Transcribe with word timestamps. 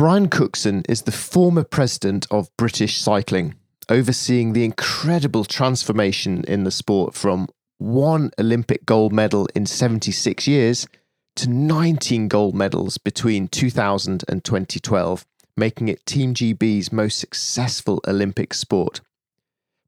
Brian 0.00 0.30
Cookson 0.30 0.82
is 0.88 1.02
the 1.02 1.12
former 1.12 1.62
president 1.62 2.26
of 2.30 2.48
British 2.56 3.02
Cycling, 3.02 3.56
overseeing 3.90 4.54
the 4.54 4.64
incredible 4.64 5.44
transformation 5.44 6.42
in 6.48 6.64
the 6.64 6.70
sport 6.70 7.12
from 7.12 7.48
one 7.76 8.30
Olympic 8.38 8.86
gold 8.86 9.12
medal 9.12 9.46
in 9.54 9.66
76 9.66 10.48
years 10.48 10.88
to 11.36 11.50
19 11.50 12.28
gold 12.28 12.54
medals 12.54 12.96
between 12.96 13.46
2000 13.48 14.24
and 14.26 14.42
2012, 14.42 15.26
making 15.54 15.88
it 15.88 16.06
Team 16.06 16.32
GB's 16.32 16.90
most 16.90 17.18
successful 17.18 18.00
Olympic 18.08 18.54
sport. 18.54 19.02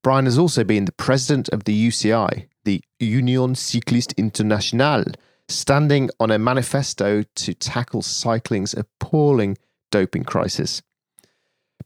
Brian 0.03 0.27
has 0.27 0.37
also 0.37 0.63
been 0.63 0.85
the 0.85 0.93
president 0.93 1.49
of 1.49 1.65
the 1.65 1.89
UCI, 1.89 2.49
the 2.65 2.85
Union 3.01 3.55
Cycliste 3.55 4.15
Internationale, 4.19 5.07
standing 5.49 6.11
on 6.21 6.31
a 6.31 6.39
manifesto 6.39 7.25
to 7.35 7.55
tackle 7.55 8.03
cycling's 8.03 8.75
appalling 8.75 9.57
doping 9.93 10.25
crisis. 10.25 10.83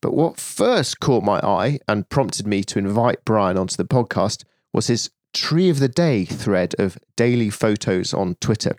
But 0.01 0.15
what 0.15 0.41
first 0.41 1.01
caught 1.01 1.25
my 1.25 1.41
eye 1.41 1.81
and 1.87 2.09
prompted 2.09 2.47
me 2.47 2.65
to 2.65 2.79
invite 2.79 3.25
Brian 3.27 3.59
onto 3.59 3.77
the 3.77 3.85
podcast 3.85 4.45
was 4.73 4.87
his 4.87 5.11
Tree 5.35 5.69
of 5.69 5.81
the 5.81 5.89
Day 5.89 6.25
thread 6.25 6.75
of 6.79 6.99
daily 7.15 7.51
photos 7.51 8.15
on 8.15 8.37
Twitter. 8.41 8.77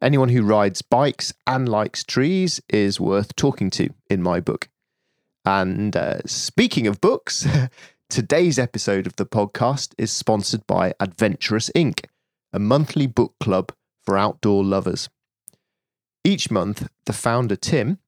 Anyone 0.00 0.28
who 0.28 0.44
rides 0.44 0.82
bikes 0.82 1.32
and 1.46 1.68
likes 1.68 2.04
trees 2.04 2.60
is 2.68 3.00
worth 3.00 3.34
talking 3.34 3.70
to, 3.70 3.90
in 4.08 4.22
my 4.22 4.38
book. 4.38 4.68
And 5.44 5.96
uh, 5.96 6.18
speaking 6.26 6.86
of 6.86 7.00
books, 7.00 7.46
today's 8.10 8.58
episode 8.58 9.06
of 9.06 9.16
the 9.16 9.26
podcast 9.26 9.94
is 9.98 10.12
sponsored 10.12 10.66
by 10.66 10.94
Adventurous 11.00 11.70
Inc., 11.74 12.04
a 12.52 12.58
monthly 12.58 13.06
book 13.06 13.34
club 13.40 13.72
for 14.04 14.16
outdoor 14.16 14.62
lovers. 14.64 15.08
Each 16.22 16.50
month, 16.50 16.88
the 17.06 17.12
founder, 17.12 17.56
Tim, 17.56 17.98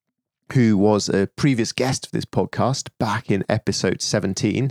who 0.53 0.77
was 0.77 1.09
a 1.09 1.29
previous 1.37 1.73
guest 1.73 2.07
of 2.07 2.13
this 2.13 2.25
podcast 2.25 2.89
back 2.99 3.31
in 3.31 3.45
episode 3.49 4.01
17, 4.01 4.71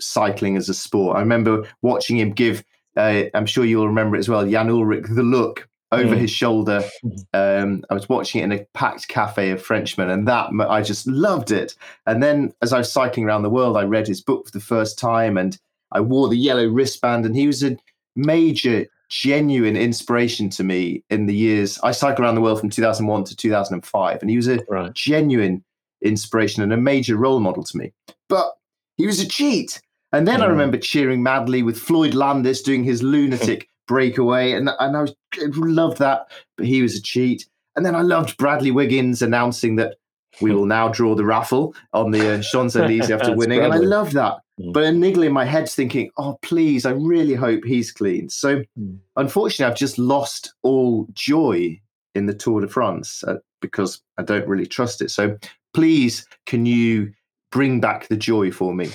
cycling 0.00 0.56
as 0.56 0.68
a 0.68 0.74
sport. 0.74 1.16
I 1.16 1.20
remember 1.20 1.66
watching 1.82 2.18
him 2.18 2.32
give. 2.32 2.64
Uh, 2.94 3.24
I'm 3.32 3.46
sure 3.46 3.64
you'll 3.64 3.88
remember 3.88 4.16
it 4.16 4.20
as 4.20 4.28
well. 4.28 4.46
Jan 4.46 4.68
Ullrich 4.68 5.14
the 5.14 5.22
look 5.22 5.68
over 5.92 6.16
mm. 6.16 6.18
his 6.18 6.30
shoulder. 6.30 6.82
Um, 7.34 7.82
I 7.88 7.94
was 7.94 8.10
watching 8.10 8.40
it 8.40 8.44
in 8.44 8.52
a 8.52 8.64
packed 8.74 9.08
cafe 9.08 9.50
of 9.50 9.62
Frenchmen, 9.62 10.10
and 10.10 10.28
that 10.28 10.50
I 10.68 10.82
just 10.82 11.06
loved 11.06 11.50
it. 11.50 11.74
And 12.06 12.22
then, 12.22 12.52
as 12.60 12.72
I 12.72 12.78
was 12.78 12.92
cycling 12.92 13.24
around 13.24 13.42
the 13.42 13.50
world, 13.50 13.76
I 13.76 13.84
read 13.84 14.06
his 14.06 14.20
book 14.20 14.46
for 14.46 14.52
the 14.52 14.64
first 14.64 14.98
time, 14.98 15.38
and 15.38 15.58
I 15.92 16.00
wore 16.00 16.28
the 16.28 16.36
yellow 16.36 16.68
wristband. 16.68 17.24
And 17.24 17.34
he 17.34 17.46
was 17.46 17.62
a 17.64 17.78
major, 18.14 18.86
genuine 19.08 19.76
inspiration 19.76 20.50
to 20.50 20.64
me 20.64 21.04
in 21.08 21.24
the 21.26 21.34
years 21.34 21.78
I 21.82 21.92
cycled 21.92 22.20
around 22.20 22.34
the 22.34 22.42
world 22.42 22.60
from 22.60 22.70
2001 22.70 23.24
to 23.24 23.36
2005, 23.36 24.18
and 24.20 24.30
he 24.30 24.36
was 24.36 24.48
a 24.48 24.62
right. 24.68 24.92
genuine 24.92 25.64
inspiration 26.02 26.62
and 26.62 26.72
a 26.72 26.76
major 26.76 27.16
role 27.16 27.40
model 27.40 27.64
to 27.64 27.78
me. 27.78 27.92
But 28.28 28.52
he 28.96 29.06
was 29.06 29.20
a 29.20 29.26
cheat. 29.26 29.80
And 30.12 30.28
then 30.28 30.40
mm. 30.40 30.42
I 30.42 30.46
remember 30.46 30.76
cheering 30.76 31.22
madly 31.22 31.62
with 31.62 31.78
Floyd 31.78 32.14
Landis 32.14 32.62
doing 32.62 32.84
his 32.84 33.02
lunatic 33.14 33.68
breakaway, 33.86 34.52
and 34.52 34.70
and 34.78 34.96
I 34.96 35.02
was 35.02 35.14
loved 35.56 35.98
that. 35.98 36.30
But 36.56 36.66
he 36.66 36.82
was 36.82 36.96
a 36.96 37.02
cheat. 37.02 37.46
And 37.74 37.86
then 37.86 37.96
I 37.96 38.02
loved 38.02 38.36
Bradley 38.36 38.70
Wiggins 38.70 39.22
announcing 39.22 39.76
that 39.76 39.96
we 40.40 40.54
will 40.54 40.66
now 40.66 40.88
draw 40.88 41.14
the 41.14 41.24
raffle 41.24 41.74
on 41.92 42.10
the 42.10 42.34
uh, 42.34 42.42
Champs 42.42 42.76
Elysees 42.76 43.10
after 43.10 43.36
winning, 43.36 43.60
Bradley. 43.60 43.78
and 43.78 43.86
I 43.86 43.88
love 43.88 44.12
that. 44.12 44.38
Mm. 44.60 44.72
But 44.72 44.84
a 44.84 44.92
niggle 44.92 45.22
in 45.22 45.32
my 45.32 45.44
head's 45.44 45.74
thinking, 45.74 46.10
oh 46.16 46.38
please, 46.42 46.86
I 46.86 46.90
really 46.90 47.34
hope 47.34 47.64
he's 47.64 47.90
clean. 47.90 48.28
So 48.28 48.62
mm. 48.78 48.98
unfortunately, 49.16 49.70
I've 49.70 49.78
just 49.78 49.98
lost 49.98 50.54
all 50.62 51.06
joy 51.12 51.80
in 52.14 52.26
the 52.26 52.34
Tour 52.34 52.60
de 52.60 52.68
France 52.68 53.24
uh, 53.24 53.36
because 53.60 54.02
I 54.18 54.22
don't 54.22 54.46
really 54.46 54.66
trust 54.66 55.00
it. 55.00 55.10
So 55.10 55.36
please, 55.74 56.26
can 56.46 56.66
you 56.66 57.12
bring 57.50 57.80
back 57.80 58.08
the 58.08 58.16
joy 58.16 58.50
for 58.50 58.74
me? 58.74 58.90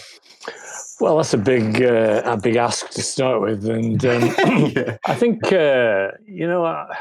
Well, 0.99 1.17
that's 1.17 1.33
a 1.33 1.37
big, 1.37 1.81
uh, 1.81 2.23
a 2.25 2.37
big 2.37 2.55
ask 2.55 2.89
to 2.91 3.03
start 3.03 3.41
with, 3.41 3.67
and 3.69 4.03
um, 4.03 4.21
yeah. 4.75 4.97
I 5.05 5.15
think 5.15 5.51
uh, 5.51 6.11
you 6.25 6.47
know. 6.47 6.65
I, 6.65 6.95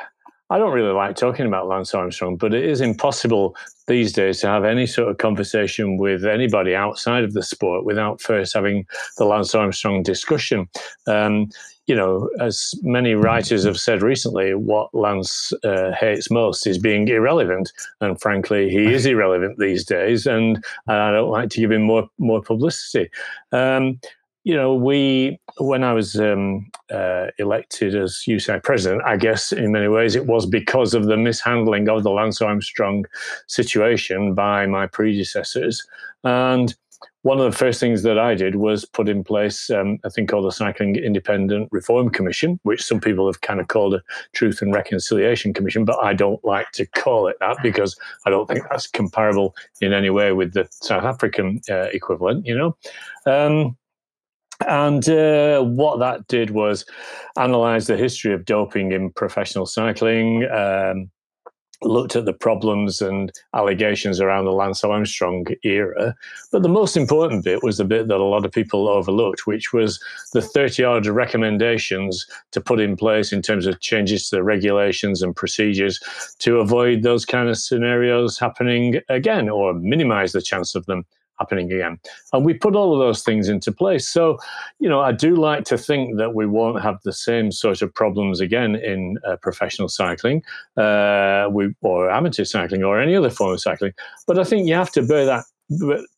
I 0.48 0.58
don't 0.58 0.72
really 0.72 0.92
like 0.92 1.16
talking 1.16 1.46
about 1.46 1.66
Lance 1.66 1.92
Armstrong, 1.92 2.36
but 2.36 2.54
it 2.54 2.64
is 2.64 2.80
impossible 2.80 3.56
these 3.88 4.12
days 4.12 4.40
to 4.40 4.46
have 4.46 4.64
any 4.64 4.86
sort 4.86 5.08
of 5.08 5.18
conversation 5.18 5.96
with 5.96 6.24
anybody 6.24 6.72
outside 6.72 7.24
of 7.24 7.32
the 7.32 7.42
sport 7.42 7.84
without 7.84 8.20
first 8.20 8.54
having 8.54 8.86
the 9.18 9.24
Lance 9.24 9.56
Armstrong 9.56 10.04
discussion. 10.04 10.68
Um, 11.08 11.48
you 11.86 11.94
know, 11.94 12.28
as 12.40 12.74
many 12.82 13.14
writers 13.14 13.64
have 13.64 13.78
said 13.78 14.02
recently, 14.02 14.54
what 14.54 14.92
Lance 14.92 15.52
uh, 15.62 15.92
hates 15.92 16.30
most 16.30 16.66
is 16.66 16.78
being 16.78 17.06
irrelevant, 17.06 17.72
and 18.00 18.20
frankly, 18.20 18.68
he 18.68 18.92
is 18.92 19.06
irrelevant 19.14 19.58
these 19.58 19.84
days, 19.84 20.26
and 20.26 20.64
I 20.88 21.12
don't 21.12 21.30
like 21.30 21.50
to 21.50 21.60
give 21.60 21.70
him 21.70 21.82
more 21.82 22.08
more 22.18 22.42
publicity. 22.42 23.08
Um, 23.52 24.00
you 24.42 24.54
know, 24.54 24.74
we 24.74 25.38
when 25.58 25.84
I 25.84 25.92
was 25.92 26.18
um, 26.20 26.70
uh, 26.90 27.26
elected 27.38 27.94
as 27.94 28.22
UCI 28.28 28.62
president, 28.62 29.02
I 29.04 29.16
guess 29.16 29.52
in 29.52 29.72
many 29.72 29.88
ways 29.88 30.14
it 30.14 30.26
was 30.26 30.46
because 30.46 30.94
of 30.94 31.06
the 31.06 31.16
mishandling 31.16 31.88
of 31.88 32.02
the 32.02 32.10
Lance 32.10 32.40
Armstrong 32.40 33.06
situation 33.46 34.34
by 34.34 34.66
my 34.66 34.86
predecessors, 34.86 35.86
and 36.24 36.74
one 37.26 37.40
of 37.40 37.50
the 37.50 37.58
first 37.58 37.80
things 37.80 38.04
that 38.04 38.20
I 38.20 38.36
did 38.36 38.54
was 38.54 38.84
put 38.84 39.08
in 39.08 39.24
place 39.24 39.68
um, 39.70 39.98
a 40.04 40.10
thing 40.10 40.28
called 40.28 40.44
the 40.44 40.52
Cycling 40.52 40.94
Independent 40.94 41.68
Reform 41.72 42.08
Commission, 42.08 42.60
which 42.62 42.84
some 42.84 43.00
people 43.00 43.26
have 43.26 43.40
kind 43.40 43.58
of 43.58 43.66
called 43.66 43.94
a 43.94 44.02
Truth 44.32 44.62
and 44.62 44.72
Reconciliation 44.72 45.52
Commission, 45.52 45.84
but 45.84 46.00
I 46.00 46.14
don't 46.14 46.42
like 46.44 46.70
to 46.74 46.86
call 46.86 47.26
it 47.26 47.36
that 47.40 47.56
because 47.64 47.98
I 48.26 48.30
don't 48.30 48.46
think 48.46 48.62
that's 48.70 48.86
comparable 48.86 49.56
in 49.80 49.92
any 49.92 50.08
way 50.08 50.30
with 50.30 50.52
the 50.52 50.68
South 50.70 51.02
African 51.02 51.60
uh, 51.68 51.88
equivalent, 51.92 52.46
you 52.46 52.56
know. 52.56 52.76
Um, 53.26 53.76
and 54.64 55.08
uh, 55.08 55.62
what 55.64 55.98
that 55.98 56.28
did 56.28 56.50
was 56.50 56.86
analyze 57.36 57.88
the 57.88 57.96
history 57.96 58.34
of 58.34 58.44
doping 58.44 58.92
in 58.92 59.10
professional 59.10 59.66
cycling, 59.66 60.44
um, 60.44 61.10
looked 61.82 62.16
at 62.16 62.24
the 62.24 62.32
problems 62.32 63.00
and 63.00 63.32
allegations 63.54 64.20
around 64.20 64.44
the 64.44 64.52
Lance 64.52 64.82
Armstrong 64.84 65.46
era. 65.62 66.14
But 66.52 66.62
the 66.62 66.68
most 66.68 66.96
important 66.96 67.44
bit 67.44 67.62
was 67.62 67.78
the 67.78 67.84
bit 67.84 68.08
that 68.08 68.20
a 68.20 68.24
lot 68.24 68.44
of 68.44 68.52
people 68.52 68.88
overlooked, 68.88 69.46
which 69.46 69.72
was 69.72 70.02
the 70.32 70.42
30 70.42 70.84
odd 70.84 71.06
recommendations 71.06 72.26
to 72.52 72.60
put 72.60 72.80
in 72.80 72.96
place 72.96 73.32
in 73.32 73.42
terms 73.42 73.66
of 73.66 73.80
changes 73.80 74.28
to 74.28 74.36
the 74.36 74.42
regulations 74.42 75.22
and 75.22 75.36
procedures 75.36 76.00
to 76.38 76.58
avoid 76.58 77.02
those 77.02 77.24
kind 77.24 77.48
of 77.48 77.58
scenarios 77.58 78.38
happening 78.38 79.00
again 79.08 79.48
or 79.48 79.74
minimize 79.74 80.32
the 80.32 80.42
chance 80.42 80.74
of 80.74 80.86
them 80.86 81.04
happening 81.38 81.72
again. 81.72 81.98
And 82.32 82.44
we 82.44 82.54
put 82.54 82.74
all 82.74 82.92
of 82.92 82.98
those 82.98 83.22
things 83.22 83.48
into 83.48 83.72
place. 83.72 84.08
So, 84.08 84.38
you 84.78 84.88
know, 84.88 85.00
I 85.00 85.12
do 85.12 85.34
like 85.34 85.64
to 85.64 85.78
think 85.78 86.16
that 86.18 86.34
we 86.34 86.46
won't 86.46 86.82
have 86.82 86.98
the 87.04 87.12
same 87.12 87.52
sort 87.52 87.82
of 87.82 87.94
problems 87.94 88.40
again 88.40 88.76
in 88.76 89.18
uh, 89.26 89.36
professional 89.36 89.88
cycling, 89.88 90.42
uh, 90.76 91.48
we, 91.50 91.74
or 91.82 92.10
amateur 92.10 92.44
cycling, 92.44 92.82
or 92.82 93.00
any 93.00 93.14
other 93.14 93.30
form 93.30 93.52
of 93.52 93.60
cycling. 93.60 93.92
But 94.26 94.38
I 94.38 94.44
think 94.44 94.66
you 94.68 94.74
have 94.74 94.92
to 94.92 95.02
bear 95.02 95.26
that 95.26 95.44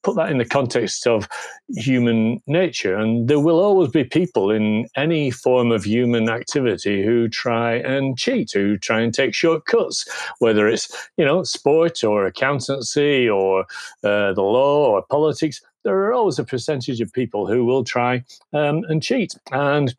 put 0.02 0.16
that 0.16 0.30
in 0.30 0.38
the 0.38 0.44
context 0.44 1.06
of 1.06 1.28
human 1.68 2.42
nature. 2.46 2.96
And 2.96 3.28
there 3.28 3.40
will 3.40 3.60
always 3.60 3.90
be 3.90 4.04
people 4.04 4.50
in 4.50 4.86
any 4.96 5.30
form 5.30 5.72
of 5.72 5.84
human 5.84 6.28
activity 6.28 7.04
who 7.04 7.28
try 7.28 7.74
and 7.74 8.18
cheat, 8.18 8.52
who 8.52 8.76
try 8.76 9.00
and 9.00 9.12
take 9.12 9.34
shortcuts, 9.34 10.06
whether 10.38 10.68
it's, 10.68 11.10
you 11.16 11.24
know, 11.24 11.42
sport 11.44 12.04
or 12.04 12.26
accountancy 12.26 13.28
or 13.28 13.62
uh, 14.04 14.32
the 14.32 14.42
law 14.42 14.90
or 14.90 15.02
politics. 15.10 15.60
There 15.84 15.96
are 15.96 16.12
always 16.12 16.38
a 16.38 16.44
percentage 16.44 17.00
of 17.00 17.12
people 17.12 17.46
who 17.46 17.64
will 17.64 17.84
try 17.84 18.24
um, 18.52 18.84
and 18.88 19.02
cheat. 19.02 19.34
And 19.52 19.94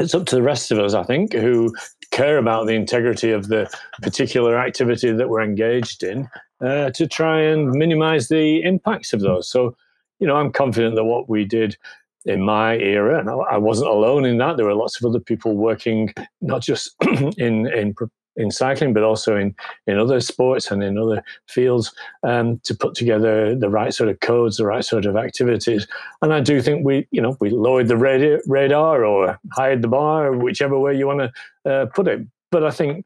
it's 0.00 0.14
up 0.14 0.26
to 0.26 0.36
the 0.36 0.42
rest 0.42 0.72
of 0.72 0.78
us, 0.78 0.94
I 0.94 1.02
think, 1.02 1.32
who 1.32 1.72
care 2.10 2.38
about 2.38 2.66
the 2.66 2.74
integrity 2.74 3.30
of 3.30 3.48
the 3.48 3.70
particular 4.02 4.58
activity 4.58 5.12
that 5.12 5.28
we're 5.28 5.42
engaged 5.42 6.02
in 6.02 6.28
uh, 6.60 6.90
to 6.90 7.06
try 7.06 7.40
and 7.40 7.70
minimize 7.70 8.28
the 8.28 8.62
impacts 8.62 9.12
of 9.12 9.20
those. 9.20 9.48
So, 9.48 9.76
you 10.18 10.26
know, 10.26 10.36
I'm 10.36 10.52
confident 10.52 10.96
that 10.96 11.04
what 11.04 11.28
we 11.28 11.44
did 11.44 11.76
in 12.24 12.42
my 12.42 12.76
era, 12.76 13.18
and 13.18 13.30
I 13.30 13.58
wasn't 13.58 13.90
alone 13.90 14.24
in 14.24 14.38
that. 14.38 14.56
There 14.56 14.66
were 14.66 14.74
lots 14.74 15.00
of 15.00 15.08
other 15.08 15.20
people 15.20 15.56
working, 15.56 16.12
not 16.40 16.62
just 16.62 16.94
in 17.38 17.66
in 17.72 17.94
in 18.40 18.50
cycling, 18.50 18.92
but 18.92 19.02
also 19.02 19.36
in 19.36 19.54
in 19.86 19.98
other 19.98 20.20
sports 20.20 20.70
and 20.70 20.82
in 20.82 20.98
other 20.98 21.22
fields, 21.46 21.92
um, 22.22 22.58
to 22.64 22.74
put 22.74 22.94
together 22.94 23.54
the 23.54 23.68
right 23.68 23.94
sort 23.94 24.10
of 24.10 24.20
codes, 24.20 24.56
the 24.56 24.66
right 24.66 24.84
sort 24.84 25.06
of 25.06 25.16
activities. 25.16 25.86
And 26.22 26.32
I 26.32 26.40
do 26.40 26.60
think 26.62 26.84
we, 26.84 27.06
you 27.10 27.22
know, 27.22 27.36
we 27.40 27.50
lowered 27.50 27.88
the 27.88 27.96
radar, 27.96 28.40
radar 28.46 29.04
or 29.04 29.38
hired 29.52 29.82
the 29.82 29.88
bar, 29.88 30.32
whichever 30.32 30.78
way 30.78 30.96
you 30.96 31.06
want 31.06 31.32
to 31.64 31.70
uh, 31.70 31.86
put 31.86 32.08
it. 32.08 32.26
But 32.50 32.64
I 32.64 32.70
think 32.70 33.04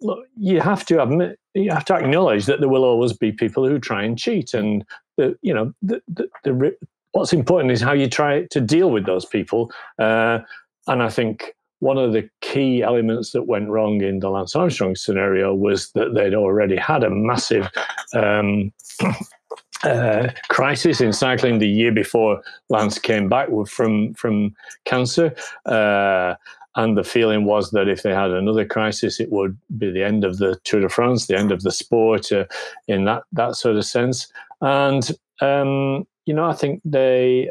look, 0.00 0.26
you 0.36 0.60
have 0.60 0.84
to 0.86 1.02
admit, 1.02 1.38
you 1.54 1.70
have 1.70 1.84
to 1.86 1.94
acknowledge 1.94 2.46
that 2.46 2.60
there 2.60 2.68
will 2.68 2.84
always 2.84 3.12
be 3.12 3.32
people 3.32 3.66
who 3.66 3.78
try 3.78 4.02
and 4.02 4.18
cheat, 4.18 4.54
and 4.54 4.84
the, 5.16 5.38
you 5.42 5.54
know, 5.54 5.72
the, 5.82 6.02
the, 6.08 6.28
the 6.44 6.76
what's 7.12 7.32
important 7.32 7.72
is 7.72 7.80
how 7.80 7.92
you 7.92 8.08
try 8.08 8.46
to 8.50 8.60
deal 8.60 8.90
with 8.90 9.04
those 9.04 9.24
people. 9.24 9.70
Uh, 9.98 10.40
and 10.86 11.02
I 11.02 11.10
think 11.10 11.54
one 11.80 11.98
of 11.98 12.12
the 12.12 12.28
key 12.40 12.82
elements 12.82 13.32
that 13.32 13.46
went 13.46 13.68
wrong 13.68 14.02
in 14.02 14.20
the 14.20 14.30
Lance 14.30 14.54
Armstrong 14.54 14.94
scenario 14.94 15.54
was 15.54 15.90
that 15.92 16.14
they'd 16.14 16.34
already 16.34 16.76
had 16.76 17.02
a 17.02 17.10
massive 17.10 17.68
um, 18.14 18.72
uh, 19.82 20.28
crisis 20.48 21.00
in 21.00 21.12
cycling 21.12 21.58
the 21.58 21.68
year 21.68 21.90
before 21.90 22.42
Lance 22.68 22.98
came 22.98 23.28
back 23.28 23.48
from 23.66 24.14
from 24.14 24.54
cancer. 24.84 25.34
Uh, 25.66 26.34
and 26.76 26.96
the 26.96 27.02
feeling 27.02 27.44
was 27.44 27.72
that 27.72 27.88
if 27.88 28.02
they 28.02 28.14
had 28.14 28.30
another 28.30 28.64
crisis, 28.64 29.18
it 29.18 29.32
would 29.32 29.58
be 29.76 29.90
the 29.90 30.04
end 30.04 30.22
of 30.22 30.38
the 30.38 30.56
Tour 30.62 30.82
de 30.82 30.88
France, 30.88 31.26
the 31.26 31.36
end 31.36 31.50
of 31.50 31.62
the 31.62 31.72
sport, 31.72 32.30
uh, 32.30 32.44
in 32.86 33.04
that 33.06 33.24
that 33.32 33.56
sort 33.56 33.76
of 33.76 33.84
sense. 33.84 34.30
And 34.60 35.10
um, 35.40 36.06
you 36.26 36.34
know, 36.34 36.44
I 36.44 36.52
think 36.52 36.82
they. 36.84 37.48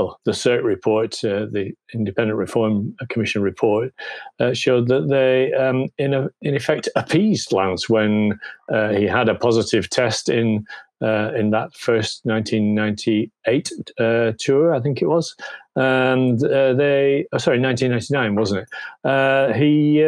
Well, 0.00 0.18
the 0.24 0.32
CIRC 0.32 0.64
report, 0.64 1.22
uh, 1.24 1.44
the 1.50 1.74
Independent 1.92 2.38
Reform 2.38 2.96
Commission 3.10 3.42
report, 3.42 3.92
uh, 4.38 4.54
showed 4.54 4.88
that 4.88 5.08
they, 5.10 5.52
um, 5.52 5.88
in, 5.98 6.14
a, 6.14 6.30
in 6.40 6.56
effect, 6.56 6.88
appeased 6.96 7.52
Lance 7.52 7.86
when 7.90 8.40
uh, 8.72 8.94
he 8.94 9.04
had 9.04 9.28
a 9.28 9.34
positive 9.34 9.90
test 9.90 10.30
in 10.30 10.66
uh, 11.02 11.32
in 11.34 11.50
that 11.50 11.74
first 11.74 12.24
1998 12.24 13.72
uh, 13.98 14.32
tour, 14.38 14.74
I 14.74 14.80
think 14.80 15.02
it 15.02 15.06
was, 15.06 15.34
and 15.76 16.42
uh, 16.44 16.72
they, 16.74 17.26
oh, 17.32 17.38
sorry, 17.38 17.58
1999, 17.60 18.34
wasn't 18.36 18.66
it? 19.04 19.56
he 19.56 20.02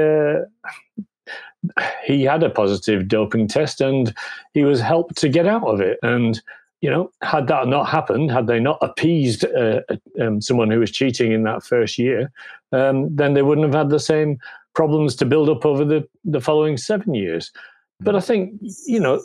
he 2.05 2.25
had 2.25 2.43
a 2.43 2.51
positive 2.51 3.09
doping 3.09 3.47
test 3.47 3.81
and 3.81 4.13
he 4.53 4.65
was 4.65 4.81
helped 4.81 5.17
to 5.17 5.29
get 5.29 5.47
out 5.47 5.63
of 5.63 5.81
it 5.81 5.99
and 6.03 6.43
you 6.83 6.91
know, 6.91 7.11
had 7.23 7.47
that 7.47 7.69
not 7.69 7.89
happened, 7.89 8.31
had 8.31 8.49
they 8.49 8.59
not 8.59 8.79
appeased 8.83 9.45
uh, 9.45 9.81
um, 10.21 10.41
someone 10.41 10.69
who 10.69 10.81
was 10.81 10.91
cheating 10.91 11.31
in 11.31 11.45
that 11.45 11.65
first 11.65 11.97
year, 11.97 12.31
um, 12.73 13.15
then 13.15 13.35
they 13.35 13.43
wouldn't 13.43 13.65
have 13.65 13.75
had 13.75 13.89
the 13.89 14.01
same 14.01 14.37
problems 14.75 15.15
to 15.15 15.25
build 15.25 15.49
up 15.49 15.65
over 15.65 15.85
the, 15.85 16.07
the 16.25 16.41
following 16.41 16.77
seven 16.77 17.15
years. 17.15 17.53
But 18.01 18.17
I 18.17 18.21
think, 18.21 18.55
you 18.87 18.99
know, 18.99 19.23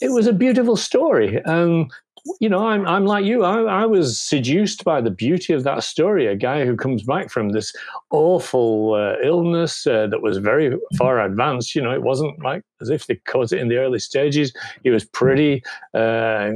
it 0.00 0.10
was 0.10 0.26
a 0.26 0.32
beautiful 0.32 0.74
story. 0.74 1.44
Um, 1.44 1.90
you 2.40 2.48
know, 2.48 2.66
I'm, 2.66 2.86
I'm 2.86 3.06
like 3.06 3.24
you. 3.24 3.44
I, 3.44 3.82
I, 3.82 3.86
was 3.86 4.18
seduced 4.18 4.84
by 4.84 5.00
the 5.00 5.10
beauty 5.10 5.52
of 5.52 5.64
that 5.64 5.84
story. 5.84 6.26
A 6.26 6.36
guy 6.36 6.64
who 6.64 6.76
comes 6.76 7.02
back 7.02 7.30
from 7.30 7.50
this 7.50 7.74
awful 8.10 8.94
uh, 8.94 9.16
illness 9.22 9.86
uh, 9.86 10.06
that 10.08 10.22
was 10.22 10.38
very 10.38 10.76
far 10.96 11.20
advanced. 11.20 11.74
You 11.74 11.82
know, 11.82 11.92
it 11.92 12.02
wasn't 12.02 12.42
like 12.42 12.62
as 12.80 12.90
if 12.90 13.06
they 13.06 13.16
caught 13.26 13.52
it 13.52 13.60
in 13.60 13.68
the 13.68 13.78
early 13.78 13.98
stages. 13.98 14.52
He 14.82 14.90
was 14.90 15.04
pretty 15.04 15.62
uh, 15.94 16.52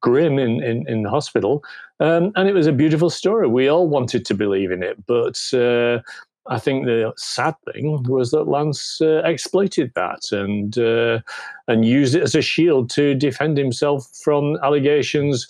grim 0.00 0.38
in, 0.38 0.62
in, 0.62 0.88
in 0.88 1.04
hospital. 1.04 1.64
Um, 2.00 2.32
and 2.34 2.48
it 2.48 2.54
was 2.54 2.66
a 2.66 2.72
beautiful 2.72 3.10
story. 3.10 3.48
We 3.48 3.68
all 3.68 3.88
wanted 3.88 4.24
to 4.26 4.34
believe 4.34 4.72
in 4.72 4.82
it, 4.82 5.04
but 5.06 5.40
uh, 5.54 6.00
I 6.46 6.58
think 6.58 6.84
the 6.84 7.12
sad 7.16 7.54
thing 7.72 8.02
was 8.04 8.30
that 8.30 8.48
Lance 8.48 9.00
uh, 9.00 9.22
exploited 9.24 9.92
that 9.94 10.30
and 10.30 10.76
uh, 10.76 11.20
and 11.68 11.84
used 11.84 12.14
it 12.14 12.22
as 12.22 12.34
a 12.34 12.42
shield 12.42 12.90
to 12.90 13.14
defend 13.14 13.56
himself 13.56 14.06
from 14.22 14.58
allegations 14.62 15.48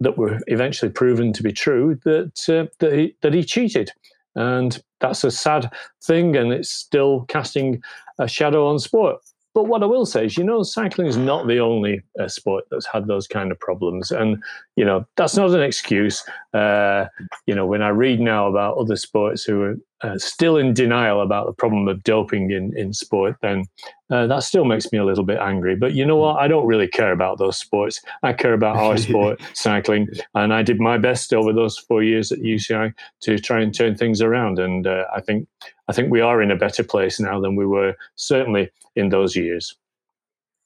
that 0.00 0.18
were 0.18 0.40
eventually 0.46 0.90
proven 0.90 1.32
to 1.32 1.42
be 1.42 1.52
true 1.52 1.98
that 2.04 2.48
uh, 2.48 2.66
that 2.80 2.92
he 2.92 3.16
that 3.22 3.34
he 3.34 3.44
cheated, 3.44 3.92
and 4.34 4.82
that's 5.00 5.22
a 5.22 5.30
sad 5.30 5.70
thing, 6.02 6.36
and 6.36 6.52
it's 6.52 6.70
still 6.70 7.24
casting 7.28 7.80
a 8.18 8.26
shadow 8.26 8.66
on 8.66 8.78
sport. 8.78 9.20
But 9.54 9.64
what 9.64 9.82
I 9.82 9.86
will 9.86 10.06
say 10.06 10.26
is, 10.26 10.36
you 10.36 10.44
know, 10.44 10.62
cycling 10.62 11.08
is 11.08 11.16
not 11.16 11.48
the 11.48 11.58
only 11.58 12.02
uh, 12.20 12.28
sport 12.28 12.64
that's 12.70 12.86
had 12.86 13.06
those 13.06 13.26
kind 13.26 13.50
of 13.50 13.58
problems, 13.58 14.10
and 14.10 14.42
you 14.76 14.84
know 14.84 15.06
that's 15.16 15.36
not 15.36 15.50
an 15.50 15.62
excuse. 15.62 16.24
Uh, 16.54 17.06
you 17.46 17.54
know, 17.54 17.66
when 17.66 17.82
I 17.82 17.88
read 17.88 18.20
now 18.20 18.48
about 18.48 18.78
other 18.78 18.96
sports 18.96 19.44
who 19.44 19.62
are 19.62 19.76
uh, 20.02 20.16
still 20.18 20.56
in 20.56 20.74
denial 20.74 21.20
about 21.20 21.46
the 21.46 21.52
problem 21.52 21.88
of 21.88 22.02
doping 22.04 22.50
in 22.50 22.76
in 22.76 22.92
sport, 22.92 23.36
then 23.42 23.64
uh, 24.10 24.26
that 24.26 24.42
still 24.42 24.64
makes 24.64 24.90
me 24.92 24.98
a 24.98 25.04
little 25.04 25.24
bit 25.24 25.38
angry. 25.38 25.76
But 25.76 25.92
you 25.92 26.06
know 26.06 26.16
what? 26.16 26.36
I 26.36 26.48
don't 26.48 26.66
really 26.66 26.88
care 26.88 27.12
about 27.12 27.38
those 27.38 27.58
sports. 27.58 28.00
I 28.22 28.32
care 28.32 28.54
about 28.54 28.76
our 28.84 28.96
sport, 28.96 29.40
cycling, 29.54 30.08
and 30.34 30.54
I 30.54 30.62
did 30.62 30.80
my 30.80 30.98
best 30.98 31.32
over 31.32 31.52
those 31.52 31.76
four 31.76 32.02
years 32.02 32.32
at 32.32 32.38
UCI 32.38 32.94
to 33.22 33.38
try 33.38 33.60
and 33.60 33.74
turn 33.74 33.96
things 33.96 34.22
around. 34.22 34.58
And 34.58 34.86
uh, 34.86 35.04
I 35.14 35.20
think 35.20 35.48
I 35.88 35.92
think 35.92 36.10
we 36.10 36.20
are 36.20 36.42
in 36.42 36.50
a 36.50 36.56
better 36.56 36.84
place 36.84 37.20
now 37.20 37.40
than 37.40 37.56
we 37.56 37.66
were 37.66 37.94
certainly 38.16 38.70
in 38.96 39.10
those 39.10 39.36
years. 39.36 39.76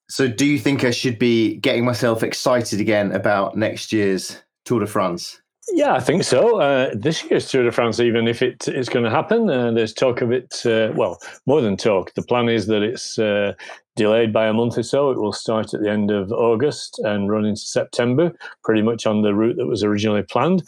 So, 0.09 0.29
do 0.29 0.45
you 0.45 0.59
think 0.59 0.85
I 0.85 0.91
should 0.91 1.19
be 1.19 1.57
getting 1.57 1.85
myself 1.85 2.23
excited 2.23 2.81
again 2.81 3.13
about 3.13 3.57
next 3.57 3.93
year's 3.93 4.43
Tour 4.65 4.81
de 4.81 4.87
France? 4.87 5.42
Yeah, 5.71 5.95
I 5.95 6.01
think 6.01 6.25
so. 6.25 6.61
Uh, 6.61 6.91
this 6.93 7.23
year's 7.25 7.49
Tour 7.49 7.63
de 7.63 7.71
France, 7.71 8.01
even 8.01 8.27
if 8.27 8.43
it 8.43 8.67
is 8.67 8.89
going 8.89 9.05
to 9.05 9.11
happen, 9.11 9.49
uh, 9.49 9.71
there's 9.71 9.95
talk 9.95 10.21
of 10.21 10.33
it. 10.33 10.61
Uh, 10.67 10.93
well, 10.97 11.21
more 11.47 11.61
than 11.61 11.77
talk. 11.77 12.13
The 12.15 12.23
plan 12.23 12.49
is 12.49 12.67
that 12.67 12.83
it's 12.83 13.17
uh, 13.17 13.55
delayed 13.95 14.33
by 14.33 14.47
a 14.47 14.53
month 14.53 14.77
or 14.77 14.83
so. 14.83 15.13
It 15.13 15.19
will 15.19 15.33
start 15.33 15.73
at 15.73 15.81
the 15.81 15.89
end 15.89 16.11
of 16.11 16.33
August 16.33 16.99
and 17.05 17.31
run 17.31 17.45
into 17.45 17.61
September, 17.61 18.33
pretty 18.65 18.83
much 18.83 19.07
on 19.07 19.23
the 19.23 19.35
route 19.35 19.57
that 19.57 19.67
was 19.67 19.85
originally 19.85 20.25
planned. 20.25 20.65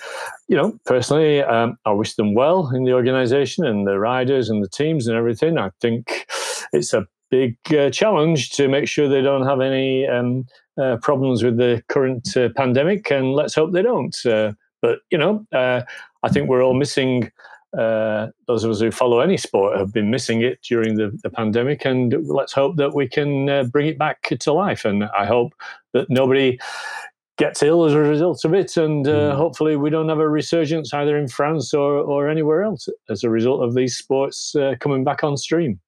You 0.46 0.56
know, 0.56 0.78
personally, 0.86 1.42
um, 1.42 1.76
I 1.84 1.90
wish 1.90 2.14
them 2.14 2.34
well 2.34 2.70
in 2.72 2.84
the 2.84 2.92
organisation 2.92 3.66
and 3.66 3.86
the 3.86 3.98
riders 3.98 4.48
and 4.48 4.62
the 4.62 4.68
teams 4.68 5.08
and 5.08 5.16
everything. 5.16 5.58
I 5.58 5.70
think 5.80 6.24
it's 6.72 6.94
a 6.94 7.06
big 7.30 7.56
uh, 7.76 7.90
challenge 7.90 8.50
to 8.52 8.68
make 8.68 8.86
sure 8.86 9.08
they 9.08 9.22
don't 9.22 9.46
have 9.46 9.60
any 9.60 10.06
um, 10.06 10.46
uh, 10.80 10.98
problems 11.02 11.42
with 11.42 11.56
the 11.56 11.82
current 11.88 12.28
pandemic, 12.54 13.10
and 13.10 13.32
let's 13.32 13.56
hope 13.56 13.72
they 13.72 13.82
don't. 13.82 14.16
Uh, 14.84 14.88
but 14.88 15.00
you 15.10 15.18
know, 15.18 15.46
uh, 15.52 15.82
I 16.22 16.28
think 16.28 16.48
we're 16.48 16.62
all 16.62 16.74
missing. 16.74 17.30
Uh, 17.76 18.28
those 18.46 18.62
of 18.62 18.70
us 18.70 18.80
who 18.80 18.92
follow 18.92 19.18
any 19.18 19.36
sport 19.36 19.76
have 19.76 19.92
been 19.92 20.08
missing 20.08 20.42
it 20.42 20.62
during 20.62 20.94
the, 20.94 21.10
the 21.24 21.30
pandemic, 21.30 21.84
and 21.84 22.14
let's 22.26 22.52
hope 22.52 22.76
that 22.76 22.94
we 22.94 23.08
can 23.08 23.68
bring 23.70 23.88
it 23.88 23.98
back 23.98 24.22
to 24.38 24.52
life. 24.52 24.84
And 24.84 25.04
I 25.04 25.26
hope 25.26 25.52
that 25.92 26.08
nobody 26.08 26.58
gets 27.36 27.64
ill 27.64 27.84
as 27.84 27.92
a 27.92 27.98
result 27.98 28.44
of 28.44 28.54
it, 28.54 28.76
and 28.76 29.08
uh, 29.08 29.32
mm. 29.32 29.36
hopefully 29.36 29.76
we 29.76 29.90
don't 29.90 30.08
have 30.08 30.20
a 30.20 30.28
resurgence 30.28 30.94
either 30.94 31.18
in 31.18 31.26
France 31.26 31.74
or, 31.74 31.98
or 31.98 32.28
anywhere 32.28 32.62
else 32.62 32.88
as 33.08 33.24
a 33.24 33.30
result 33.30 33.62
of 33.62 33.74
these 33.74 33.96
sports 33.96 34.54
uh, 34.54 34.74
coming 34.78 35.02
back 35.02 35.24
on 35.24 35.36
stream. 35.36 35.80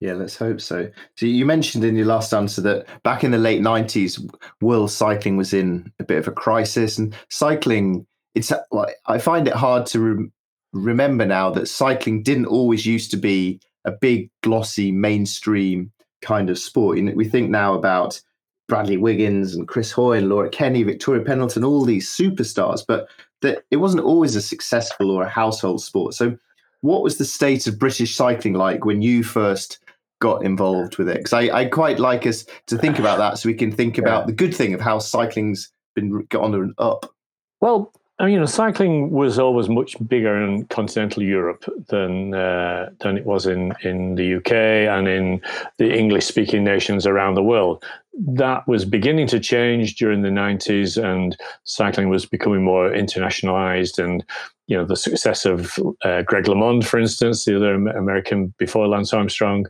Yeah, 0.00 0.12
let's 0.12 0.36
hope 0.36 0.60
so. 0.60 0.88
So 1.16 1.26
you 1.26 1.44
mentioned 1.44 1.84
in 1.84 1.96
your 1.96 2.06
last 2.06 2.32
answer 2.32 2.60
that 2.62 2.86
back 3.02 3.24
in 3.24 3.32
the 3.32 3.38
late 3.38 3.60
'90s, 3.60 4.20
world 4.60 4.90
cycling 4.90 5.36
was 5.36 5.52
in 5.52 5.92
a 5.98 6.04
bit 6.04 6.18
of 6.18 6.28
a 6.28 6.32
crisis, 6.32 6.98
and 6.98 7.14
cycling. 7.30 8.06
It's 8.34 8.52
like 8.70 8.94
I 9.06 9.18
find 9.18 9.48
it 9.48 9.54
hard 9.54 9.86
to 9.86 10.00
re- 10.00 10.30
remember 10.72 11.26
now 11.26 11.50
that 11.50 11.66
cycling 11.66 12.22
didn't 12.22 12.46
always 12.46 12.86
used 12.86 13.10
to 13.10 13.16
be 13.16 13.60
a 13.84 13.90
big, 13.90 14.30
glossy, 14.42 14.92
mainstream 14.92 15.90
kind 16.22 16.50
of 16.50 16.58
sport. 16.58 16.98
You 16.98 17.04
know, 17.04 17.12
we 17.14 17.28
think 17.28 17.50
now 17.50 17.74
about 17.74 18.20
Bradley 18.68 18.98
Wiggins 18.98 19.54
and 19.54 19.66
Chris 19.66 19.90
Hoy 19.90 20.18
and 20.18 20.28
Laura 20.28 20.48
Kenny, 20.48 20.82
Victoria 20.84 21.24
Pendleton, 21.24 21.64
all 21.64 21.84
these 21.84 22.08
superstars, 22.08 22.84
but 22.86 23.08
that 23.40 23.64
it 23.70 23.76
wasn't 23.76 24.04
always 24.04 24.36
a 24.36 24.42
successful 24.42 25.10
or 25.10 25.22
a 25.24 25.28
household 25.28 25.82
sport. 25.82 26.14
So, 26.14 26.36
what 26.82 27.02
was 27.02 27.18
the 27.18 27.24
state 27.24 27.66
of 27.66 27.78
British 27.78 28.14
cycling 28.14 28.54
like 28.54 28.84
when 28.84 29.02
you 29.02 29.24
first 29.24 29.80
got 30.20 30.44
involved 30.44 30.98
with 30.98 31.08
it? 31.08 31.18
Because 31.18 31.32
I, 31.32 31.60
I 31.60 31.64
quite 31.66 31.98
like 31.98 32.26
us 32.26 32.44
to 32.66 32.78
think 32.78 32.98
about 32.98 33.18
that, 33.18 33.38
so 33.38 33.48
we 33.48 33.54
can 33.54 33.72
think 33.72 33.98
about 33.98 34.26
the 34.26 34.32
good 34.32 34.54
thing 34.54 34.74
of 34.74 34.80
how 34.80 34.98
cycling's 34.98 35.70
been 35.94 36.26
on 36.34 36.54
and 36.54 36.74
up. 36.78 37.12
Well, 37.60 37.92
I 38.20 38.24
mean, 38.24 38.34
you 38.34 38.40
know, 38.40 38.46
cycling 38.46 39.10
was 39.10 39.38
always 39.38 39.68
much 39.68 39.96
bigger 40.08 40.42
in 40.42 40.64
continental 40.66 41.22
Europe 41.22 41.64
than 41.88 42.34
uh, 42.34 42.90
than 43.00 43.16
it 43.16 43.24
was 43.24 43.46
in, 43.46 43.74
in 43.82 44.16
the 44.16 44.34
UK 44.36 44.52
and 44.52 45.06
in 45.06 45.40
the 45.76 45.96
English 45.96 46.26
speaking 46.26 46.64
nations 46.64 47.06
around 47.06 47.34
the 47.34 47.42
world. 47.44 47.84
That 48.26 48.66
was 48.66 48.84
beginning 48.84 49.28
to 49.28 49.40
change 49.40 49.94
during 49.94 50.22
the 50.22 50.28
90s, 50.28 51.02
and 51.02 51.36
cycling 51.64 52.08
was 52.08 52.26
becoming 52.26 52.64
more 52.64 52.90
internationalized. 52.90 54.02
And 54.02 54.24
you 54.68 54.76
know 54.76 54.84
the 54.84 54.96
success 54.96 55.46
of 55.46 55.78
uh, 56.04 56.22
Greg 56.22 56.44
LeMond, 56.44 56.84
for 56.84 57.00
instance, 57.00 57.44
the 57.44 57.56
other 57.56 57.74
American 57.74 58.54
before 58.58 58.86
Lance 58.86 59.14
Armstrong, 59.14 59.64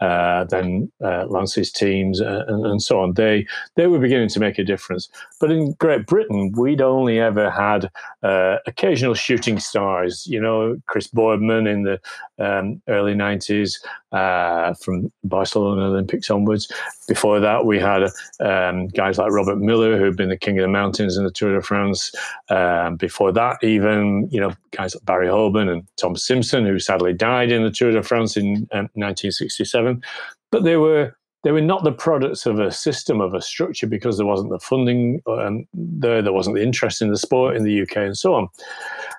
uh, 0.00 0.44
then 0.44 0.90
uh, 1.04 1.26
Lance's 1.26 1.72
teams, 1.72 2.20
uh, 2.20 2.44
and, 2.46 2.64
and, 2.64 2.80
so 2.80 3.00
on. 3.00 3.14
They 3.14 3.46
they 3.74 3.88
were 3.88 3.98
beginning 3.98 4.28
to 4.28 4.40
make 4.40 4.56
a 4.58 4.64
difference. 4.64 5.08
But 5.40 5.50
in 5.50 5.72
Great 5.72 6.06
Britain, 6.06 6.52
we'd 6.56 6.80
only 6.80 7.18
ever 7.18 7.50
had 7.50 7.90
uh, 8.22 8.58
occasional 8.66 9.14
shooting 9.14 9.58
stars. 9.58 10.24
You 10.24 10.40
know, 10.40 10.80
Chris 10.86 11.08
Boardman 11.08 11.66
in 11.66 11.82
the 11.82 12.00
um, 12.38 12.80
early 12.88 13.14
'90s 13.14 13.84
uh, 14.14 14.72
from 14.74 15.12
Barcelona 15.24 15.86
Olympics 15.86 16.30
onwards. 16.30 16.70
Before 17.08 17.40
that, 17.40 17.66
we 17.66 17.78
had 17.80 18.04
um, 18.40 18.86
guys 18.88 19.18
like 19.18 19.32
Robert 19.32 19.58
Millar, 19.58 19.98
who'd 19.98 20.16
been 20.16 20.28
the 20.28 20.36
king 20.36 20.58
of 20.58 20.62
the 20.62 20.68
mountains 20.68 21.16
in 21.16 21.24
the 21.24 21.30
Tour 21.30 21.54
de 21.54 21.60
France. 21.60 22.12
Um, 22.48 22.96
before 22.96 23.32
that, 23.32 23.62
even 23.62 24.28
you 24.30 24.40
know 24.40 24.54
guys 24.70 24.94
like 24.94 25.04
Barry 25.04 25.26
Hoban 25.26 25.70
and 25.70 25.86
Tom 26.00 26.16
Simpson, 26.16 26.64
who 26.64 26.78
sadly 26.78 27.12
died 27.12 27.50
in 27.50 27.64
the 27.64 27.70
Tour 27.70 27.90
de 27.90 28.02
France 28.02 28.36
in 28.36 28.68
um, 28.72 28.88
1967. 28.94 30.02
But 30.50 30.62
they 30.62 30.76
were 30.76 31.16
they 31.42 31.50
were 31.50 31.60
not 31.60 31.82
the 31.82 31.92
products 31.92 32.46
of 32.46 32.60
a 32.60 32.70
system 32.70 33.20
of 33.20 33.34
a 33.34 33.42
structure 33.42 33.88
because 33.88 34.16
there 34.16 34.26
wasn't 34.26 34.50
the 34.50 34.60
funding 34.60 35.20
um, 35.26 35.66
there, 35.74 36.22
there 36.22 36.32
wasn't 36.32 36.56
the 36.56 36.62
interest 36.62 37.02
in 37.02 37.10
the 37.10 37.18
sport 37.18 37.56
in 37.56 37.64
the 37.64 37.82
UK 37.82 37.96
and 37.96 38.16
so 38.16 38.34
on. 38.34 38.48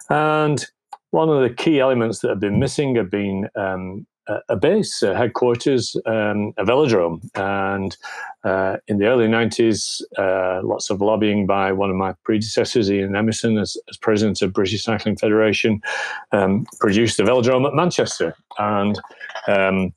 And 0.09 0.65
one 1.11 1.29
of 1.29 1.41
the 1.41 1.53
key 1.53 1.79
elements 1.79 2.19
that 2.19 2.29
have 2.29 2.39
been 2.39 2.59
missing 2.59 2.95
have 2.95 3.11
been 3.11 3.47
um, 3.55 4.07
a 4.49 4.55
base, 4.55 5.03
a 5.03 5.15
headquarters, 5.15 5.95
um, 6.05 6.53
a 6.57 6.63
velodrome. 6.63 7.21
And 7.35 7.95
uh, 8.43 8.77
in 8.87 8.97
the 8.97 9.05
early 9.05 9.27
90s, 9.27 10.01
uh, 10.17 10.61
lots 10.63 10.89
of 10.89 11.01
lobbying 11.01 11.45
by 11.45 11.71
one 11.71 11.89
of 11.89 11.95
my 11.95 12.13
predecessors, 12.23 12.91
Ian 12.91 13.15
Emmerson, 13.15 13.57
as, 13.57 13.77
as 13.89 13.97
president 13.97 14.41
of 14.41 14.53
British 14.53 14.83
Cycling 14.83 15.17
Federation, 15.17 15.81
um, 16.31 16.65
produced 16.79 17.17
the 17.17 17.23
velodrome 17.23 17.67
at 17.67 17.73
Manchester. 17.73 18.35
And 18.57 18.99
um, 19.47 19.93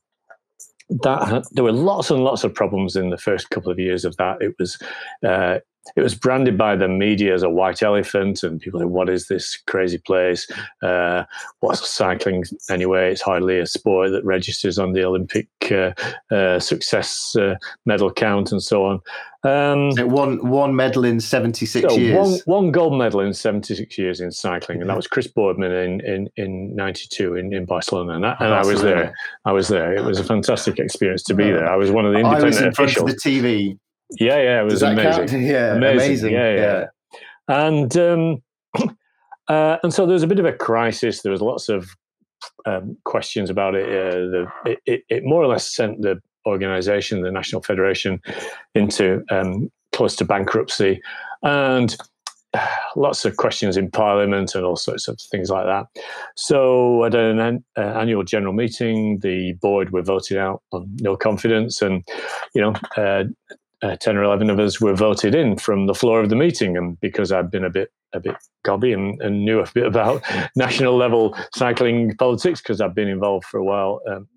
that 0.91 1.29
had, 1.29 1.45
there 1.53 1.65
were 1.65 1.73
lots 1.73 2.11
and 2.11 2.25
lots 2.25 2.45
of 2.45 2.55
problems 2.55 2.97
in 2.97 3.11
the 3.11 3.19
first 3.19 3.51
couple 3.51 3.71
of 3.71 3.79
years 3.79 4.05
of 4.05 4.17
that. 4.17 4.41
It 4.41 4.55
was 4.59 4.79
uh, 5.27 5.59
it 5.97 6.03
was 6.03 6.15
branded 6.15 6.57
by 6.59 6.77
the 6.77 6.89
media 6.89 7.35
as 7.35 7.43
a 7.43 7.51
white 7.51 7.83
elephant, 7.83 8.43
and 8.43 8.61
people 8.61 8.81
said, 8.81 8.89
"What 8.89 9.09
is 9.09 9.29
this 9.29 9.57
crazy 9.67 9.99
place? 9.99 10.51
Uh, 10.83 11.25
what's 11.61 11.89
cycling 11.89 12.45
anyway? 12.71 13.13
It's 13.13 13.23
hardly 13.23 13.59
a 13.59 13.67
sport 13.67 14.11
that 14.13 14.25
registers 14.25 14.79
on 14.79 14.93
the 14.93 15.05
Olympic 15.05 15.49
uh, 15.71 15.93
uh, 16.31 16.59
success 16.61 17.37
uh, 17.37 17.57
medal 17.87 18.13
count, 18.13 18.53
and 18.53 18.63
so 18.63 18.85
on." 18.85 19.01
Um, 19.45 19.93
so 19.93 20.07
one 20.07 20.49
one 20.49 20.75
medal 20.75 21.05
in 21.05 21.21
seventy 21.21 21.65
six 21.65 21.89
so 21.89 21.99
years. 21.99 22.17
One, 22.17 22.65
one 22.65 22.73
gold 22.73 22.99
medal 22.99 23.21
in 23.21 23.33
seventy 23.33 23.75
six 23.77 23.97
years 23.97 24.21
in 24.21 24.33
cycling, 24.33 24.81
and 24.81 24.91
that 24.91 24.97
was 24.97 25.07
Chris 25.07 25.29
Boardman 25.29 25.71
in 25.71 26.01
in, 26.01 26.29
in 26.37 26.75
ninety 26.75 27.07
two 27.09 27.37
in, 27.37 27.53
in 27.53 27.65
Barcelona, 27.65 28.15
and, 28.15 28.25
that, 28.25 28.41
and 28.41 28.53
I 28.53 28.65
was 28.65 28.83
there. 28.83 29.15
I 29.45 29.53
was 29.53 29.69
there. 29.69 29.95
It 29.95 30.05
was 30.05 30.19
a 30.19 30.25
fantastic 30.25 30.81
experience 30.81 31.23
to 31.25 31.35
be 31.35 31.45
there. 31.45 31.71
I 31.71 31.77
was 31.77 31.91
one 31.93 32.05
of 32.05 32.13
the 32.13 32.19
independent 32.19 32.45
I 32.45 32.49
was 32.49 32.61
in 32.61 32.69
officials. 32.69 32.95
Front 32.95 33.11
of 33.11 33.23
the 33.23 33.31
TV 33.31 33.79
yeah, 34.13 34.41
yeah, 34.41 34.61
it 34.61 34.65
was 34.65 34.83
amazing. 34.83 35.43
Yeah, 35.47 35.75
amazing. 35.75 36.07
amazing. 36.07 36.33
Yeah, 36.33 36.55
yeah, 36.55 36.61
yeah. 36.61 36.87
And 37.49 37.97
um, 37.97 38.43
uh, 39.49 39.79
and 39.83 39.93
so 39.93 40.07
there 40.07 40.15
was 40.15 40.23
a 40.23 40.29
bit 40.29 40.39
of 40.39 40.45
a 40.47 40.53
crisis. 40.53 41.23
There 41.23 41.33
was 41.33 41.43
lots 41.43 41.69
of 41.69 41.89
um, 42.67 42.97
questions 43.05 43.51
about 43.51 43.75
it. 43.75 43.87
Uh, 43.87 44.19
the, 44.21 44.47
it, 44.87 45.03
it. 45.09 45.25
More 45.25 45.43
or 45.43 45.47
less 45.47 45.75
sent 45.75 46.03
the 46.03 46.21
organisation, 46.47 47.23
the 47.23 47.31
National 47.31 47.63
Federation, 47.63 48.21
into 48.75 49.23
um, 49.31 49.71
close 49.93 50.17
to 50.17 50.25
bankruptcy, 50.25 51.01
and 51.43 51.97
lots 52.97 53.25
of 53.25 53.37
questions 53.37 53.77
in 53.77 53.91
Parliament 53.91 54.55
and 54.55 54.65
all 54.65 54.77
sorts 54.77 55.09
of 55.09 55.21
things 55.31 55.51
like 55.51 55.67
that. 55.67 55.87
So 56.37 57.05
at 57.05 57.15
an 57.15 57.39
an 57.41 57.65
uh, 57.77 57.81
annual 57.81 58.25
general 58.25 58.53
meeting, 58.53 59.19
the 59.21 59.53
board 59.55 59.91
were 59.91 60.03
voted 60.03 60.39
out 60.39 60.63
on 60.73 60.89
no 61.01 61.17
confidence, 61.17 61.83
and 61.83 62.07
you 62.55 62.63
know, 62.63 62.75
uh, 62.97 63.25
uh, 63.83 63.97
10 63.97 64.17
or 64.17 64.25
11 64.25 64.51
of 64.51 64.59
us 64.59 64.81
were 64.81 64.95
voted 64.95 65.35
in 65.35 65.57
from 65.57 65.87
the 65.87 65.95
floor 65.95 66.21
of 66.21 66.29
the 66.29 66.37
meeting. 66.37 66.77
And 66.77 66.99
because 67.01 67.33
I'd 67.33 67.51
been 67.51 67.65
a 67.65 67.71
bit 67.71 67.91
a 68.15 68.21
bit 68.21 68.37
gobby 68.65 68.93
and, 68.93 69.21
and 69.21 69.45
knew 69.45 69.61
a 69.61 69.71
bit 69.75 69.87
about 69.87 70.23
national 70.57 70.97
level 70.97 71.37
cycling 71.55 72.17
politics, 72.17 72.61
because 72.61 72.81
I'd 72.81 72.95
been 72.95 73.09
involved 73.09 73.45
for 73.45 73.59
a 73.59 73.65
while 73.65 74.01
um, 74.11 74.29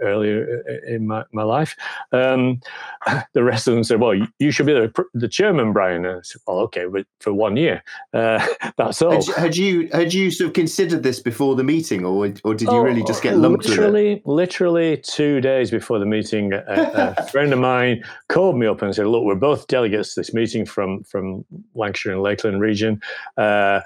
earlier 0.00 0.62
in 0.86 1.06
my, 1.06 1.24
my 1.32 1.42
life. 1.42 1.76
Um, 2.12 2.60
the 3.32 3.42
rest 3.42 3.68
of 3.68 3.74
them 3.74 3.84
said, 3.84 4.00
"Well, 4.00 4.14
you 4.38 4.50
should 4.50 4.66
be 4.66 4.72
the, 4.74 5.04
the 5.14 5.28
chairman, 5.28 5.72
Brian." 5.72 6.04
And 6.04 6.18
I 6.18 6.22
said, 6.22 6.40
"Well, 6.46 6.58
okay, 6.60 6.86
but 6.86 7.06
for 7.20 7.32
one 7.32 7.56
year, 7.56 7.82
uh, 8.12 8.46
that's 8.76 9.02
all." 9.02 9.12
Had 9.12 9.26
you, 9.26 9.34
had 9.34 9.56
you, 9.56 9.88
had 9.92 10.14
you 10.14 10.30
sort 10.30 10.48
of 10.48 10.54
considered 10.54 11.02
this 11.02 11.20
before 11.20 11.56
the 11.56 11.64
meeting, 11.64 12.04
or 12.04 12.32
or 12.44 12.54
did 12.54 12.68
you 12.68 12.78
oh, 12.78 12.82
really 12.82 13.04
just 13.04 13.22
get 13.22 13.36
lumped 13.36 13.68
literally, 13.68 14.14
with 14.14 14.18
it? 14.18 14.26
Literally 14.26 14.96
two 14.98 15.40
days 15.40 15.70
before 15.70 15.98
the 15.98 16.06
meeting, 16.06 16.52
a, 16.52 17.14
a 17.18 17.26
friend 17.30 17.52
of 17.52 17.58
mine 17.58 18.02
called 18.28 18.58
me 18.58 18.66
up 18.66 18.82
and 18.82 18.94
said, 18.94 19.06
"Look, 19.06 19.24
we're 19.24 19.34
both 19.34 19.66
delegates 19.66 20.14
to 20.14 20.20
this 20.20 20.34
meeting 20.34 20.66
from 20.66 21.02
from 21.04 21.44
Lancashire 21.74 22.12
and 22.12 22.22
Lakeland 22.22 22.60
region." 22.60 23.00
Uh, 23.36 23.80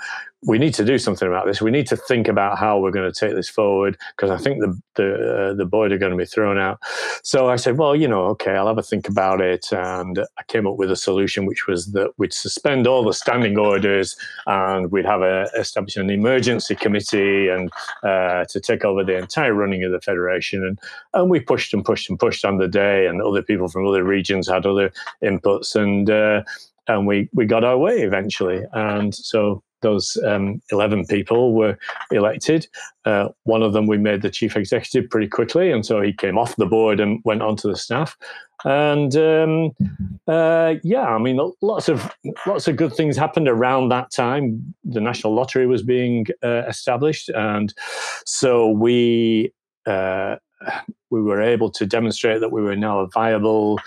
we 0.45 0.59
need 0.59 0.75
to 0.75 0.85
do 0.85 0.99
something 0.99 1.29
about 1.29 1.47
this. 1.47 1.63
We 1.63 1.71
need 1.71 1.87
to 1.87 1.97
think 1.97 2.27
about 2.27 2.59
how 2.59 2.79
we're 2.81 2.91
going 2.91 3.11
to 3.11 3.19
take 3.19 3.37
this 3.37 3.49
forward 3.49 3.97
because 4.17 4.31
I 4.31 4.39
think 4.39 4.61
the 4.61 4.81
the 4.97 5.15
uh, 5.15 5.55
the 5.55 5.65
board 5.65 5.93
are 5.93 5.99
going 5.99 6.11
to 6.11 6.19
be 6.19 6.25
thrown 6.25 6.59
out. 6.59 6.81
So 7.23 7.49
I 7.49 7.57
said, 7.57 7.79
well, 7.79 7.95
you 7.95 8.09
know, 8.09 8.25
okay, 8.27 8.57
I'll 8.57 8.67
have 8.67 8.79
a 8.79 8.83
think 8.83 9.09
about 9.09 9.41
it, 9.41 9.73
and 9.73 10.19
I 10.19 10.43
came 10.49 10.67
up 10.67 10.77
with 10.77 10.91
a 10.91 10.97
solution, 10.97 11.47
which 11.47 11.69
was 11.69 11.93
that 11.93 12.11
we'd 12.19 12.33
suspend 12.33 12.87
all 12.87 13.05
the 13.05 13.15
standing 13.15 13.57
orders 13.57 14.17
and 14.47 14.91
we'd 14.91 15.07
have 15.07 15.23
a 15.23 15.49
establish 15.57 15.97
an 15.97 16.11
emergency 16.11 16.75
committee 16.75 17.49
and 17.49 17.71
uh, 18.03 18.45
to 18.47 18.61
take 18.61 18.85
over 18.85 19.05
the 19.05 19.17
entire 19.17 19.55
running 19.55 19.85
of 19.85 19.93
the 19.93 20.01
federation. 20.01 20.67
And 20.67 20.79
and 21.15 21.31
we 21.31 21.39
pushed 21.39 21.73
and 21.73 21.85
pushed 21.85 22.11
and 22.11 22.19
pushed 22.19 22.45
on 22.45 22.59
the 22.59 22.69
day, 22.69 23.07
and 23.07 23.23
other 23.23 23.43
people 23.43 23.69
from 23.69 23.87
other 23.87 24.03
regions 24.03 24.49
had 24.49 24.67
other 24.67 24.93
inputs, 25.23 25.77
and 25.77 26.11
uh, 26.11 26.43
and 26.89 27.07
we 27.07 27.29
we 27.33 27.47
got 27.47 27.63
our 27.63 27.79
way 27.79 28.01
eventually. 28.01 28.65
And 28.73 29.15
so 29.15 29.63
those 29.83 30.17
um, 30.25 30.63
11 30.71 31.07
people 31.07 31.55
were 31.55 31.77
elected. 32.11 32.67
Uh, 33.05 33.29
one 33.45 33.63
of 33.63 33.73
them 33.73 33.87
we 33.87 33.99
made 33.99 34.23
the 34.23 34.31
chief 34.31 34.57
executive 34.57 35.11
pretty 35.11 35.29
quickly, 35.29 35.71
and 35.71 35.85
so 35.85 36.01
he 36.01 36.13
came 36.13 36.39
off 36.39 36.57
the 36.57 36.67
board 36.67 37.01
and 37.01 37.21
went 37.25 37.43
on 37.43 37.57
to 37.57 37.69
the 37.69 37.77
staff. 37.77 38.17
And 38.65 39.15
um, 39.17 39.73
uh, 40.29 40.75
yeah, 40.85 41.07
I 41.07 41.19
mean, 41.19 41.41
lots 41.61 41.89
of 41.89 42.15
lots 42.47 42.69
of 42.69 42.77
good 42.77 42.95
things 42.95 43.17
happened 43.17 43.49
around 43.49 43.89
that 43.89 44.13
time. 44.13 44.75
The 44.85 45.01
national 45.01 45.35
lottery 45.35 45.67
was 45.67 45.83
being 45.83 46.27
uh, 46.45 46.63
established, 46.69 47.29
and 47.31 47.75
so 48.25 48.69
we 48.69 49.53
uh, 49.87 50.37
we 51.11 51.23
were 51.23 51.43
able 51.43 51.71
to 51.71 51.87
demonstrate 51.87 52.41
that 52.41 52.53
we 52.53 52.63
were 52.63 52.77
now 52.77 53.01
a 53.01 53.09
viable 53.09 53.81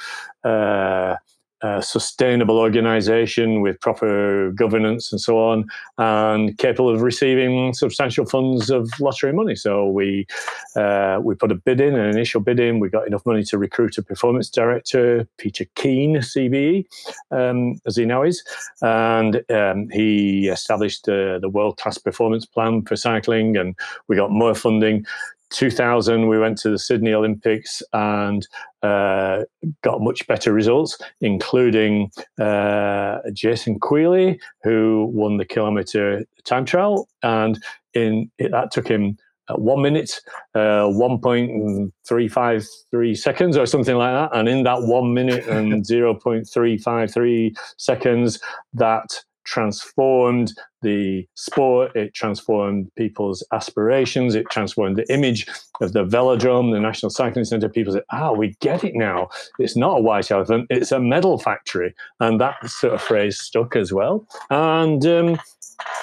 sustainable 1.82 2.58
organization 2.58 3.62
with 3.62 3.80
proper 3.80 4.52
governance 4.52 5.12
and 5.12 5.22
so 5.22 5.38
on, 5.38 5.66
and 5.98 6.58
capable 6.58 6.90
of 6.90 7.02
receiving 7.02 7.74
substantial 7.74 8.26
funds 8.26 8.70
of 8.70 8.90
lottery 9.00 9.34
money. 9.34 9.56
So 9.56 9.90
we 9.90 10.28
uh, 10.76 11.20
we 11.22 11.36
put 11.36 11.52
a 11.52 11.56
bid 11.56 11.82
in, 11.82 11.96
an 11.96 12.10
initial 12.10 12.42
bid 12.42 12.60
in. 12.60 12.80
We 12.80 12.90
got 12.90 13.08
enough 13.08 13.26
money 13.26 13.44
to 13.46 13.58
recruit 13.58 13.98
a 13.98 14.04
performance 14.04 14.50
director, 14.50 15.28
Peter 15.38 15.66
Keen, 15.76 16.18
CBE, 16.18 16.86
um, 17.32 17.80
as 17.86 17.96
he 17.96 18.06
now 18.06 18.24
is, 18.24 18.44
and 18.82 19.44
um, 19.50 19.90
he 19.90 20.48
established 20.48 21.08
uh, 21.08 21.40
the 21.40 21.50
world 21.50 21.78
class 21.78 21.98
performance 21.98 22.46
plan 22.46 22.82
for 22.84 22.96
cycling, 22.96 23.58
and 23.58 23.76
we 24.08 24.16
got 24.16 24.32
more 24.32 24.56
funding. 24.56 25.06
2000, 25.52 26.28
we 26.28 26.40
went 26.40 26.58
to 26.60 26.70
the 26.70 26.80
Sydney 26.80 27.14
Olympics 27.14 27.84
and 27.94 28.48
uh, 28.82 29.44
got 29.84 30.02
much 30.02 30.26
better 30.28 30.54
results, 30.54 30.98
including 31.22 32.10
uh, 32.40 33.20
Jason 33.34 33.80
Queally, 33.80 34.40
who 34.64 35.10
won 35.14 35.38
the 35.38 35.46
kilometre 35.46 36.26
time 36.44 36.66
trial. 36.66 37.08
And 37.24 37.64
in 37.94 38.30
it, 38.38 38.52
that 38.52 38.72
took 38.72 38.88
him 38.88 39.18
at 39.50 39.60
one 39.60 39.82
minute, 39.82 40.22
uh, 40.56 40.88
1.353 40.88 43.18
seconds 43.18 43.58
or 43.58 43.66
something 43.66 43.96
like 43.96 44.14
that. 44.14 44.30
And 44.38 44.50
in 44.50 44.64
that 44.64 44.82
one 44.84 45.14
minute 45.14 45.48
and 45.48 45.86
0.353 45.86 47.58
seconds, 47.78 48.40
that 48.74 49.24
transformed 49.46 50.54
the 50.82 51.28
sport, 51.36 51.96
it 51.96 52.14
transformed 52.14 52.92
people's 52.96 53.44
aspirations, 53.54 54.36
it 54.36 54.46
transformed 54.52 54.98
the 54.98 55.12
image 55.12 55.48
of 55.82 55.94
the 55.94 56.04
velodrome, 56.04 56.72
the 56.72 56.80
National 56.80 57.10
Cycling 57.10 57.46
Centre. 57.46 57.70
People 57.70 57.94
said, 57.94 58.04
ah, 58.12 58.32
we 58.32 58.56
get 58.60 58.84
it 58.84 58.96
now. 58.96 59.30
It's 59.58 59.78
not 59.78 60.00
a 60.00 60.02
white 60.02 60.30
elephant, 60.30 60.68
it's 60.70 60.92
a 60.92 61.00
medal 61.00 61.38
factory. 61.40 61.96
And 62.20 62.40
that 62.42 62.56
sort 62.70 62.94
of 62.94 63.02
phrase 63.02 63.40
stuck 63.40 63.76
as 63.76 63.94
well. 63.94 64.28
And 64.50 65.06
um, 65.06 65.40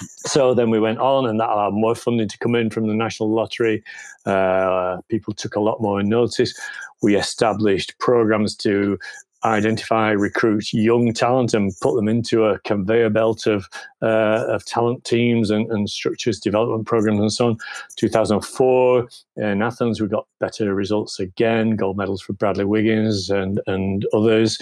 so 0.07 0.55
then 0.55 0.71
we 0.71 0.81
went 0.81 0.99
on, 0.99 1.27
and 1.29 1.39
that 1.41 1.49
allowed 1.49 1.75
more 1.75 1.95
funding 1.95 2.29
to 2.29 2.39
come 2.39 2.55
in 2.55 2.71
from 2.71 2.87
the 2.89 2.95
National 2.95 3.31
Lottery. 3.31 3.83
Uh, 4.27 4.99
people 5.09 5.33
took 5.35 5.57
a 5.57 5.61
lot 5.61 5.81
more 5.81 6.03
notice. 6.03 6.59
We 7.03 7.17
established 7.17 7.99
programs 7.99 8.55
to 8.57 8.99
identify, 9.45 10.11
recruit 10.11 10.73
young 10.73 11.13
talent, 11.13 11.55
and 11.55 11.73
put 11.81 11.97
them 11.97 12.09
into 12.09 12.45
a 12.45 12.59
conveyor 12.61 13.11
belt 13.11 13.47
of 13.47 13.69
uh, 14.03 14.45
of 14.49 14.65
talent 14.65 15.05
teams 15.05 15.51
and, 15.51 15.71
and, 15.71 15.89
structures, 15.89 16.41
development 16.41 16.87
programs, 16.87 17.21
and 17.21 17.33
so 17.33 17.49
on. 17.49 17.59
2004 17.97 19.09
in 19.37 19.63
Athens, 19.63 20.01
we 20.01 20.09
got 20.09 20.27
better 20.41 20.75
results 20.75 21.21
again, 21.21 21.77
gold 21.77 21.97
medals 21.97 22.23
for 22.23 22.33
Bradley 22.33 22.65
Wiggins 22.65 23.31
and 23.31 23.61
and 23.67 24.07
others. 24.13 24.59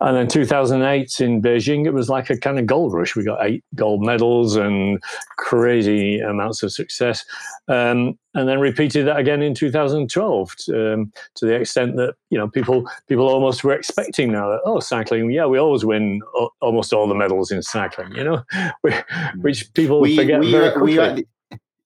And 0.00 0.16
then 0.16 0.28
2008 0.28 1.20
in 1.20 1.42
Beijing, 1.42 1.84
it 1.84 1.92
was 1.92 2.08
like 2.08 2.30
a 2.30 2.38
kind 2.38 2.58
of 2.58 2.66
gold 2.66 2.94
rush. 2.94 3.16
We 3.16 3.24
got 3.24 3.44
eight 3.44 3.64
gold 3.74 4.04
medals 4.04 4.54
and 4.54 5.02
crazy 5.38 6.20
amounts 6.20 6.62
of 6.62 6.72
success. 6.72 7.24
Um, 7.66 8.16
and 8.38 8.48
then 8.48 8.60
repeated 8.60 9.06
that 9.06 9.18
again 9.18 9.42
in 9.42 9.54
2012 9.54 10.54
um, 10.68 11.12
to 11.34 11.46
the 11.46 11.54
extent 11.54 11.96
that 11.96 12.14
you 12.30 12.38
know 12.38 12.48
people 12.48 12.88
people 13.08 13.28
almost 13.28 13.64
were 13.64 13.72
expecting 13.72 14.30
now 14.30 14.48
that 14.48 14.60
oh 14.64 14.80
cycling 14.80 15.30
yeah 15.30 15.46
we 15.46 15.58
always 15.58 15.84
win 15.84 16.20
o- 16.34 16.50
almost 16.60 16.92
all 16.92 17.08
the 17.08 17.14
medals 17.14 17.50
in 17.50 17.62
cycling 17.62 18.14
you 18.14 18.24
know 18.24 18.42
which 19.40 19.72
people 19.74 20.00
we, 20.00 20.16
forget 20.16 20.40
we, 20.40 20.50
very 20.50 20.72
quickly. 20.72 21.26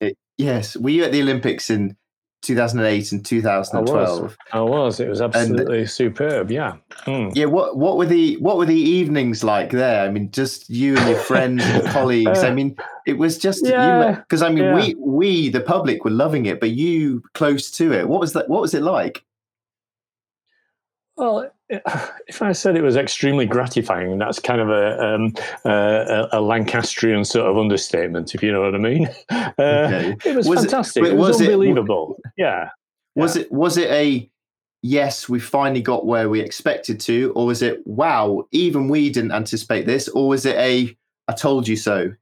The, 0.01 0.17
yes, 0.37 0.77
were 0.77 0.91
you 0.91 1.05
at 1.05 1.13
the 1.13 1.23
Olympics 1.23 1.71
in 1.71 1.97
2008 2.43 3.13
and 3.13 3.25
2012. 3.25 3.99
I 3.99 4.23
was. 4.23 4.37
I 4.53 4.61
was. 4.61 5.01
It 5.01 5.09
was 5.09 5.21
absolutely 5.21 5.81
and, 5.81 5.91
superb. 5.91 6.51
Yeah. 6.51 6.77
Mm. 7.07 7.33
Yeah. 7.35 7.47
What 7.47 7.77
What 7.77 7.97
were 7.97 8.07
the 8.07 8.37
What 8.37 8.59
were 8.59 8.67
the 8.67 8.75
evenings 8.75 9.43
like 9.43 9.71
there? 9.71 10.05
I 10.05 10.11
mean, 10.11 10.31
just 10.31 10.69
you 10.69 10.97
and 10.97 11.09
your 11.09 11.19
friends 11.19 11.65
and 11.65 11.87
colleagues. 11.89 12.43
Uh, 12.43 12.49
I 12.49 12.51
mean, 12.51 12.77
it 13.07 13.15
was 13.15 13.39
just 13.39 13.65
yeah, 13.65 14.17
because 14.17 14.43
I 14.43 14.49
mean, 14.49 14.65
yeah. 14.65 14.75
we 14.75 14.95
we 14.99 15.49
the 15.49 15.61
public 15.61 16.05
were 16.05 16.11
loving 16.11 16.47
it, 16.47 16.61
but 16.61 16.71
you 16.71 17.23
close 17.35 17.71
to 17.73 17.93
it. 17.93 18.09
What 18.09 18.21
was 18.21 18.33
that? 18.33 18.49
What 18.49 18.61
was 18.61 18.75
it 18.75 18.83
like? 18.83 19.25
Well, 21.17 21.51
if 22.29 22.43
I 22.43 22.53
said 22.53 22.77
it 22.77 22.83
was 22.83 22.97
extremely 22.97 23.47
gratifying, 23.47 24.19
that's 24.19 24.39
kind 24.39 24.61
of 24.61 24.69
a, 24.69 25.03
um, 25.03 25.35
a, 25.65 26.29
a, 26.33 26.41
Lancastrian 26.41 27.25
sort 27.25 27.51
of 27.51 27.57
understatement, 27.57 28.35
if 28.35 28.43
you 28.43 28.53
know 28.53 28.61
what 28.61 28.75
I 28.75 28.79
mean. 28.79 29.09
Uh, 29.31 29.53
okay. 29.59 30.17
It 30.25 30.37
was, 30.37 30.49
was 30.49 30.61
fantastic. 30.61 31.05
It, 31.05 31.13
it 31.13 31.17
was, 31.17 31.39
was 31.39 31.49
unbelievable. 31.49 32.17
It, 32.25 32.33
yeah. 32.39 32.71
Was 33.15 33.37
yeah. 33.37 33.43
it 33.43 33.53
was 33.53 33.77
it 33.77 33.91
a 33.91 34.31
yes, 34.83 35.29
we 35.29 35.41
finally 35.41 35.83
got 35.83 36.07
where 36.07 36.29
we 36.29 36.41
expected 36.41 37.01
to, 37.01 37.33
or 37.35 37.47
was 37.47 37.63
it 37.63 37.87
wow, 37.87 38.47
even 38.51 38.89
we 38.89 39.11
didn't 39.11 39.33
anticipate 39.33 39.87
this, 39.87 40.09
or 40.09 40.29
was 40.29 40.47
it 40.47 40.57
a 40.57 40.97
I 41.29 41.33
told 41.33 41.69
you 41.69 41.77
so? 41.77 42.13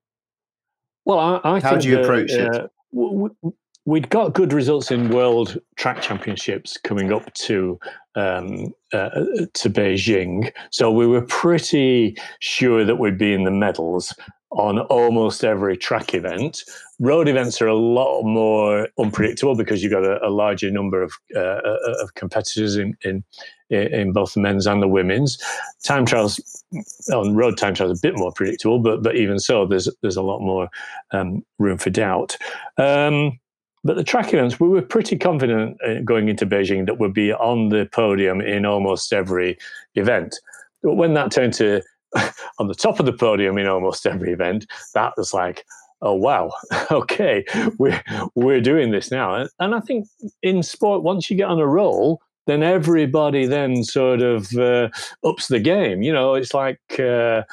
Well, 1.05 1.19
I, 1.19 1.57
I 1.57 1.61
how 1.61 1.77
do 1.77 1.89
you 1.89 2.01
approach 2.01 2.33
uh, 2.33 2.69
it? 2.93 3.55
We'd 3.85 4.11
got 4.11 4.35
good 4.35 4.53
results 4.53 4.91
in 4.91 5.11
world 5.11 5.59
track 5.77 6.03
championships 6.03 6.77
coming 6.77 7.13
up 7.13 7.33
to 7.35 7.79
um, 8.15 8.75
uh, 8.93 9.11
to 9.55 9.71
Beijing, 9.71 10.53
so 10.71 10.91
we 10.91 11.07
were 11.07 11.23
pretty 11.23 12.17
sure 12.41 12.85
that 12.85 12.97
we'd 12.97 13.19
be 13.19 13.33
in 13.33 13.45
the 13.45 13.51
medals 13.51 14.15
on 14.53 14.81
almost 14.81 15.45
every 15.45 15.77
track 15.77 16.13
event. 16.13 16.65
Road 16.99 17.29
events 17.29 17.63
are 17.63 17.69
a 17.69 17.77
lot 17.77 18.23
more 18.23 18.89
unpredictable 18.99 19.55
because 19.55 19.83
you've 19.83 19.93
got 19.93 20.05
a, 20.05 20.25
a 20.27 20.29
larger 20.29 20.71
number 20.71 21.03
of 21.03 21.13
uh, 21.37 21.39
uh 21.39 21.77
of 22.01 22.15
competitors 22.15 22.77
in, 22.77 22.97
in 23.05 23.25
in 23.71 24.13
both 24.13 24.35
the 24.35 24.41
men's 24.41 24.67
and 24.67 24.83
the 24.83 24.89
women's. 24.89 25.39
Time 25.85 26.05
trials 26.05 26.65
on 27.13 27.37
road 27.37 27.57
time 27.57 27.75
trials 27.75 27.99
a 27.99 28.03
bit 28.03 28.19
more 28.19 28.33
predictable, 28.33 28.81
but 28.81 29.03
but 29.03 29.17
even 29.17 29.39
so, 29.39 29.67
there's 29.67 29.89
there's 30.03 30.17
a 30.17 30.23
lot 30.23 30.41
more 30.41 30.69
um, 31.13 31.45
room 31.59 31.79
for 31.79 31.91
doubt. 31.91 32.37
Um, 32.77 33.39
but 33.83 33.97
the 33.97 34.05
track 34.05 34.33
events, 34.35 34.61
we 34.61 34.69
were 34.69 34.83
pretty 34.83 35.17
confident 35.17 35.79
uh, 35.87 36.01
going 36.05 36.29
into 36.29 36.47
Beijing 36.47 36.87
that 36.87 36.99
we'd 36.99 37.15
be 37.15 37.33
on 37.33 37.71
the 37.71 37.89
podium 37.93 38.41
in 38.41 38.67
almost 38.67 39.13
every 39.13 39.59
event. 39.95 40.39
But 40.83 40.95
when 40.95 41.15
that 41.15 41.31
turned 41.31 41.55
to 41.55 41.83
on 42.59 42.69
the 42.69 42.75
top 42.75 43.01
of 43.01 43.07
the 43.07 43.13
podium 43.13 43.59
in 43.59 43.67
almost 43.67 44.07
every 44.07 44.33
event, 44.33 44.67
that 44.95 45.15
was 45.17 45.33
like, 45.33 45.65
oh 46.03 46.15
wow, 46.15 46.51
okay, 46.91 47.45
we're 47.79 48.03
we're 48.35 48.61
doing 48.61 48.91
this 48.91 49.11
now. 49.11 49.47
And 49.59 49.75
I 49.75 49.81
think 49.81 50.07
in 50.43 50.63
sport, 50.63 51.03
once 51.03 51.31
you 51.31 51.37
get 51.37 51.49
on 51.49 51.59
a 51.59 51.67
roll, 51.67 52.21
then 52.47 52.63
everybody 52.63 53.47
then 53.47 53.85
sort 53.85 54.21
of 54.21 54.53
uh, 54.57 54.89
ups 55.25 55.49
the 55.49 55.61
game. 55.61 56.03
You 56.03 56.13
know, 56.13 56.35
it's 56.35 56.53
like 56.53 56.81
uh, 56.93 57.45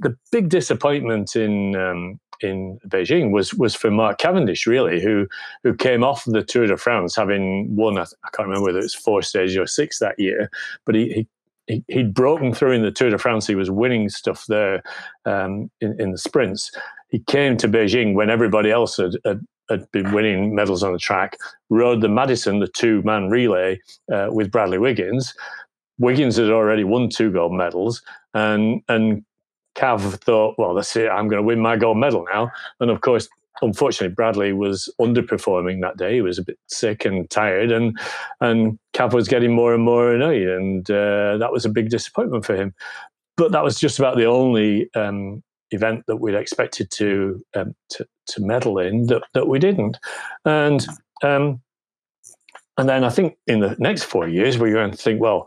the 0.00 0.16
big 0.32 0.48
disappointment 0.48 1.36
in 1.36 1.76
um, 1.76 2.20
in 2.40 2.78
Beijing 2.86 3.30
was 3.30 3.54
was 3.54 3.74
for 3.74 3.90
Mark 3.90 4.18
Cavendish, 4.18 4.66
really, 4.66 5.00
who 5.02 5.26
who 5.62 5.74
came 5.74 6.04
off 6.04 6.24
the 6.26 6.42
Tour 6.42 6.66
de 6.66 6.76
France 6.76 7.16
having 7.16 7.74
won. 7.74 7.98
I, 7.98 8.04
can't 8.32 8.48
remember 8.48 8.66
whether 8.66 8.78
it 8.78 8.82
was 8.82 8.94
four 8.94 9.22
stages 9.22 9.56
or 9.56 9.66
six 9.66 9.98
that 9.98 10.18
year, 10.18 10.50
but 10.84 10.94
he, 10.94 11.26
he 11.66 11.82
he, 11.88 11.98
would 11.98 12.14
broken 12.14 12.52
through 12.52 12.72
in 12.72 12.82
the 12.82 12.90
Tour 12.90 13.10
de 13.10 13.18
France. 13.18 13.46
He 13.46 13.54
was 13.54 13.70
winning 13.70 14.08
stuff 14.08 14.44
there 14.48 14.82
um, 15.24 15.70
in, 15.80 16.00
in 16.00 16.12
the 16.12 16.18
sprints. 16.18 16.70
He 17.10 17.20
came 17.20 17.56
to 17.58 17.68
Beijing 17.68 18.14
when 18.14 18.30
everybody 18.30 18.70
else 18.70 18.96
had, 18.96 19.12
had, 19.24 19.40
had, 19.70 19.90
been 19.92 20.12
winning 20.12 20.54
medals 20.54 20.82
on 20.82 20.92
the 20.92 20.98
track, 20.98 21.36
rode 21.70 22.00
the 22.00 22.08
Madison, 22.08 22.60
the 22.60 22.68
two 22.68 23.02
man 23.02 23.28
relay 23.30 23.80
uh, 24.12 24.28
with 24.30 24.50
Bradley 24.50 24.78
Wiggins. 24.78 25.34
Wiggins 25.98 26.36
had 26.36 26.50
already 26.50 26.84
won 26.84 27.08
two 27.08 27.30
gold 27.30 27.52
medals, 27.52 28.02
and 28.34 28.82
and 28.88 29.24
Cav 29.76 30.00
thought, 30.20 30.56
well, 30.58 30.74
that's 30.74 30.96
it. 30.96 31.08
I'm 31.08 31.28
going 31.28 31.42
to 31.42 31.46
win 31.46 31.60
my 31.60 31.76
gold 31.76 31.98
medal 31.98 32.26
now. 32.32 32.50
And 32.80 32.90
of 32.90 33.00
course, 33.02 33.28
unfortunately, 33.62 34.14
Bradley 34.14 34.52
was 34.52 34.92
underperforming 35.00 35.80
that 35.82 35.96
day. 35.96 36.14
He 36.14 36.20
was 36.22 36.38
a 36.38 36.44
bit 36.44 36.58
sick 36.66 37.04
and 37.04 37.28
tired, 37.30 37.70
and 37.70 37.98
and 38.40 38.78
Cav 38.94 39.12
was 39.12 39.28
getting 39.28 39.52
more 39.52 39.74
and 39.74 39.82
more 39.82 40.12
annoyed, 40.12 40.48
and 40.48 40.90
uh, 40.90 41.36
that 41.38 41.52
was 41.52 41.64
a 41.64 41.70
big 41.70 41.90
disappointment 41.90 42.44
for 42.44 42.56
him. 42.56 42.74
But 43.36 43.52
that 43.52 43.64
was 43.64 43.78
just 43.78 43.98
about 43.98 44.16
the 44.16 44.24
only 44.24 44.88
um, 44.94 45.42
event 45.70 46.04
that 46.06 46.16
we'd 46.16 46.34
expected 46.34 46.90
to 46.92 47.42
um, 47.54 47.74
to, 47.90 48.06
to 48.28 48.40
medal 48.40 48.78
in 48.78 49.06
that, 49.06 49.22
that 49.34 49.48
we 49.48 49.58
didn't, 49.58 49.98
and 50.44 50.86
um, 51.22 51.60
and 52.78 52.88
then 52.88 53.04
I 53.04 53.10
think 53.10 53.36
in 53.46 53.60
the 53.60 53.76
next 53.78 54.04
four 54.04 54.28
years 54.28 54.58
we're 54.58 54.72
going 54.72 54.90
to 54.90 54.96
think, 54.96 55.20
well 55.20 55.46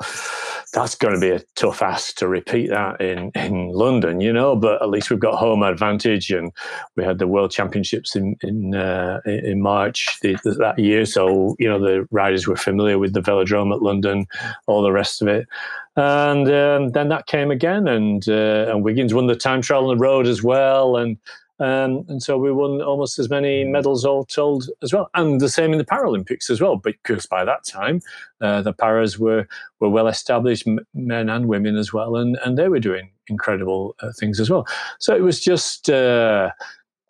that's 0.71 0.95
going 0.95 1.13
to 1.15 1.19
be 1.19 1.31
a 1.31 1.41
tough 1.55 1.81
ask 1.81 2.15
to 2.17 2.27
repeat 2.27 2.69
that 2.69 3.01
in, 3.01 3.31
in 3.33 3.69
London, 3.69 4.21
you 4.21 4.31
know. 4.31 4.55
But 4.55 4.81
at 4.81 4.89
least 4.89 5.09
we've 5.09 5.19
got 5.19 5.39
home 5.39 5.63
advantage, 5.63 6.31
and 6.31 6.51
we 6.95 7.03
had 7.03 7.17
the 7.17 7.27
World 7.27 7.51
Championships 7.51 8.15
in 8.15 8.35
in 8.41 8.75
uh, 8.75 9.21
in 9.25 9.61
March 9.61 10.19
that 10.21 10.75
year, 10.77 11.05
so 11.05 11.55
you 11.59 11.67
know 11.67 11.79
the 11.79 12.07
riders 12.11 12.47
were 12.47 12.55
familiar 12.55 12.99
with 12.99 13.13
the 13.13 13.21
velodrome 13.21 13.73
at 13.73 13.81
London, 13.81 14.27
all 14.67 14.81
the 14.81 14.91
rest 14.91 15.21
of 15.21 15.27
it, 15.27 15.47
and 15.95 16.49
um, 16.51 16.89
then 16.91 17.09
that 17.09 17.25
came 17.25 17.51
again, 17.51 17.87
and 17.87 18.29
uh, 18.29 18.67
and 18.69 18.83
Wiggins 18.83 19.13
won 19.13 19.27
the 19.27 19.35
time 19.35 19.61
trial 19.61 19.89
on 19.89 19.97
the 19.97 20.01
road 20.01 20.27
as 20.27 20.43
well, 20.43 20.97
and 20.97 21.17
um, 21.59 22.05
and 22.07 22.23
so 22.23 22.37
we 22.37 22.51
won 22.51 22.81
almost 22.81 23.19
as 23.19 23.29
many 23.29 23.63
medals 23.63 24.05
all 24.05 24.25
told 24.25 24.69
as 24.81 24.93
well. 24.93 25.09
And 25.13 25.41
the 25.41 25.49
same 25.49 25.71
in 25.71 25.77
the 25.77 25.85
Paralympics 25.85 26.49
as 26.49 26.61
well, 26.61 26.77
because 26.77 27.25
by 27.25 27.43
that 27.45 27.65
time 27.65 28.01
uh, 28.41 28.61
the 28.61 28.73
paras 28.73 29.19
were, 29.19 29.47
were 29.79 29.89
well 29.89 30.07
established, 30.07 30.67
men 30.93 31.29
and 31.29 31.47
women 31.47 31.75
as 31.75 31.91
well, 31.91 32.15
and, 32.15 32.37
and 32.45 32.57
they 32.57 32.69
were 32.69 32.79
doing 32.79 33.11
incredible 33.27 33.95
uh, 34.01 34.11
things 34.17 34.39
as 34.39 34.49
well. 34.49 34.67
So 34.99 35.15
it 35.15 35.21
was 35.21 35.41
just. 35.41 35.89
Uh, 35.89 36.51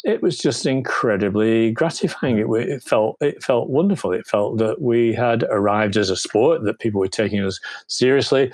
it 0.06 0.22
was 0.22 0.38
just 0.38 0.66
incredibly 0.66 1.72
gratifying. 1.72 2.38
It, 2.38 2.48
it, 2.50 2.82
felt 2.82 3.18
it 3.20 3.44
felt 3.44 3.70
wonderful. 3.70 4.14
It 4.14 4.26
felt 4.26 4.58
that 4.58 4.82
we 4.82 5.14
had 5.14 5.44
arrived 5.50 5.98
as 5.98 6.10
a 6.10 6.16
sport, 6.16 6.64
that 6.64 6.80
people 6.80 7.02
were 7.02 7.10
taking 7.10 7.44
us 7.44 7.60
seriously, 7.88 8.50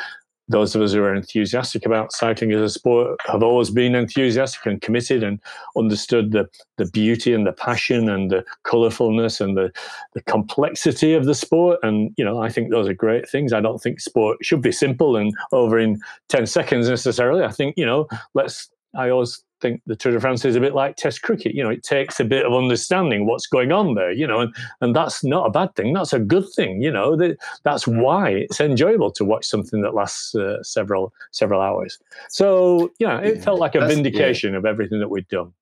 those 0.47 0.75
of 0.75 0.81
us 0.81 0.93
who 0.93 1.01
are 1.01 1.15
enthusiastic 1.15 1.85
about 1.85 2.11
cycling 2.11 2.51
as 2.51 2.61
a 2.61 2.69
sport 2.69 3.19
have 3.25 3.41
always 3.41 3.71
been 3.71 3.95
enthusiastic 3.95 4.65
and 4.65 4.81
committed 4.81 5.23
and 5.23 5.39
understood 5.75 6.31
the, 6.31 6.47
the 6.77 6.85
beauty 6.85 7.33
and 7.33 7.47
the 7.47 7.51
passion 7.51 8.09
and 8.09 8.29
the 8.29 8.45
colorfulness 8.63 9.41
and 9.41 9.57
the, 9.57 9.71
the 10.13 10.21
complexity 10.21 11.13
of 11.13 11.25
the 11.25 11.33
sport. 11.33 11.79
And, 11.81 12.13
you 12.17 12.23
know, 12.23 12.41
I 12.41 12.49
think 12.49 12.69
those 12.69 12.87
are 12.87 12.93
great 12.93 13.27
things. 13.27 13.53
I 13.53 13.61
don't 13.61 13.81
think 13.81 13.99
sport 13.99 14.37
should 14.41 14.61
be 14.61 14.71
simple 14.71 15.15
and 15.15 15.33
over 15.51 15.79
in 15.79 15.99
10 16.29 16.45
seconds 16.45 16.89
necessarily. 16.89 17.43
I 17.43 17.51
think, 17.51 17.75
you 17.77 17.85
know, 17.85 18.07
let's, 18.35 18.69
I 18.95 19.09
always 19.09 19.43
think 19.65 19.81
the 19.85 19.95
Tour 19.95 20.11
de 20.11 20.19
France 20.19 20.45
is 20.45 20.55
a 20.55 20.59
bit 20.59 20.75
like 20.75 20.95
Test 20.95 21.21
cricket. 21.21 21.55
You 21.55 21.63
know, 21.63 21.69
it 21.69 21.83
takes 21.83 22.19
a 22.19 22.25
bit 22.25 22.45
of 22.45 22.53
understanding 22.53 23.25
what's 23.25 23.47
going 23.47 23.71
on 23.71 23.95
there. 23.95 24.11
You 24.11 24.27
know, 24.27 24.41
and 24.41 24.55
and 24.81 24.95
that's 24.95 25.23
not 25.23 25.47
a 25.47 25.49
bad 25.49 25.75
thing. 25.75 25.93
That's 25.93 26.13
a 26.13 26.19
good 26.19 26.45
thing. 26.55 26.81
You 26.81 26.91
know, 26.91 27.15
that, 27.15 27.37
that's 27.63 27.87
why 27.87 28.29
it's 28.29 28.59
enjoyable 28.61 29.11
to 29.11 29.25
watch 29.25 29.45
something 29.45 29.81
that 29.81 29.95
lasts 29.95 30.35
uh, 30.35 30.61
several 30.63 31.13
several 31.31 31.61
hours. 31.61 31.97
So 32.29 32.91
yeah, 32.99 33.19
it 33.19 33.37
yeah, 33.37 33.41
felt 33.41 33.59
like 33.59 33.75
a 33.75 33.87
vindication 33.87 34.51
yeah. 34.51 34.59
of 34.59 34.65
everything 34.65 34.99
that 34.99 35.09
we'd 35.09 35.27
done. 35.27 35.53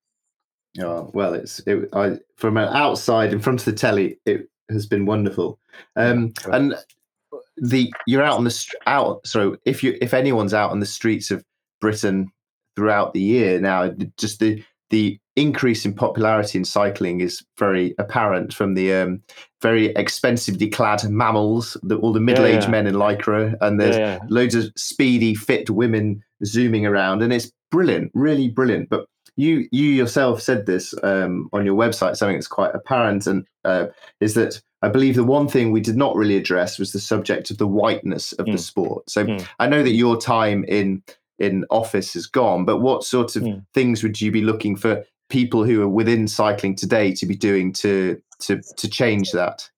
Oh 0.81 1.09
well, 1.13 1.33
it's 1.33 1.59
it, 1.59 1.89
I, 1.93 2.19
from 2.35 2.57
outside 2.57 3.31
in 3.31 3.39
front 3.39 3.61
of 3.61 3.65
the 3.65 3.73
telly. 3.73 4.19
It 4.25 4.49
has 4.69 4.85
been 4.85 5.05
wonderful, 5.05 5.59
um, 5.95 6.33
and 6.51 6.75
the 7.57 7.93
you're 8.07 8.23
out 8.23 8.37
on 8.37 8.43
the 8.43 8.67
out. 8.87 9.25
So 9.25 9.57
if 9.65 9.83
you 9.83 9.97
if 10.01 10.13
anyone's 10.13 10.53
out 10.53 10.71
on 10.71 10.79
the 10.79 10.85
streets 10.85 11.31
of 11.31 11.43
Britain 11.79 12.31
throughout 12.75 13.13
the 13.13 13.21
year 13.21 13.59
now, 13.59 13.91
just 14.17 14.39
the 14.39 14.63
the 14.89 15.19
increase 15.35 15.85
in 15.85 15.93
popularity 15.93 16.59
in 16.59 16.63
cycling 16.63 17.19
is 17.19 17.43
very 17.57 17.95
apparent 17.97 18.53
from 18.53 18.75
the 18.75 18.93
um, 18.93 19.21
very 19.61 19.87
expensively 19.95 20.69
clad 20.69 20.99
MAMILs, 21.09 21.75
the, 21.81 21.95
all 21.97 22.13
the 22.13 22.19
middle-aged 22.19 22.57
yeah, 22.57 22.65
yeah. 22.65 22.69
men 22.71 22.87
in 22.87 22.93
lycra, 22.93 23.55
and 23.61 23.81
there's 23.81 23.97
yeah, 23.97 24.19
loads 24.29 24.53
of 24.53 24.71
speedy, 24.75 25.33
fit 25.33 25.69
women 25.69 26.21
zooming 26.45 26.85
around, 26.85 27.23
and 27.23 27.33
it's 27.33 27.51
brilliant, 27.71 28.11
really 28.13 28.49
brilliant. 28.49 28.89
But 28.89 29.07
you 29.35 29.67
you 29.71 29.89
yourself 29.89 30.41
said 30.41 30.67
this 30.67 30.93
um, 31.01 31.49
on 31.53 31.65
your 31.65 31.75
website, 31.75 32.15
something 32.15 32.37
that's 32.37 32.47
quite 32.47 32.75
apparent, 32.75 33.25
and 33.25 33.47
uh, 33.65 33.87
is 34.19 34.35
that 34.35 34.61
I 34.83 34.89
believe 34.89 35.15
the 35.15 35.23
one 35.23 35.47
thing 35.47 35.71
we 35.71 35.81
did 35.81 35.95
not 35.95 36.15
really 36.15 36.37
address 36.37 36.77
was 36.77 36.91
the 36.91 36.99
subject 36.99 37.49
of 37.49 37.57
the 37.57 37.67
whiteness 37.67 38.33
of 38.33 38.45
mm. 38.45 38.51
the 38.51 38.57
sport. 38.59 39.09
So 39.09 39.25
mm. 39.25 39.47
I 39.57 39.67
know 39.67 39.81
that 39.81 39.93
your 39.93 40.19
time 40.19 40.65
in 40.65 41.01
in 41.39 41.65
office 41.69 42.15
is 42.15 42.27
gone, 42.27 42.65
but 42.65 42.77
what 42.77 43.03
sort 43.03 43.35
of 43.35 43.43
mm. 43.43 43.65
things 43.73 44.03
would 44.03 44.21
you 44.21 44.31
be 44.31 44.41
looking 44.41 44.75
for 44.75 45.03
people 45.29 45.63
who 45.63 45.81
are 45.81 45.87
within 45.87 46.27
cycling 46.27 46.75
today 46.75 47.13
to 47.13 47.25
be 47.25 47.35
doing 47.35 47.73
to 47.73 48.21
to 48.39 48.61
to 48.77 48.89
change 48.89 49.31
that? 49.31 49.69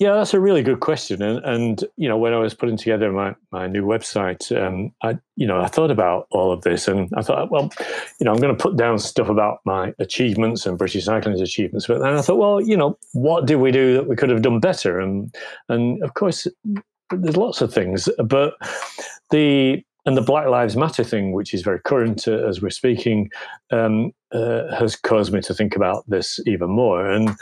Yeah, 0.00 0.14
that's 0.14 0.34
a 0.34 0.40
really 0.40 0.64
good 0.64 0.80
question. 0.80 1.22
And, 1.22 1.44
and 1.44 1.84
you 1.96 2.08
know, 2.08 2.18
when 2.18 2.34
I 2.34 2.38
was 2.38 2.52
putting 2.52 2.76
together 2.76 3.12
my, 3.12 3.36
my 3.52 3.68
new 3.68 3.84
website, 3.84 4.50
um, 4.60 4.92
I 5.02 5.16
you 5.36 5.46
know 5.46 5.60
I 5.60 5.68
thought 5.68 5.92
about 5.92 6.26
all 6.30 6.50
of 6.50 6.62
this, 6.62 6.88
and 6.88 7.08
I 7.16 7.22
thought, 7.22 7.50
well, 7.50 7.70
you 8.18 8.24
know, 8.24 8.32
I'm 8.32 8.40
going 8.40 8.54
to 8.54 8.60
put 8.60 8.76
down 8.76 8.98
stuff 8.98 9.28
about 9.28 9.60
my 9.64 9.94
achievements 10.00 10.66
and 10.66 10.76
British 10.76 11.04
cycling's 11.04 11.40
achievements. 11.40 11.86
But 11.86 12.00
then 12.00 12.16
I 12.16 12.22
thought, 12.22 12.38
well, 12.38 12.60
you 12.60 12.76
know, 12.76 12.98
what 13.12 13.46
did 13.46 13.56
we 13.56 13.70
do 13.70 13.94
that 13.94 14.08
we 14.08 14.16
could 14.16 14.30
have 14.30 14.42
done 14.42 14.58
better? 14.58 14.98
And 14.98 15.32
and 15.68 16.02
of 16.02 16.14
course, 16.14 16.48
there's 17.10 17.36
lots 17.36 17.60
of 17.60 17.72
things, 17.72 18.08
but 18.24 18.54
the 19.30 19.84
and 20.06 20.16
the 20.16 20.22
Black 20.22 20.48
Lives 20.48 20.76
Matter 20.76 21.04
thing, 21.04 21.32
which 21.32 21.54
is 21.54 21.62
very 21.62 21.80
current 21.80 22.28
uh, 22.28 22.46
as 22.46 22.60
we're 22.60 22.70
speaking, 22.70 23.30
um, 23.70 24.12
uh, 24.32 24.74
has 24.74 24.96
caused 24.96 25.32
me 25.32 25.40
to 25.42 25.54
think 25.54 25.76
about 25.76 26.08
this 26.08 26.40
even 26.46 26.70
more. 26.70 27.06
And 27.06 27.34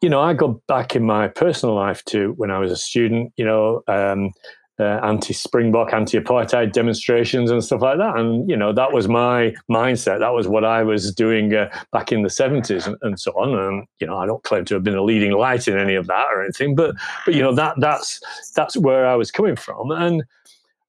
you 0.00 0.08
know, 0.08 0.20
I 0.20 0.32
go 0.32 0.62
back 0.68 0.94
in 0.94 1.04
my 1.04 1.28
personal 1.28 1.74
life 1.74 2.04
to 2.06 2.32
when 2.36 2.50
I 2.50 2.58
was 2.58 2.70
a 2.70 2.76
student, 2.76 3.32
you 3.36 3.44
know, 3.44 3.82
um, 3.88 4.32
uh, 4.80 5.00
anti-Springbok, 5.02 5.92
anti-apartheid 5.92 6.72
demonstrations 6.72 7.50
and 7.50 7.64
stuff 7.64 7.82
like 7.82 7.98
that. 7.98 8.16
And 8.16 8.48
you 8.48 8.56
know, 8.56 8.72
that 8.72 8.92
was 8.92 9.08
my 9.08 9.52
mindset. 9.68 10.20
That 10.20 10.34
was 10.34 10.46
what 10.46 10.64
I 10.64 10.84
was 10.84 11.12
doing 11.12 11.52
uh, 11.52 11.68
back 11.90 12.12
in 12.12 12.22
the 12.22 12.30
seventies 12.30 12.86
and, 12.86 12.96
and, 13.02 13.18
so 13.18 13.32
on. 13.32 13.58
And 13.58 13.86
you 14.00 14.06
know, 14.06 14.16
I 14.16 14.26
don't 14.26 14.42
claim 14.44 14.64
to 14.66 14.74
have 14.74 14.84
been 14.84 14.94
a 14.94 15.02
leading 15.02 15.32
light 15.32 15.66
in 15.66 15.76
any 15.76 15.96
of 15.96 16.06
that 16.06 16.26
or 16.32 16.44
anything, 16.44 16.76
but 16.76 16.94
but 17.24 17.34
you 17.34 17.42
know, 17.42 17.54
that 17.54 17.74
that's 17.78 18.20
that's 18.54 18.76
where 18.76 19.06
I 19.06 19.16
was 19.16 19.32
coming 19.32 19.56
from. 19.56 19.90
And 19.90 20.22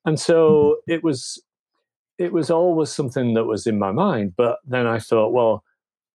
and 0.09 0.19
so 0.19 0.77
it 0.87 1.03
was 1.03 1.39
it 2.17 2.33
was 2.33 2.49
always 2.49 2.89
something 2.89 3.35
that 3.35 3.45
was 3.45 3.67
in 3.67 3.77
my 3.77 3.91
mind. 3.91 4.33
But 4.35 4.57
then 4.65 4.87
I 4.87 4.97
thought, 4.97 5.31
well, 5.31 5.63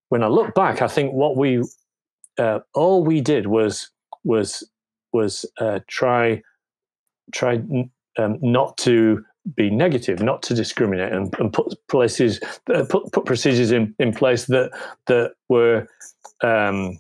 when 0.09 0.25
I 0.25 0.27
look 0.27 0.53
back, 0.53 0.83
I 0.83 0.89
think 0.89 1.13
what 1.15 1.37
we 1.37 1.63
uh, 2.37 2.59
all 2.75 3.05
we 3.05 3.21
did 3.21 3.47
was 3.47 3.91
was 4.25 4.69
was 5.13 5.47
uh, 5.59 5.79
try 5.87 6.43
try 7.33 7.63
um, 8.19 8.39
not 8.43 8.77
to 8.79 9.25
be 9.55 9.71
negative, 9.71 10.21
not 10.21 10.43
to 10.43 10.55
discriminate, 10.55 11.13
and, 11.13 11.33
and 11.39 11.53
put 11.53 11.73
places 11.87 12.41
uh, 12.75 12.85
put, 12.89 13.13
put 13.13 13.27
procedures 13.27 13.71
in, 13.71 13.95
in 14.01 14.13
place 14.13 14.47
that 14.47 14.73
that 15.07 15.35
were 15.49 15.87
um, 16.43 16.99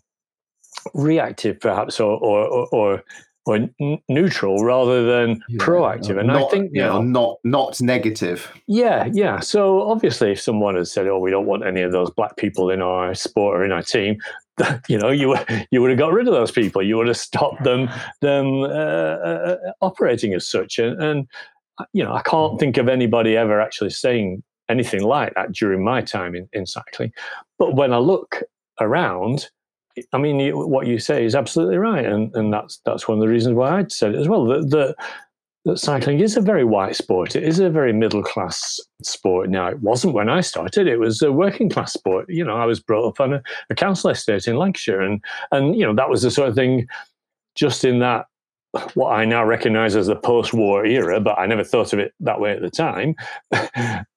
reactive, 0.94 1.58
perhaps, 1.58 1.98
or 1.98 2.16
or, 2.18 2.68
or 2.72 3.02
or 3.46 3.56
n- 3.56 3.98
neutral 4.08 4.64
rather 4.64 5.04
than 5.04 5.42
yeah, 5.48 5.58
proactive. 5.58 6.18
And 6.18 6.28
not, 6.28 6.48
I 6.48 6.50
think 6.50 6.70
you 6.72 6.82
know, 6.82 7.02
not 7.02 7.38
not 7.44 7.80
negative. 7.80 8.50
Yeah, 8.66 9.08
yeah. 9.12 9.40
So 9.40 9.82
obviously, 9.82 10.32
if 10.32 10.40
someone 10.40 10.76
had 10.76 10.88
said, 10.88 11.06
"Oh, 11.06 11.18
we 11.18 11.30
don't 11.30 11.46
want 11.46 11.64
any 11.64 11.82
of 11.82 11.92
those 11.92 12.10
black 12.10 12.36
people 12.36 12.70
in 12.70 12.82
our 12.82 13.14
sport 13.14 13.60
or 13.60 13.64
in 13.64 13.72
our 13.72 13.82
team," 13.82 14.18
you 14.88 14.98
know, 14.98 15.10
you 15.10 15.36
you 15.70 15.80
would 15.80 15.90
have 15.90 15.98
got 15.98 16.12
rid 16.12 16.28
of 16.28 16.34
those 16.34 16.50
people. 16.50 16.82
You 16.82 16.96
would 16.96 17.08
have 17.08 17.16
stopped 17.16 17.64
them 17.64 17.88
them 18.20 18.62
uh, 18.62 18.66
uh, 18.66 19.56
operating 19.80 20.34
as 20.34 20.48
such. 20.48 20.78
And, 20.78 21.02
and 21.02 21.28
you 21.92 22.04
know, 22.04 22.12
I 22.12 22.22
can't 22.22 22.58
think 22.58 22.76
of 22.76 22.88
anybody 22.88 23.36
ever 23.36 23.60
actually 23.60 23.90
saying 23.90 24.42
anything 24.68 25.02
like 25.02 25.34
that 25.34 25.52
during 25.52 25.84
my 25.84 26.00
time 26.00 26.34
in, 26.34 26.48
in 26.52 26.66
cycling. 26.66 27.12
But 27.58 27.74
when 27.74 27.92
I 27.92 27.98
look 27.98 28.42
around, 28.80 29.50
I 30.12 30.18
mean, 30.18 30.50
what 30.52 30.86
you 30.86 30.98
say 30.98 31.24
is 31.24 31.34
absolutely 31.34 31.76
right, 31.76 32.04
and 32.04 32.34
and 32.34 32.52
that's 32.52 32.80
that's 32.84 33.06
one 33.06 33.18
of 33.18 33.22
the 33.22 33.28
reasons 33.28 33.54
why 33.54 33.80
I 33.80 33.84
said 33.88 34.14
it 34.14 34.20
as 34.20 34.28
well. 34.28 34.44
That 34.44 34.70
that, 34.70 34.96
that 35.64 35.78
cycling 35.78 36.20
is 36.20 36.36
a 36.36 36.40
very 36.40 36.64
white 36.64 36.96
sport. 36.96 37.36
It 37.36 37.44
is 37.44 37.58
a 37.58 37.70
very 37.70 37.92
middle 37.92 38.22
class 38.22 38.80
sport. 39.02 39.48
Now, 39.48 39.68
it 39.68 39.80
wasn't 39.80 40.14
when 40.14 40.28
I 40.28 40.40
started. 40.40 40.86
It 40.88 40.98
was 40.98 41.22
a 41.22 41.32
working 41.32 41.70
class 41.70 41.92
sport. 41.92 42.28
You 42.28 42.44
know, 42.44 42.56
I 42.56 42.66
was 42.66 42.80
brought 42.80 43.08
up 43.08 43.20
on 43.20 43.34
a, 43.34 43.42
a 43.70 43.74
council 43.74 44.10
estate 44.10 44.48
in 44.48 44.56
Lancashire, 44.56 45.00
and 45.00 45.22
and 45.52 45.76
you 45.76 45.86
know 45.86 45.94
that 45.94 46.10
was 46.10 46.22
the 46.22 46.30
sort 46.30 46.48
of 46.48 46.54
thing. 46.54 46.86
Just 47.54 47.84
in 47.84 48.00
that 48.00 48.26
what 48.94 49.12
I 49.12 49.24
now 49.24 49.44
recognize 49.44 49.94
as 49.96 50.06
the 50.06 50.16
post-war 50.16 50.84
era, 50.84 51.20
but 51.20 51.38
I 51.38 51.46
never 51.46 51.64
thought 51.64 51.92
of 51.92 51.98
it 51.98 52.12
that 52.20 52.40
way 52.40 52.52
at 52.52 52.60
the 52.60 52.70
time, 52.70 53.14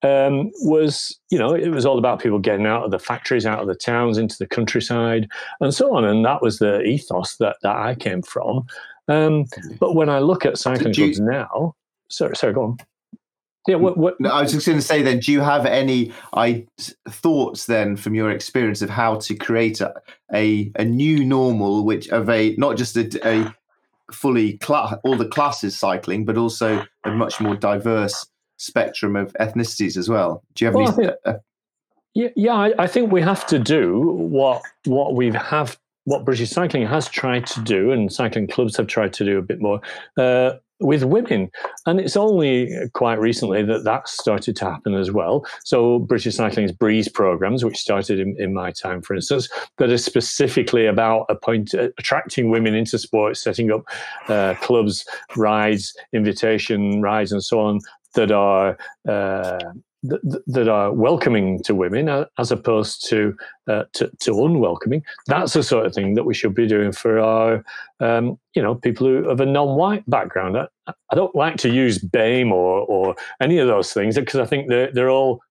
um, 0.04 0.52
was 0.62 1.17
you 1.30 1.38
know 1.38 1.54
it 1.54 1.70
was 1.70 1.86
all 1.86 1.98
about 1.98 2.22
people 2.22 2.39
getting 2.39 2.65
out 2.65 2.84
of 2.84 2.91
the 2.91 3.00
factories, 3.00 3.46
out 3.46 3.60
of 3.60 3.67
the 3.67 3.76
towns, 3.76 4.17
into 4.17 4.36
the 4.39 4.48
countryside, 4.48 5.28
and 5.62 5.74
so 5.74 5.96
on. 5.96 6.06
And 6.06 6.26
that 6.26 6.41
was 6.41 6.60
the 6.60 6.82
ethos 6.82 7.38
that 7.38 7.58
that 7.62 7.76
I 7.76 7.96
came 7.96 8.22
from. 8.22 8.65
Um, 9.08 9.46
but 9.80 9.96
when 9.96 10.10
I 10.10 10.20
look 10.20 10.46
at 10.46 10.58
cycling 10.58 10.93
you, 10.93 11.06
clubs 11.06 11.20
now, 11.20 11.76
sorry, 12.10 12.36
sorry, 12.36 12.54
go 12.54 12.63
on. 12.63 12.78
Yeah, 13.67 13.76
what, 13.76 13.98
what, 13.98 14.20
no, 14.20 14.30
I 14.30 14.43
was 14.43 14.54
just 14.54 14.65
going 14.65 14.78
to 14.78 14.84
say 14.84 15.02
then, 15.02 15.20
do 15.20 15.30
you 15.30 15.41
have 15.41 15.65
any 15.65 16.13
I, 16.34 16.65
thoughts 17.10 17.65
then 17.65 17.98
from 17.98 18.15
your 18.15 18.32
experience 18.32 18.82
of 18.82 18.89
how 18.89 19.15
to 19.17 19.36
create 19.36 19.82
a, 19.82 19.93
a, 20.34 20.72
a 20.76 20.86
new 20.86 21.26
normal, 21.26 21.84
which 21.84 22.08
of 22.08 22.30
a 22.30 22.56
not 22.56 22.78
just 22.78 22.96
a, 22.96 23.10
a 23.28 23.54
fully 24.12 24.58
cl- 24.63 25.00
all 25.04 25.15
the 25.15 25.28
classes 25.28 25.78
cycling, 25.78 26.26
but 26.26 26.38
also 26.38 26.86
a 27.04 27.12
much 27.12 27.39
more 27.39 27.56
diverse 27.56 28.26
spectrum 28.58 29.15
of 29.15 29.34
ethnicities 29.39 29.98
as 29.98 30.10
well. 30.10 30.43
Do 30.56 30.65
you 30.65 30.67
have 30.67 30.76
well, 30.76 31.00
any? 31.00 31.10
uh, 31.26 31.39
yeah, 32.13 32.30
yeah, 32.36 32.54
I, 32.54 32.74
I, 32.80 32.88
think 32.88 33.12
we 33.12 33.22
have 33.22 33.46
to 33.48 33.60
do 33.60 34.00
what 34.02 34.63
what 34.86 35.13
we 35.13 35.32
have, 35.32 35.78
what 36.06 36.26
British 36.26 36.50
cycling 36.50 36.88
has 36.88 37.08
tried 37.08 37.46
to 37.48 37.62
do, 37.62 37.91
and 37.91 38.12
cycling 38.12 38.48
clubs 38.48 38.76
have 38.78 38.88
tried 38.88 39.13
to 39.13 39.26
do 39.26 39.38
a 39.38 39.41
bit 39.43 39.62
more. 39.62 39.82
Uh, 40.17 40.54
with 40.79 41.03
women. 41.03 41.49
And 41.85 41.99
it's 41.99 42.17
only 42.17 42.71
quite 42.93 43.19
recently 43.19 43.63
that 43.63 43.83
that 43.83 44.07
started 44.07 44.55
to 44.57 44.65
happen 44.65 44.93
as 44.93 45.11
well. 45.11 45.45
So, 45.63 45.99
British 45.99 46.35
Cycling's 46.35 46.71
Breeze 46.71 47.09
programs, 47.09 47.63
which 47.63 47.77
started 47.77 48.19
in, 48.19 48.35
in 48.39 48.53
my 48.53 48.71
time, 48.71 49.01
for 49.01 49.15
instance, 49.15 49.49
that 49.77 49.89
are 49.89 49.97
specifically 49.97 50.85
about 50.85 51.25
appoint, 51.29 51.73
attracting 51.73 52.49
women 52.51 52.75
into 52.75 52.97
sports, 52.97 53.41
setting 53.41 53.71
up 53.71 53.83
uh, 54.27 54.55
clubs, 54.61 55.05
rides, 55.35 55.95
invitation 56.13 57.01
rides, 57.01 57.31
and 57.31 57.43
so 57.43 57.59
on 57.59 57.79
that 58.13 58.31
are 58.31 58.77
uh, 59.07 59.59
that, 60.03 60.43
that 60.47 60.67
are 60.67 60.91
welcoming 60.91 61.62
to 61.63 61.75
women 61.75 62.10
uh, 62.10 62.25
as 62.38 62.51
opposed 62.51 63.07
to, 63.10 63.36
uh, 63.67 63.83
to, 63.93 64.10
to 64.19 64.45
unwelcoming. 64.45 65.03
That's 65.25 65.53
the 65.53 65.63
sort 65.63 65.86
of 65.86 65.93
thing 65.93 66.13
that 66.15 66.25
we 66.25 66.33
should 66.33 66.53
be 66.53 66.67
doing 66.67 66.91
for 66.91 67.19
our 67.19 67.63
um, 67.99 68.38
you 68.53 68.62
know 68.62 68.75
people 68.75 69.07
who 69.07 69.27
have 69.27 69.39
a 69.39 69.45
non-white 69.45 70.07
background. 70.10 70.57
I, 70.57 70.67
I 70.88 71.15
don't 71.15 71.36
like 71.36 71.57
to 71.57 71.69
use 71.69 71.97
BAME 71.99 72.51
or 72.51 72.81
or 72.81 73.15
any 73.41 73.57
of 73.57 73.67
those 73.67 73.93
things 73.93 74.15
because 74.15 74.39
I 74.39 74.45
think 74.45 74.69
they're 74.69 74.91
they're 74.91 75.10
all 75.10 75.41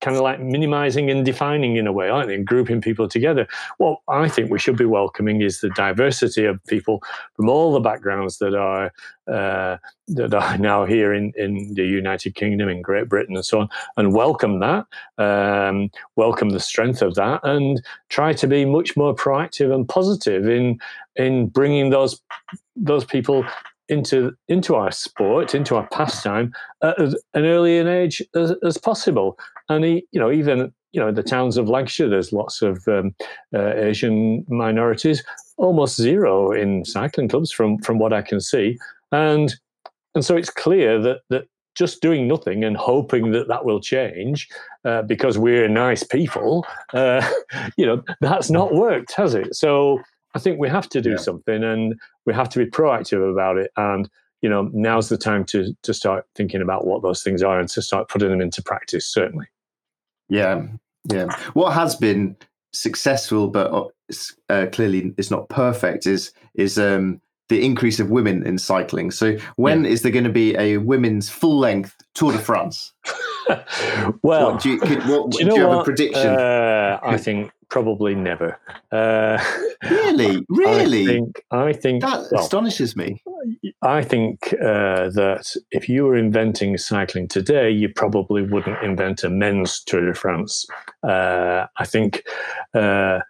kind 0.00 0.16
of 0.16 0.22
like 0.22 0.40
minimizing 0.40 1.10
and 1.10 1.24
defining 1.24 1.76
in 1.76 1.86
a 1.86 1.92
way, 1.92 2.08
aren't 2.08 2.28
they? 2.28 2.34
And 2.34 2.46
grouping 2.46 2.80
people 2.80 3.08
together. 3.08 3.46
What 3.78 4.00
I 4.08 4.28
think 4.28 4.50
we 4.50 4.58
should 4.58 4.76
be 4.76 4.84
welcoming 4.84 5.40
is 5.40 5.60
the 5.60 5.70
diversity 5.70 6.44
of 6.44 6.62
people 6.66 7.02
from 7.34 7.48
all 7.48 7.72
the 7.72 7.80
backgrounds 7.80 8.38
that 8.38 8.54
are 8.54 8.92
uh, 9.26 9.78
that 10.08 10.34
are 10.34 10.58
now 10.58 10.84
here 10.84 11.14
in, 11.14 11.32
in 11.36 11.72
the 11.74 11.84
United 11.84 12.34
Kingdom, 12.34 12.68
in 12.68 12.82
Great 12.82 13.08
Britain, 13.08 13.36
and 13.36 13.44
so 13.44 13.60
on, 13.60 13.68
and 13.96 14.14
welcome 14.14 14.60
that, 14.60 14.86
um, 15.16 15.90
welcome 16.16 16.50
the 16.50 16.60
strength 16.60 17.00
of 17.00 17.14
that, 17.14 17.40
and 17.42 17.82
try 18.10 18.34
to 18.34 18.46
be 18.46 18.66
much 18.66 18.96
more 18.96 19.14
proactive 19.14 19.74
and 19.74 19.88
positive 19.88 20.46
in 20.46 20.78
in 21.16 21.46
bringing 21.46 21.90
those 21.90 22.20
those 22.76 23.04
people 23.04 23.44
into 23.88 24.32
into 24.48 24.74
our 24.74 24.90
sport, 24.90 25.54
into 25.54 25.76
our 25.76 25.86
pastime 25.88 26.52
at 26.82 26.98
an 26.98 27.16
early 27.34 27.78
an 27.78 27.86
age 27.86 28.22
as, 28.34 28.52
as 28.62 28.78
possible. 28.78 29.38
And 29.68 29.84
he, 29.84 30.06
you 30.12 30.20
know, 30.20 30.30
even 30.30 30.72
you 30.92 31.00
know, 31.00 31.10
the 31.10 31.24
towns 31.24 31.56
of 31.56 31.68
Lancashire, 31.68 32.08
there's 32.08 32.32
lots 32.32 32.62
of 32.62 32.86
um, 32.86 33.14
uh, 33.52 33.74
Asian 33.74 34.44
minorities, 34.48 35.24
almost 35.56 35.96
zero 35.96 36.52
in 36.52 36.84
cycling 36.84 37.28
clubs 37.28 37.50
from 37.50 37.78
from 37.78 37.98
what 37.98 38.12
I 38.12 38.22
can 38.22 38.40
see, 38.40 38.78
and 39.10 39.54
and 40.14 40.24
so 40.24 40.36
it's 40.36 40.50
clear 40.50 41.00
that 41.02 41.22
that 41.30 41.46
just 41.74 42.00
doing 42.00 42.28
nothing 42.28 42.62
and 42.62 42.76
hoping 42.76 43.32
that 43.32 43.48
that 43.48 43.64
will 43.64 43.80
change 43.80 44.48
uh, 44.84 45.02
because 45.02 45.36
we're 45.36 45.68
nice 45.68 46.04
people, 46.04 46.64
uh, 46.92 47.28
you 47.76 47.84
know, 47.84 48.00
that's 48.20 48.48
not 48.48 48.72
worked, 48.72 49.12
has 49.16 49.34
it? 49.34 49.54
So 49.54 50.00
I 50.34 50.38
think 50.38 50.58
we 50.58 50.68
have 50.68 50.88
to 50.90 51.00
do 51.00 51.10
yeah. 51.10 51.16
something 51.16 51.62
and 51.62 51.94
we 52.26 52.34
have 52.34 52.48
to 52.50 52.58
be 52.58 52.70
proactive 52.70 53.30
about 53.30 53.56
it. 53.56 53.70
And 53.76 54.08
you 54.42 54.50
know, 54.50 54.68
now's 54.72 55.08
the 55.08 55.16
time 55.16 55.44
to 55.46 55.74
to 55.82 55.94
start 55.94 56.26
thinking 56.34 56.60
about 56.60 56.86
what 56.86 57.02
those 57.02 57.22
things 57.22 57.42
are 57.42 57.58
and 57.58 57.68
to 57.70 57.80
start 57.80 58.08
putting 58.08 58.30
them 58.30 58.40
into 58.40 58.62
practice. 58.62 59.06
Certainly. 59.06 59.46
Yeah, 60.28 60.66
yeah. 61.10 61.34
What 61.54 61.72
has 61.72 61.96
been 61.96 62.36
successful, 62.72 63.48
but 63.48 63.72
uh, 63.72 63.88
uh 64.50 64.66
clearly 64.66 65.14
it's 65.16 65.30
not 65.30 65.48
perfect, 65.48 66.06
is 66.06 66.32
is 66.54 66.78
um, 66.78 67.20
the 67.48 67.64
increase 67.64 68.00
of 68.00 68.10
women 68.10 68.46
in 68.46 68.58
cycling. 68.58 69.10
So, 69.10 69.36
when 69.56 69.84
yeah. 69.84 69.90
is 69.90 70.02
there 70.02 70.12
going 70.12 70.24
to 70.24 70.30
be 70.30 70.56
a 70.56 70.78
women's 70.78 71.28
full 71.28 71.58
length 71.58 71.94
Tour 72.14 72.32
de 72.32 72.38
France? 72.38 72.92
well, 74.22 74.52
what, 74.52 74.62
do 74.62 74.70
you, 74.70 74.78
could, 74.78 75.06
what, 75.06 75.30
do 75.30 75.38
you, 75.38 75.44
know 75.44 75.54
do 75.54 75.60
you 75.60 75.68
have 75.68 75.80
a 75.80 75.84
prediction? 75.84 76.26
Uh, 76.28 76.98
I 77.02 77.18
think 77.18 77.50
probably 77.68 78.14
never. 78.14 78.58
Uh, 78.92 79.42
really, 79.90 80.44
really. 80.48 81.02
I 81.02 81.12
think, 81.12 81.42
I 81.50 81.72
think 81.72 82.02
that 82.02 82.26
well, 82.30 82.42
astonishes 82.42 82.96
me. 82.96 83.22
I 83.82 84.02
think 84.02 84.54
uh, 84.54 85.10
that 85.10 85.54
if 85.70 85.88
you 85.88 86.04
were 86.04 86.16
inventing 86.16 86.78
cycling 86.78 87.28
today, 87.28 87.70
you 87.70 87.88
probably 87.88 88.42
wouldn't 88.42 88.82
invent 88.82 89.24
a 89.24 89.28
men's 89.28 89.82
Tour 89.84 90.06
de 90.06 90.14
France. 90.14 90.66
Uh, 91.02 91.66
I 91.78 91.84
think. 91.84 92.22
Uh, 92.72 93.20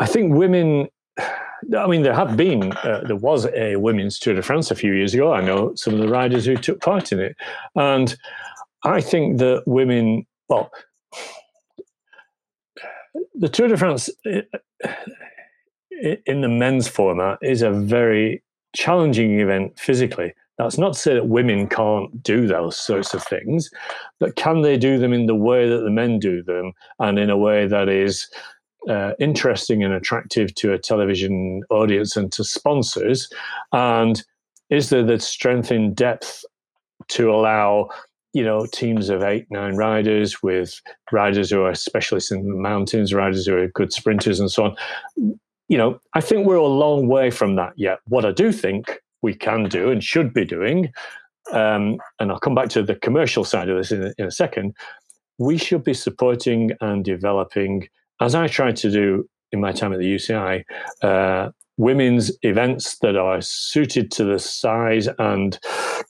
I 0.00 0.06
think 0.06 0.34
women 0.34 0.86
I 1.76 1.86
mean, 1.86 2.02
there 2.02 2.14
have 2.14 2.36
been, 2.36 2.72
uh, 2.72 3.02
there 3.06 3.16
was 3.16 3.46
a 3.46 3.76
women's 3.76 4.18
Tour 4.18 4.34
de 4.34 4.42
France 4.42 4.70
a 4.70 4.76
few 4.76 4.92
years 4.92 5.12
ago. 5.14 5.32
I 5.32 5.40
know 5.40 5.74
some 5.74 5.94
of 5.94 6.00
the 6.00 6.08
riders 6.08 6.46
who 6.46 6.56
took 6.56 6.80
part 6.80 7.12
in 7.12 7.18
it. 7.18 7.36
And 7.74 8.16
I 8.84 9.00
think 9.00 9.38
that 9.38 9.64
women, 9.66 10.26
well, 10.48 10.70
the 13.34 13.48
Tour 13.48 13.68
de 13.68 13.76
France 13.76 14.08
in 16.26 16.40
the 16.40 16.48
men's 16.48 16.88
format 16.88 17.38
is 17.42 17.62
a 17.62 17.70
very 17.70 18.42
challenging 18.74 19.40
event 19.40 19.78
physically. 19.78 20.32
That's 20.58 20.78
not 20.78 20.94
to 20.94 20.98
say 20.98 21.14
that 21.14 21.28
women 21.28 21.68
can't 21.68 22.22
do 22.22 22.46
those 22.46 22.76
sorts 22.76 23.14
of 23.14 23.22
things, 23.22 23.70
but 24.18 24.36
can 24.36 24.62
they 24.62 24.76
do 24.76 24.98
them 24.98 25.12
in 25.12 25.26
the 25.26 25.34
way 25.34 25.68
that 25.68 25.82
the 25.82 25.90
men 25.90 26.18
do 26.18 26.42
them 26.42 26.72
and 26.98 27.18
in 27.18 27.30
a 27.30 27.36
way 27.36 27.66
that 27.66 27.88
is 27.88 28.28
uh, 28.88 29.12
interesting 29.18 29.82
and 29.82 29.92
attractive 29.92 30.54
to 30.56 30.72
a 30.72 30.78
television 30.78 31.62
audience 31.70 32.16
and 32.16 32.30
to 32.32 32.44
sponsors? 32.44 33.28
And 33.72 34.22
is 34.70 34.90
there 34.90 35.04
the 35.04 35.18
strength 35.18 35.72
in 35.72 35.94
depth 35.94 36.44
to 37.08 37.30
allow 37.30 37.88
you 38.34 38.44
know 38.44 38.66
teams 38.66 39.08
of 39.08 39.22
eight 39.22 39.46
nine 39.50 39.74
riders 39.74 40.42
with 40.42 40.80
riders 41.10 41.50
who 41.50 41.62
are 41.62 41.74
specialists 41.74 42.30
in 42.30 42.46
the 42.46 42.54
mountains 42.54 43.14
riders 43.14 43.46
who 43.46 43.56
are 43.56 43.68
good 43.68 43.92
sprinters 43.92 44.38
and 44.38 44.50
so 44.50 44.64
on 44.64 44.76
you 45.68 45.78
know 45.78 45.98
i 46.14 46.20
think 46.20 46.46
we're 46.46 46.56
a 46.56 46.66
long 46.66 47.08
way 47.08 47.30
from 47.30 47.56
that 47.56 47.72
yet 47.76 47.98
what 48.06 48.24
i 48.24 48.32
do 48.32 48.52
think 48.52 49.00
we 49.22 49.34
can 49.34 49.64
do 49.64 49.90
and 49.90 50.04
should 50.04 50.34
be 50.34 50.44
doing 50.44 50.92
um, 51.52 51.96
and 52.20 52.30
i'll 52.30 52.38
come 52.38 52.54
back 52.54 52.68
to 52.68 52.82
the 52.82 52.96
commercial 52.96 53.44
side 53.44 53.68
of 53.68 53.76
this 53.76 53.90
in 53.90 54.12
in 54.18 54.26
a 54.26 54.30
second 54.30 54.74
we 55.38 55.56
should 55.56 55.84
be 55.84 55.94
supporting 55.94 56.72
and 56.80 57.04
developing 57.04 57.88
as 58.20 58.34
I 58.34 58.48
tried 58.48 58.76
to 58.76 58.90
do 58.90 59.28
in 59.52 59.60
my 59.60 59.72
time 59.72 59.92
at 59.92 59.98
the 59.98 60.14
UCI, 60.14 60.64
uh, 61.02 61.50
women's 61.76 62.32
events 62.42 62.98
that 62.98 63.16
are 63.16 63.40
suited 63.40 64.10
to 64.10 64.24
the 64.24 64.38
size 64.38 65.08
and 65.18 65.58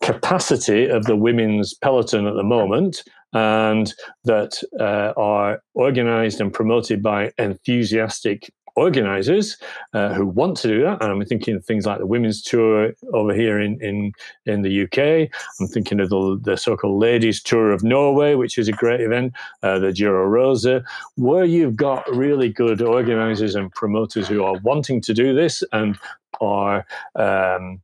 capacity 0.02 0.86
of 0.86 1.04
the 1.04 1.16
women's 1.16 1.74
peloton 1.74 2.26
at 2.26 2.34
the 2.34 2.42
moment 2.42 3.04
and 3.34 3.92
that 4.24 4.62
uh, 4.80 5.12
are 5.20 5.60
organized 5.74 6.40
and 6.40 6.52
promoted 6.52 7.02
by 7.02 7.30
enthusiastic 7.38 8.50
organizers 8.78 9.56
uh, 9.92 10.14
who 10.14 10.26
want 10.26 10.56
to 10.58 10.68
do 10.68 10.82
that. 10.84 11.02
And 11.02 11.10
I'm 11.10 11.24
thinking 11.24 11.56
of 11.56 11.64
things 11.64 11.84
like 11.86 11.98
the 11.98 12.06
women's 12.06 12.42
tour 12.42 12.92
over 13.12 13.34
here 13.34 13.60
in 13.60 13.80
in, 13.82 14.12
in 14.46 14.62
the 14.62 14.82
UK. 14.84 15.30
I'm 15.60 15.66
thinking 15.66 16.00
of 16.00 16.10
the, 16.10 16.38
the 16.42 16.56
so-called 16.56 17.00
ladies 17.00 17.42
tour 17.42 17.72
of 17.72 17.82
Norway, 17.82 18.34
which 18.34 18.58
is 18.58 18.68
a 18.68 18.72
great 18.72 19.00
event, 19.00 19.32
uh, 19.62 19.78
the 19.78 19.92
Giro 19.92 20.24
Rosa, 20.26 20.82
where 21.16 21.44
you've 21.44 21.76
got 21.76 22.08
really 22.14 22.48
good 22.48 22.80
organizers 22.80 23.54
and 23.54 23.72
promoters 23.72 24.28
who 24.28 24.44
are 24.44 24.58
wanting 24.62 25.00
to 25.02 25.12
do 25.12 25.34
this 25.34 25.62
and 25.72 25.98
are 26.40 26.86
um, 27.16 27.80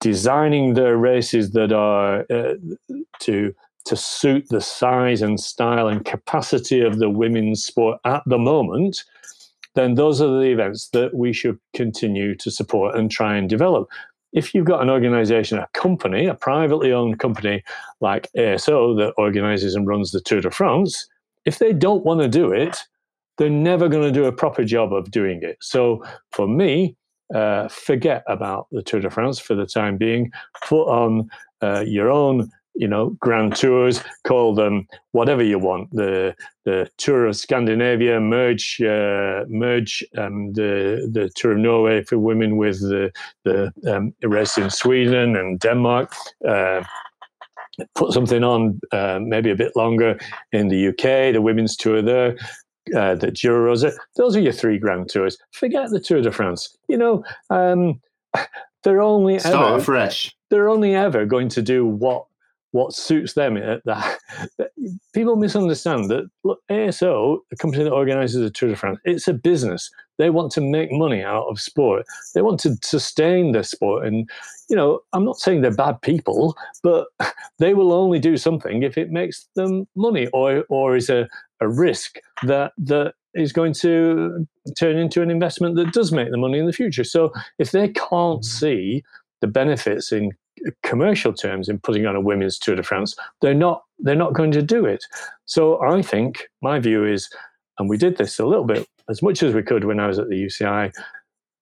designing 0.00 0.74
their 0.74 0.96
races 0.96 1.52
that 1.52 1.72
are 1.72 2.26
uh, 2.30 2.54
to 3.20 3.54
to 3.84 3.96
suit 3.96 4.48
the 4.48 4.60
size 4.60 5.22
and 5.22 5.40
style 5.40 5.88
and 5.88 6.04
capacity 6.04 6.80
of 6.80 6.98
the 6.98 7.10
women's 7.10 7.64
sport 7.64 7.98
at 8.04 8.22
the 8.26 8.38
moment 8.38 9.04
then 9.74 9.94
those 9.94 10.20
are 10.20 10.28
the 10.28 10.50
events 10.50 10.88
that 10.90 11.14
we 11.14 11.32
should 11.32 11.58
continue 11.74 12.34
to 12.36 12.50
support 12.50 12.94
and 12.96 13.10
try 13.10 13.36
and 13.36 13.48
develop. 13.48 13.88
If 14.32 14.54
you've 14.54 14.66
got 14.66 14.82
an 14.82 14.90
organization, 14.90 15.58
a 15.58 15.68
company, 15.74 16.26
a 16.26 16.34
privately 16.34 16.92
owned 16.92 17.18
company 17.18 17.62
like 18.00 18.28
ASO 18.36 18.96
that 18.98 19.12
organizes 19.18 19.74
and 19.74 19.86
runs 19.86 20.10
the 20.10 20.20
Tour 20.20 20.40
de 20.40 20.50
France, 20.50 21.06
if 21.44 21.58
they 21.58 21.72
don't 21.72 22.04
want 22.04 22.20
to 22.20 22.28
do 22.28 22.52
it, 22.52 22.78
they're 23.38 23.50
never 23.50 23.88
going 23.88 24.04
to 24.04 24.12
do 24.12 24.26
a 24.26 24.32
proper 24.32 24.64
job 24.64 24.92
of 24.92 25.10
doing 25.10 25.42
it. 25.42 25.58
So 25.60 26.04
for 26.30 26.46
me, 26.46 26.96
uh, 27.34 27.68
forget 27.68 28.22
about 28.26 28.66
the 28.72 28.82
Tour 28.82 29.00
de 29.00 29.10
France 29.10 29.38
for 29.38 29.54
the 29.54 29.66
time 29.66 29.96
being. 29.96 30.30
Put 30.66 30.84
on 30.84 31.30
uh, 31.62 31.84
your 31.86 32.10
own 32.10 32.50
you 32.74 32.88
know 32.88 33.10
grand 33.20 33.54
tours 33.54 34.02
call 34.26 34.54
them 34.54 34.86
whatever 35.12 35.42
you 35.42 35.58
want 35.58 35.90
the 35.92 36.34
the 36.64 36.88
tour 36.96 37.26
of 37.26 37.36
scandinavia 37.36 38.20
merge 38.20 38.80
uh, 38.80 39.44
merge 39.48 40.04
um, 40.16 40.52
the 40.54 41.08
the 41.12 41.30
tour 41.34 41.52
of 41.52 41.58
norway 41.58 42.02
for 42.02 42.18
women 42.18 42.56
with 42.56 42.80
the 42.80 43.10
the 43.44 43.72
um, 43.86 44.14
race 44.22 44.56
in 44.56 44.70
sweden 44.70 45.36
and 45.36 45.60
denmark 45.60 46.12
uh, 46.48 46.82
put 47.94 48.12
something 48.12 48.44
on 48.44 48.80
uh, 48.92 49.18
maybe 49.20 49.50
a 49.50 49.56
bit 49.56 49.74
longer 49.76 50.18
in 50.52 50.68
the 50.68 50.88
uk 50.88 51.02
the 51.02 51.40
women's 51.40 51.76
tour 51.76 52.00
there 52.02 52.36
uh, 52.96 53.14
the 53.14 53.30
Giro 53.30 53.60
Rosa, 53.60 53.92
those 54.16 54.34
are 54.34 54.40
your 54.40 54.52
three 54.52 54.76
grand 54.76 55.08
tours. 55.08 55.38
Forget 55.52 55.90
the 55.90 56.00
Tour 56.00 56.20
de 56.20 56.32
France. 56.32 56.76
You 56.88 56.98
know, 56.98 57.24
um, 57.48 58.00
they're 58.82 59.00
only 59.00 59.38
start 59.38 59.74
ever, 59.74 59.82
fresh. 59.82 60.34
They're 60.50 60.68
only 60.68 60.94
ever 60.94 61.24
going 61.24 61.48
to 61.50 61.62
do 61.62 61.86
what 61.86 62.26
what 62.72 62.92
suits 62.92 63.34
them. 63.34 63.56
That, 63.84 64.18
people 65.14 65.36
misunderstand 65.36 66.10
that 66.10 66.28
look, 66.44 66.60
ASO, 66.70 67.38
the 67.50 67.56
company 67.56 67.84
that 67.84 67.92
organises 67.92 68.40
the 68.40 68.50
Tour 68.50 68.70
de 68.70 68.76
France, 68.76 68.98
it's 69.04 69.28
a 69.28 69.32
business. 69.32 69.90
They 70.18 70.30
want 70.30 70.52
to 70.52 70.60
make 70.60 70.90
money 70.90 71.22
out 71.22 71.46
of 71.46 71.60
sport. 71.60 72.04
They 72.34 72.42
want 72.42 72.60
to 72.60 72.76
sustain 72.82 73.52
their 73.52 73.62
sport. 73.62 74.06
And 74.06 74.28
you 74.68 74.76
know, 74.76 75.00
I'm 75.12 75.24
not 75.24 75.38
saying 75.38 75.60
they're 75.60 75.70
bad 75.74 76.00
people, 76.02 76.56
but 76.82 77.06
they 77.58 77.74
will 77.74 77.92
only 77.92 78.18
do 78.18 78.36
something 78.36 78.82
if 78.82 78.98
it 78.98 79.10
makes 79.10 79.48
them 79.54 79.86
money 79.94 80.26
or 80.28 80.64
or 80.68 80.96
is 80.96 81.10
a, 81.10 81.28
a 81.60 81.68
risk 81.68 82.16
that 82.44 82.72
that 82.78 83.14
is 83.34 83.52
going 83.52 83.72
to 83.72 84.46
turn 84.78 84.98
into 84.98 85.22
an 85.22 85.30
investment 85.30 85.76
that 85.76 85.92
does 85.92 86.12
make 86.12 86.30
the 86.30 86.36
money 86.36 86.58
in 86.58 86.66
the 86.66 86.72
future. 86.72 87.04
So 87.04 87.32
if 87.58 87.70
they 87.70 87.88
can't 87.88 88.40
mm-hmm. 88.40 88.42
see 88.42 89.04
the 89.40 89.46
benefits 89.46 90.12
in 90.12 90.32
commercial 90.82 91.32
terms 91.32 91.68
in 91.68 91.78
putting 91.78 92.06
on 92.06 92.16
a 92.16 92.20
women's 92.20 92.58
Tour 92.58 92.76
de 92.76 92.82
France, 92.82 93.16
they're 93.40 93.54
not 93.54 93.82
they're 93.98 94.14
not 94.14 94.34
going 94.34 94.50
to 94.52 94.62
do 94.62 94.84
it. 94.84 95.04
So 95.44 95.82
I 95.82 96.02
think 96.02 96.48
my 96.60 96.78
view 96.78 97.04
is, 97.04 97.28
and 97.78 97.88
we 97.88 97.96
did 97.96 98.16
this 98.16 98.38
a 98.38 98.46
little 98.46 98.64
bit 98.64 98.86
as 99.08 99.22
much 99.22 99.42
as 99.42 99.54
we 99.54 99.62
could 99.62 99.84
when 99.84 100.00
I 100.00 100.06
was 100.06 100.18
at 100.18 100.28
the 100.28 100.44
UCI 100.44 100.92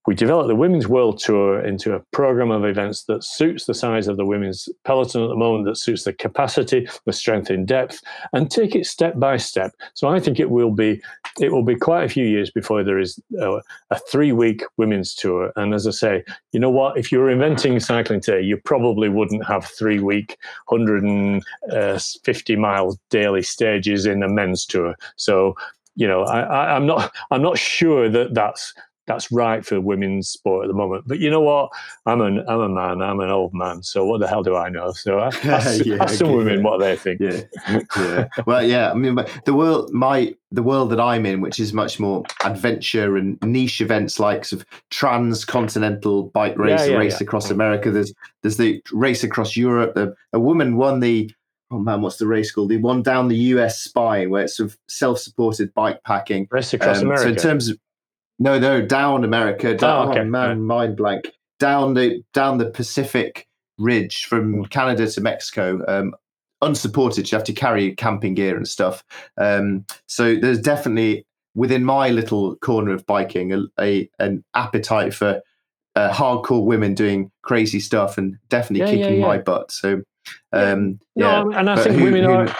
we 0.06 0.14
developed 0.14 0.48
the 0.48 0.56
Women's 0.56 0.88
World 0.88 1.18
Tour 1.18 1.60
into 1.60 1.94
a 1.94 2.00
program 2.12 2.50
of 2.50 2.64
events 2.64 3.04
that 3.04 3.22
suits 3.22 3.66
the 3.66 3.74
size 3.74 4.08
of 4.08 4.16
the 4.16 4.24
women's 4.24 4.68
peloton 4.84 5.22
at 5.22 5.28
the 5.28 5.36
moment, 5.36 5.66
that 5.66 5.76
suits 5.76 6.04
the 6.04 6.12
capacity, 6.12 6.88
the 7.04 7.12
strength 7.12 7.50
in 7.50 7.66
depth, 7.66 8.00
and 8.32 8.50
take 8.50 8.74
it 8.74 8.86
step 8.86 9.18
by 9.18 9.36
step. 9.36 9.72
So 9.94 10.08
I 10.08 10.18
think 10.18 10.40
it 10.40 10.50
will 10.50 10.70
be 10.70 11.02
it 11.38 11.52
will 11.52 11.64
be 11.64 11.76
quite 11.76 12.04
a 12.04 12.08
few 12.08 12.24
years 12.24 12.50
before 12.50 12.82
there 12.82 12.98
is 12.98 13.20
a, 13.38 13.60
a 13.90 13.98
three 14.10 14.32
week 14.32 14.62
women's 14.78 15.14
tour. 15.14 15.52
And 15.56 15.74
as 15.74 15.86
I 15.86 15.90
say, 15.90 16.24
you 16.52 16.60
know 16.60 16.70
what? 16.70 16.96
If 16.96 17.12
you 17.12 17.18
were 17.18 17.30
inventing 17.30 17.78
cycling 17.80 18.20
today, 18.20 18.42
you 18.42 18.56
probably 18.56 19.08
wouldn't 19.08 19.46
have 19.46 19.66
three 19.66 20.00
week, 20.00 20.38
150 20.68 22.54
uh, 22.54 22.58
mile 22.58 22.98
daily 23.10 23.42
stages 23.42 24.06
in 24.06 24.22
a 24.22 24.28
men's 24.28 24.64
tour. 24.64 24.94
So 25.16 25.54
you 25.96 26.06
know, 26.06 26.22
I, 26.22 26.40
I, 26.40 26.76
I'm 26.76 26.86
not 26.86 27.12
I'm 27.30 27.42
not 27.42 27.58
sure 27.58 28.08
that 28.08 28.32
that's 28.32 28.72
that's 29.12 29.32
right 29.32 29.64
for 29.64 29.80
women's 29.80 30.28
sport 30.28 30.64
at 30.64 30.68
the 30.68 30.74
moment. 30.74 31.04
But 31.06 31.18
you 31.18 31.30
know 31.30 31.40
what? 31.40 31.70
I'm 32.06 32.20
an 32.20 32.44
I'm 32.48 32.60
a 32.60 32.68
man. 32.68 33.02
I'm 33.02 33.20
an 33.20 33.30
old 33.30 33.52
man. 33.52 33.82
So 33.82 34.04
what 34.04 34.20
the 34.20 34.28
hell 34.28 34.42
do 34.42 34.56
I 34.56 34.68
know? 34.68 34.92
So 34.92 35.18
I, 35.18 35.26
ask, 35.44 35.84
yeah, 35.84 35.96
ask 36.00 36.14
some 36.14 36.32
women 36.32 36.62
what 36.62 36.78
they 36.78 36.96
think. 36.96 37.20
Yeah, 37.20 37.42
yeah. 37.96 38.28
Well, 38.46 38.64
yeah. 38.64 38.90
I 38.90 38.94
mean, 38.94 39.18
the 39.44 39.54
world, 39.54 39.92
my 39.92 40.34
the 40.52 40.62
world 40.62 40.90
that 40.90 41.00
I'm 41.00 41.26
in, 41.26 41.40
which 41.40 41.58
is 41.58 41.72
much 41.72 41.98
more 41.98 42.24
adventure 42.44 43.16
and 43.16 43.40
niche 43.42 43.80
events 43.80 44.20
like 44.20 44.44
sort 44.44 44.62
of 44.62 44.68
transcontinental 44.90 46.24
bike 46.24 46.56
race, 46.56 46.80
yeah, 46.80 46.92
yeah, 46.92 46.96
race 46.96 47.20
across 47.20 47.50
America. 47.50 47.90
There's 47.90 48.12
there's 48.42 48.56
the 48.56 48.82
race 48.92 49.24
across 49.24 49.56
Europe. 49.56 49.96
A, 49.96 50.14
a 50.32 50.40
woman 50.40 50.76
won 50.76 51.00
the 51.00 51.30
oh 51.70 51.78
man, 51.78 52.02
what's 52.02 52.16
the 52.16 52.26
race 52.26 52.52
called? 52.52 52.70
The 52.70 52.78
one 52.78 53.02
down 53.02 53.28
the 53.28 53.36
US 53.36 53.80
spine 53.80 54.30
where 54.30 54.44
it's 54.44 54.56
sort 54.56 54.70
of 54.70 54.78
self-supported 54.88 55.72
bike 55.74 56.02
packing. 56.04 56.48
Race 56.50 56.74
across 56.74 56.98
um, 56.98 57.06
America. 57.06 57.22
So 57.22 57.28
in 57.28 57.36
terms 57.36 57.68
of 57.68 57.78
no, 58.40 58.58
no, 58.58 58.80
down 58.84 59.22
America, 59.22 59.74
down 59.74 60.08
oh, 60.08 60.10
okay. 60.10 60.20
oh, 60.20 60.24
man, 60.24 60.62
mind 60.62 60.96
blank, 60.96 61.30
down 61.58 61.94
the 61.94 62.22
down 62.32 62.58
the 62.58 62.70
Pacific 62.70 63.46
Ridge 63.78 64.24
from 64.24 64.64
mm. 64.64 64.70
Canada 64.70 65.06
to 65.06 65.20
Mexico. 65.20 65.84
Um, 65.86 66.14
unsupported, 66.62 67.30
you 67.30 67.36
have 67.36 67.44
to 67.44 67.52
carry 67.52 67.94
camping 67.94 68.34
gear 68.34 68.56
and 68.56 68.66
stuff. 68.66 69.04
Um, 69.36 69.84
so 70.06 70.36
there's 70.36 70.60
definitely 70.60 71.26
within 71.54 71.84
my 71.84 72.08
little 72.08 72.56
corner 72.56 72.92
of 72.92 73.04
biking 73.06 73.52
a, 73.52 73.62
a 73.78 74.08
an 74.18 74.42
appetite 74.54 75.12
for 75.12 75.42
uh, 75.94 76.10
hardcore 76.10 76.64
women 76.64 76.94
doing 76.94 77.30
crazy 77.42 77.80
stuff 77.80 78.16
and 78.16 78.38
definitely 78.48 78.86
yeah, 78.86 79.04
kicking 79.04 79.20
yeah, 79.20 79.26
my 79.26 79.38
butt. 79.38 79.70
So 79.70 80.02
um, 80.52 80.98
yeah, 81.14 81.42
no, 81.42 81.52
and 81.52 81.68
I 81.68 81.76
think 81.76 81.96
who, 81.96 82.04
women 82.04 82.24
who, 82.24 82.30
are. 82.30 82.56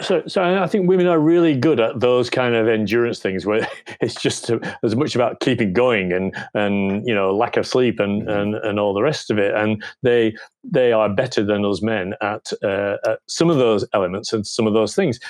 So, 0.00 0.22
so 0.26 0.42
I 0.42 0.66
think 0.66 0.88
women 0.88 1.06
are 1.06 1.18
really 1.18 1.54
good 1.54 1.80
at 1.80 2.00
those 2.00 2.30
kind 2.30 2.54
of 2.54 2.68
endurance 2.68 3.18
things 3.18 3.44
where 3.44 3.66
it's 4.00 4.14
just 4.14 4.50
as 4.82 4.96
much 4.96 5.14
about 5.14 5.40
keeping 5.40 5.72
going 5.72 6.12
and 6.12 6.34
and 6.54 7.06
you 7.06 7.14
know 7.14 7.34
lack 7.34 7.56
of 7.56 7.66
sleep 7.66 8.00
and 8.00 8.22
mm-hmm. 8.22 8.30
and 8.30 8.54
and 8.56 8.80
all 8.80 8.94
the 8.94 9.02
rest 9.02 9.30
of 9.30 9.38
it. 9.38 9.54
And 9.54 9.82
they 10.02 10.36
they 10.62 10.92
are 10.92 11.08
better 11.08 11.44
than 11.44 11.64
us 11.64 11.82
men 11.82 12.14
at, 12.20 12.52
uh, 12.62 12.96
at 13.04 13.20
some 13.26 13.50
of 13.50 13.56
those 13.56 13.84
elements 13.92 14.32
and 14.32 14.46
some 14.46 14.66
of 14.66 14.74
those 14.74 14.94
things. 14.94 15.20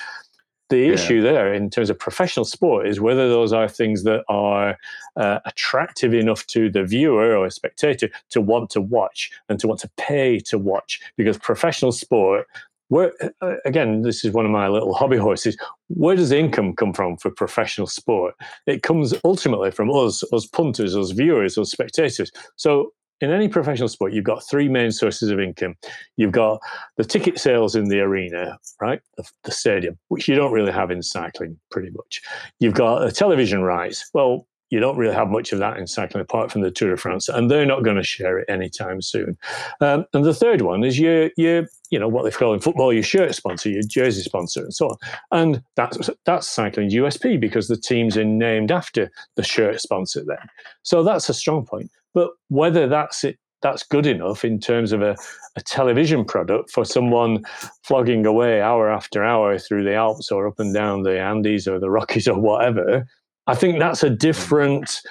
The 0.69 0.79
yeah. 0.79 0.93
issue 0.93 1.21
there 1.21 1.53
in 1.53 1.69
terms 1.69 1.91
of 1.91 1.99
professional 1.99 2.43
sport 2.43 2.87
is 2.87 2.99
whether 2.99 3.29
those 3.29 3.53
are 3.53 3.69
things 3.69 4.03
that 4.03 4.23
are 4.29 4.77
uh, 5.15 5.39
attractive 5.45 6.11
enough 6.11 6.47
to 6.47 6.71
the 6.71 6.83
viewer 6.83 7.35
or 7.35 7.47
spectator 7.51 8.09
to 8.31 8.41
want 8.41 8.71
to 8.71 8.81
watch 8.81 9.29
and 9.47 9.59
to 9.59 9.67
want 9.67 9.79
to 9.81 9.91
pay 9.97 10.39
to 10.39 10.57
watch. 10.57 10.99
Because 11.17 11.37
professional 11.37 11.91
sport, 11.91 12.47
where 12.89 13.13
uh, 13.41 13.55
again, 13.65 14.01
this 14.01 14.23
is 14.23 14.31
one 14.31 14.45
of 14.45 14.51
my 14.51 14.67
little 14.67 14.93
hobby 14.93 15.17
horses. 15.17 15.57
Where 15.87 16.15
does 16.15 16.31
income 16.31 16.75
come 16.75 16.93
from 16.93 17.17
for 17.17 17.31
professional 17.31 17.87
sport? 17.87 18.35
It 18.67 18.83
comes 18.83 19.13
ultimately 19.23 19.71
from 19.71 19.91
us, 19.91 20.23
us 20.31 20.45
punters, 20.45 20.95
us 20.95 21.11
viewers, 21.11 21.57
us 21.57 21.71
spectators. 21.71 22.31
So 22.55 22.91
in 23.21 23.31
any 23.31 23.47
professional 23.47 23.87
sport, 23.87 24.13
you've 24.13 24.25
got 24.25 24.47
three 24.47 24.67
main 24.67 24.91
sources 24.91 25.29
of 25.29 25.39
income. 25.39 25.75
You've 26.17 26.33
got 26.33 26.59
the 26.97 27.05
ticket 27.05 27.39
sales 27.39 27.75
in 27.75 27.85
the 27.85 27.99
arena, 28.01 28.57
right? 28.81 28.99
The, 29.17 29.23
the, 29.45 29.51
stadium, 29.51 29.97
which 30.09 30.27
you 30.27 30.35
don't 30.35 30.51
really 30.51 30.71
have 30.71 30.91
in 30.91 31.01
cycling, 31.01 31.57
pretty 31.71 31.91
much. 31.91 32.21
You've 32.59 32.73
got 32.73 33.07
a 33.07 33.11
television 33.11 33.61
rights. 33.61 34.09
Well, 34.13 34.47
you 34.69 34.79
don't 34.79 34.97
really 34.97 35.13
have 35.13 35.29
much 35.29 35.53
of 35.53 35.59
that 35.59 35.77
in 35.77 35.87
cycling 35.87 36.21
apart 36.21 36.51
from 36.51 36.61
the 36.61 36.71
Tour 36.71 36.91
de 36.91 36.97
France, 36.97 37.29
and 37.29 37.49
they're 37.49 37.65
not 37.65 37.83
going 37.83 37.97
to 37.97 38.03
share 38.03 38.39
it 38.39 38.49
anytime 38.49 39.01
soon. 39.01 39.37
Um, 39.81 40.05
and 40.13 40.25
the 40.25 40.33
third 40.33 40.61
one 40.61 40.83
is 40.83 40.99
your, 40.99 41.29
your, 41.37 41.67
you 41.91 41.99
know, 41.99 42.07
what 42.07 42.23
they 42.23 42.31
call 42.31 42.53
in 42.53 42.59
football 42.59 42.91
your 42.91 43.03
shirt 43.03 43.35
sponsor, 43.35 43.69
your 43.69 43.83
jersey 43.83 44.21
sponsor, 44.21 44.61
and 44.61 44.73
so 44.73 44.87
on. 44.89 44.97
And 45.31 45.63
that's 45.75 46.09
that's 46.25 46.47
cycling 46.47 46.89
USP 46.89 47.39
because 47.39 47.67
the 47.67 47.77
teams 47.77 48.17
are 48.17 48.25
named 48.25 48.71
after 48.71 49.11
the 49.35 49.43
shirt 49.43 49.79
sponsor 49.81 50.23
there. 50.25 50.49
So 50.83 51.03
that's 51.03 51.29
a 51.29 51.33
strong 51.33 51.65
point. 51.65 51.91
But 52.13 52.31
whether 52.47 52.87
that's 52.87 53.23
it, 53.23 53.37
that's 53.61 53.83
good 53.83 54.05
enough 54.05 54.45
in 54.45 54.59
terms 54.59 54.91
of 54.91 55.01
a, 55.01 55.15
a 55.55 55.61
television 55.61 56.25
product 56.25 56.71
for 56.71 56.85
someone 56.85 57.43
flogging 57.83 58.25
away 58.25 58.61
hour 58.61 58.91
after 58.91 59.23
hour 59.23 59.57
through 59.57 59.83
the 59.83 59.95
Alps 59.95 60.31
or 60.31 60.47
up 60.47 60.59
and 60.59 60.73
down 60.73 61.03
the 61.03 61.19
Andes 61.19 61.67
or 61.67 61.79
the 61.79 61.89
Rockies 61.89 62.27
or 62.27 62.39
whatever, 62.39 63.07
I 63.47 63.55
think 63.55 63.79
that's 63.79 64.03
a 64.03 64.09
different 64.09 65.01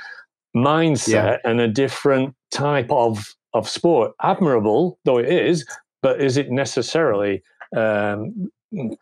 mindset 0.56 1.08
yeah. 1.08 1.36
and 1.44 1.60
a 1.60 1.68
different 1.68 2.34
type 2.50 2.90
of 2.90 3.34
of 3.52 3.68
sport. 3.68 4.12
Admirable 4.22 4.98
though 5.04 5.18
it 5.18 5.28
is, 5.28 5.66
but 6.02 6.20
is 6.20 6.36
it 6.36 6.50
necessarily 6.50 7.42
um, 7.76 8.50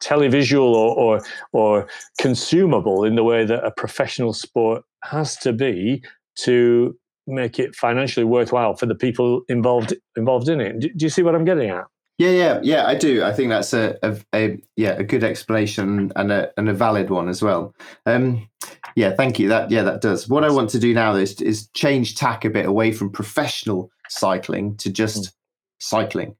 televisual 0.00 0.72
or, 0.74 0.96
or 0.98 1.22
or 1.52 1.88
consumable 2.18 3.04
in 3.04 3.14
the 3.14 3.24
way 3.24 3.44
that 3.44 3.64
a 3.64 3.70
professional 3.70 4.32
sport 4.32 4.82
has 5.04 5.36
to 5.36 5.52
be 5.52 6.02
to 6.34 6.96
make 7.26 7.58
it 7.58 7.74
financially 7.74 8.24
worthwhile 8.24 8.74
for 8.74 8.86
the 8.86 8.94
people 8.94 9.42
involved 9.48 9.94
involved 10.16 10.48
in 10.48 10.60
it. 10.60 10.78
Do, 10.80 10.88
do 10.88 11.04
you 11.04 11.10
see 11.10 11.22
what 11.22 11.34
I'm 11.34 11.44
getting 11.44 11.70
at? 11.70 11.84
Yeah, 12.22 12.30
yeah, 12.30 12.60
yeah. 12.62 12.86
I 12.86 12.94
do. 12.94 13.24
I 13.24 13.32
think 13.32 13.48
that's 13.50 13.72
a, 13.72 13.98
a, 14.04 14.16
a, 14.32 14.62
yeah 14.76 14.92
a 14.92 15.02
good 15.02 15.24
explanation 15.24 16.12
and 16.14 16.30
a 16.30 16.52
and 16.56 16.68
a 16.68 16.72
valid 16.72 17.10
one 17.10 17.28
as 17.28 17.42
well. 17.42 17.74
Um, 18.06 18.48
yeah, 18.94 19.16
thank 19.16 19.40
you. 19.40 19.48
That 19.48 19.72
yeah, 19.72 19.82
that 19.82 20.02
does. 20.02 20.28
What 20.28 20.44
I 20.44 20.50
want 20.50 20.70
to 20.70 20.78
do 20.78 20.94
now 20.94 21.16
is 21.16 21.40
is 21.40 21.68
change 21.74 22.14
tack 22.14 22.44
a 22.44 22.50
bit 22.50 22.66
away 22.66 22.92
from 22.92 23.10
professional 23.10 23.90
cycling 24.08 24.76
to 24.76 24.90
just 24.90 25.24
mm. 25.24 25.32
cycling. 25.80 26.36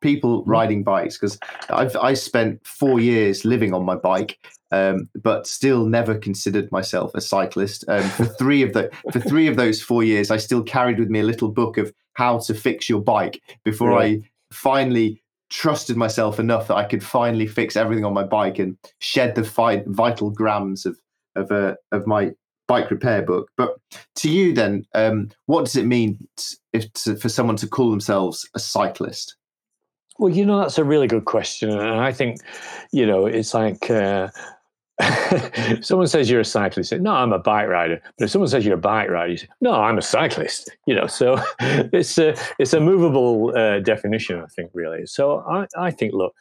People 0.00 0.42
mm. 0.42 0.44
riding 0.46 0.84
bikes 0.84 1.18
because 1.18 1.36
I've 1.68 1.96
I 1.96 2.14
spent 2.14 2.64
four 2.64 3.00
years 3.00 3.44
living 3.44 3.74
on 3.74 3.84
my 3.84 3.96
bike 3.96 4.38
um, 4.70 5.08
but 5.20 5.48
still 5.48 5.86
never 5.86 6.16
considered 6.16 6.70
myself 6.70 7.12
a 7.16 7.20
cyclist. 7.20 7.84
Um, 7.88 8.08
for 8.10 8.24
three 8.38 8.62
of 8.62 8.72
the 8.72 8.88
for 9.10 9.18
three 9.18 9.48
of 9.48 9.56
those 9.56 9.82
four 9.82 10.04
years, 10.04 10.30
I 10.30 10.36
still 10.36 10.62
carried 10.62 11.00
with 11.00 11.08
me 11.08 11.18
a 11.18 11.24
little 11.24 11.50
book 11.50 11.76
of 11.76 11.92
how 12.12 12.38
to 12.38 12.54
fix 12.54 12.88
your 12.88 13.00
bike 13.00 13.40
before 13.64 13.90
right. 13.90 14.22
I 14.22 14.28
finally 14.52 15.20
trusted 15.54 15.96
myself 15.96 16.40
enough 16.40 16.66
that 16.66 16.74
I 16.74 16.84
could 16.84 17.02
finally 17.02 17.46
fix 17.46 17.76
everything 17.76 18.04
on 18.04 18.12
my 18.12 18.24
bike 18.24 18.58
and 18.58 18.76
shed 18.98 19.36
the 19.36 19.44
fi- 19.44 19.84
vital 19.86 20.30
grams 20.30 20.84
of 20.84 20.98
of 21.36 21.50
uh, 21.50 21.74
of 21.92 22.06
my 22.06 22.32
bike 22.66 22.90
repair 22.90 23.22
book. 23.22 23.50
But 23.56 23.76
to 24.16 24.30
you, 24.30 24.52
then, 24.52 24.84
um, 24.94 25.30
what 25.46 25.64
does 25.64 25.76
it 25.76 25.86
mean 25.86 26.26
if 26.72 26.92
to, 26.94 27.16
for 27.16 27.28
someone 27.28 27.56
to 27.56 27.68
call 27.68 27.90
themselves 27.90 28.48
a 28.54 28.58
cyclist? 28.58 29.36
Well, 30.18 30.32
you 30.32 30.44
know, 30.44 30.58
that's 30.58 30.78
a 30.78 30.84
really 30.84 31.06
good 31.06 31.24
question. 31.24 31.70
And 31.70 32.00
I 32.00 32.12
think, 32.12 32.38
you 32.92 33.06
know, 33.06 33.26
it's 33.26 33.52
like 33.54 33.90
uh, 33.90 34.28
if 35.00 35.84
someone 35.84 36.06
says 36.06 36.30
you're 36.30 36.40
a 36.40 36.44
cyclist, 36.44 36.90
say, 36.90 36.98
no, 36.98 37.12
I'm 37.12 37.32
a 37.32 37.38
bike 37.38 37.68
rider. 37.68 38.00
But 38.16 38.26
if 38.26 38.30
someone 38.30 38.48
says 38.48 38.64
you're 38.64 38.76
a 38.76 38.80
bike 38.80 39.10
rider, 39.10 39.32
you 39.32 39.38
say, 39.38 39.48
no, 39.60 39.72
I'm 39.74 39.98
a 39.98 40.02
cyclist. 40.02 40.70
You 40.86 40.94
know, 40.94 41.06
so 41.06 41.36
it's 41.60 42.16
a 42.18 42.36
it's 42.58 42.72
a 42.72 42.80
movable 42.80 43.52
uh, 43.56 43.80
definition, 43.80 44.40
I 44.40 44.46
think, 44.46 44.70
really. 44.72 45.06
So 45.06 45.40
I, 45.40 45.66
I 45.76 45.90
think, 45.90 46.12
look, 46.14 46.34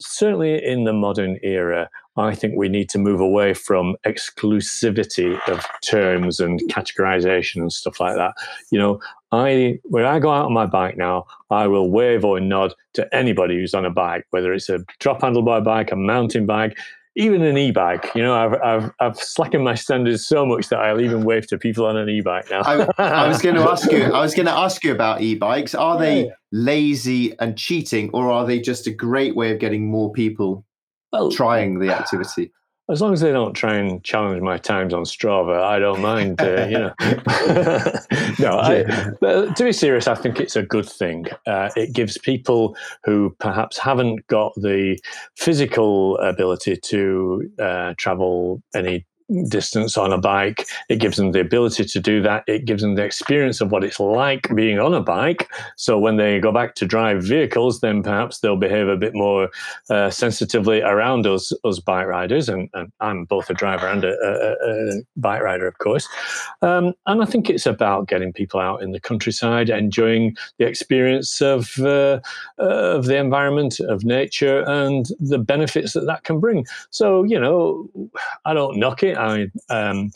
certainly 0.00 0.64
in 0.64 0.84
the 0.84 0.94
modern 0.94 1.38
era, 1.42 1.90
I 2.16 2.34
think 2.34 2.54
we 2.56 2.68
need 2.68 2.88
to 2.90 2.98
move 2.98 3.20
away 3.20 3.54
from 3.54 3.96
exclusivity 4.06 5.38
of 5.48 5.66
terms 5.82 6.40
and 6.40 6.60
categorization 6.70 7.56
and 7.56 7.72
stuff 7.72 8.00
like 8.00 8.16
that. 8.16 8.34
You 8.70 8.78
know, 8.78 9.00
I 9.30 9.78
when 9.84 10.04
I 10.04 10.18
go 10.18 10.30
out 10.30 10.46
on 10.46 10.52
my 10.52 10.66
bike 10.66 10.96
now, 10.96 11.26
I 11.50 11.66
will 11.66 11.90
wave 11.90 12.24
or 12.24 12.40
nod 12.40 12.74
to 12.94 13.14
anybody 13.14 13.56
who's 13.56 13.74
on 13.74 13.84
a 13.84 13.90
bike, 13.90 14.26
whether 14.30 14.52
it's 14.52 14.68
a 14.68 14.80
drop 15.00 15.20
handlebar 15.20 15.62
bike, 15.62 15.92
a 15.92 15.96
mountain 15.96 16.46
bike 16.46 16.76
even 17.14 17.42
an 17.42 17.58
e-bike, 17.58 18.10
you 18.14 18.22
know, 18.22 18.34
I've, 18.34 18.54
I've, 18.62 18.90
I've 19.00 19.16
slackened 19.18 19.64
my 19.64 19.74
standards 19.74 20.26
so 20.26 20.46
much 20.46 20.68
that 20.68 20.78
I'll 20.78 21.00
even 21.00 21.24
wave 21.24 21.46
to 21.48 21.58
people 21.58 21.84
on 21.84 21.96
an 21.96 22.08
e-bike 22.08 22.50
now. 22.50 22.62
I, 22.62 22.86
I, 22.98 23.28
was 23.28 23.42
going 23.42 23.54
to 23.56 23.62
ask 23.62 23.90
you, 23.92 24.04
I 24.14 24.20
was 24.20 24.34
going 24.34 24.46
to 24.46 24.52
ask 24.52 24.82
you 24.82 24.92
about 24.92 25.20
e-bikes. 25.20 25.74
Are 25.74 25.98
they 25.98 26.24
yeah. 26.24 26.32
lazy 26.52 27.38
and 27.38 27.56
cheating, 27.58 28.08
or 28.14 28.30
are 28.30 28.46
they 28.46 28.60
just 28.60 28.86
a 28.86 28.90
great 28.90 29.36
way 29.36 29.52
of 29.52 29.58
getting 29.58 29.90
more 29.90 30.10
people 30.12 30.64
well, 31.12 31.30
trying 31.30 31.80
the 31.80 31.94
activity? 31.94 32.50
As 32.90 33.00
long 33.00 33.12
as 33.12 33.20
they 33.20 33.32
don't 33.32 33.54
try 33.54 33.74
and 33.74 34.02
challenge 34.02 34.42
my 34.42 34.58
times 34.58 34.92
on 34.92 35.04
Strava, 35.04 35.62
I 35.62 35.78
don't 35.78 36.00
mind. 36.00 36.40
Uh, 36.40 36.66
you 36.66 36.78
know, 36.78 36.92
no. 38.38 38.58
I, 38.58 38.82
to 39.54 39.64
be 39.64 39.72
serious, 39.72 40.08
I 40.08 40.14
think 40.14 40.40
it's 40.40 40.56
a 40.56 40.62
good 40.62 40.88
thing. 40.88 41.26
Uh, 41.46 41.70
it 41.76 41.92
gives 41.92 42.18
people 42.18 42.76
who 43.04 43.34
perhaps 43.38 43.78
haven't 43.78 44.26
got 44.26 44.52
the 44.56 44.98
physical 45.36 46.18
ability 46.18 46.76
to 46.76 47.50
uh, 47.58 47.94
travel 47.96 48.62
any 48.74 49.06
distance 49.48 49.96
on 49.96 50.12
a 50.12 50.18
bike. 50.18 50.66
It 50.88 50.96
gives 50.96 51.16
them 51.16 51.32
the 51.32 51.40
ability 51.40 51.84
to 51.84 52.00
do 52.00 52.22
that. 52.22 52.44
It 52.46 52.64
gives 52.64 52.82
them 52.82 52.94
the 52.94 53.04
experience 53.04 53.60
of 53.60 53.70
what 53.70 53.84
it's 53.84 54.00
like 54.00 54.54
being 54.54 54.78
on 54.78 54.94
a 54.94 55.00
bike. 55.00 55.50
So 55.76 55.98
when 55.98 56.16
they 56.16 56.40
go 56.40 56.52
back 56.52 56.74
to 56.76 56.86
drive 56.86 57.22
vehicles, 57.22 57.80
then 57.80 58.02
perhaps 58.02 58.40
they'll 58.40 58.56
behave 58.56 58.88
a 58.88 58.96
bit 58.96 59.14
more 59.14 59.50
uh, 59.90 60.10
sensitively 60.10 60.82
around 60.82 61.26
us, 61.26 61.52
us 61.64 61.80
bike 61.80 62.06
riders. 62.06 62.48
And, 62.48 62.68
and 62.74 62.92
I'm 63.00 63.24
both 63.24 63.50
a 63.50 63.54
driver 63.54 63.86
and 63.86 64.04
a, 64.04 64.12
a, 64.12 64.98
a 64.98 65.02
bike 65.16 65.42
rider, 65.42 65.66
of 65.66 65.78
course. 65.78 66.08
Um, 66.62 66.94
and 67.06 67.22
I 67.22 67.24
think 67.24 67.50
it's 67.50 67.66
about 67.66 68.08
getting 68.08 68.32
people 68.32 68.60
out 68.60 68.82
in 68.82 68.92
the 68.92 69.00
countryside, 69.00 69.70
enjoying 69.70 70.36
the 70.58 70.66
experience 70.66 71.40
of 71.40 71.78
uh, 71.80 72.20
of 72.58 73.06
the 73.06 73.16
environment, 73.16 73.80
of 73.80 74.04
nature, 74.04 74.62
and 74.62 75.06
the 75.20 75.38
benefits 75.38 75.92
that 75.92 76.06
that 76.06 76.24
can 76.24 76.40
bring. 76.40 76.66
So 76.90 77.24
you 77.24 77.38
know, 77.38 77.88
I 78.44 78.54
don't 78.54 78.78
knock 78.78 79.02
it. 79.02 79.16
I, 79.22 79.50
um, 79.70 80.10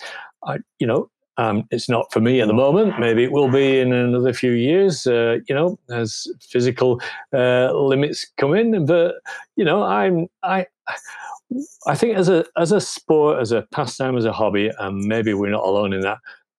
I, 0.45 0.59
you 0.79 0.87
know, 0.87 1.11
um, 1.39 1.65
it's 1.71 1.89
not 1.89 2.13
for 2.13 2.21
me 2.21 2.41
at 2.41 2.49
the 2.49 2.55
moment. 2.55 2.99
Maybe 2.99 3.25
it 3.25 3.33
will 3.33 3.51
be 3.51 3.79
in 3.79 3.93
another 3.93 4.33
few 4.33 4.53
years, 4.53 5.07
uh, 5.07 5.39
you 5.49 5.55
know, 5.55 5.79
as 5.91 6.27
physical 6.41 7.01
uh, 7.33 7.73
limits 7.75 8.27
come 8.39 8.55
in. 8.55 8.87
But 8.87 9.17
you 9.57 9.65
know, 9.65 9.83
I'm 9.83 10.29
I. 10.43 10.67
I 11.87 11.95
think 11.95 12.17
as 12.17 12.29
a 12.29 12.45
as 12.57 12.73
a 12.73 12.81
sport, 12.81 13.41
as 13.41 13.53
a 13.53 13.63
pastime, 13.71 14.17
as 14.17 14.25
a 14.25 14.33
hobby, 14.33 14.71
and 14.81 15.05
maybe 15.05 15.33
we're 15.33 15.51
not 15.51 15.65
alone 15.65 15.93
in 15.93 16.01
that 16.01 16.19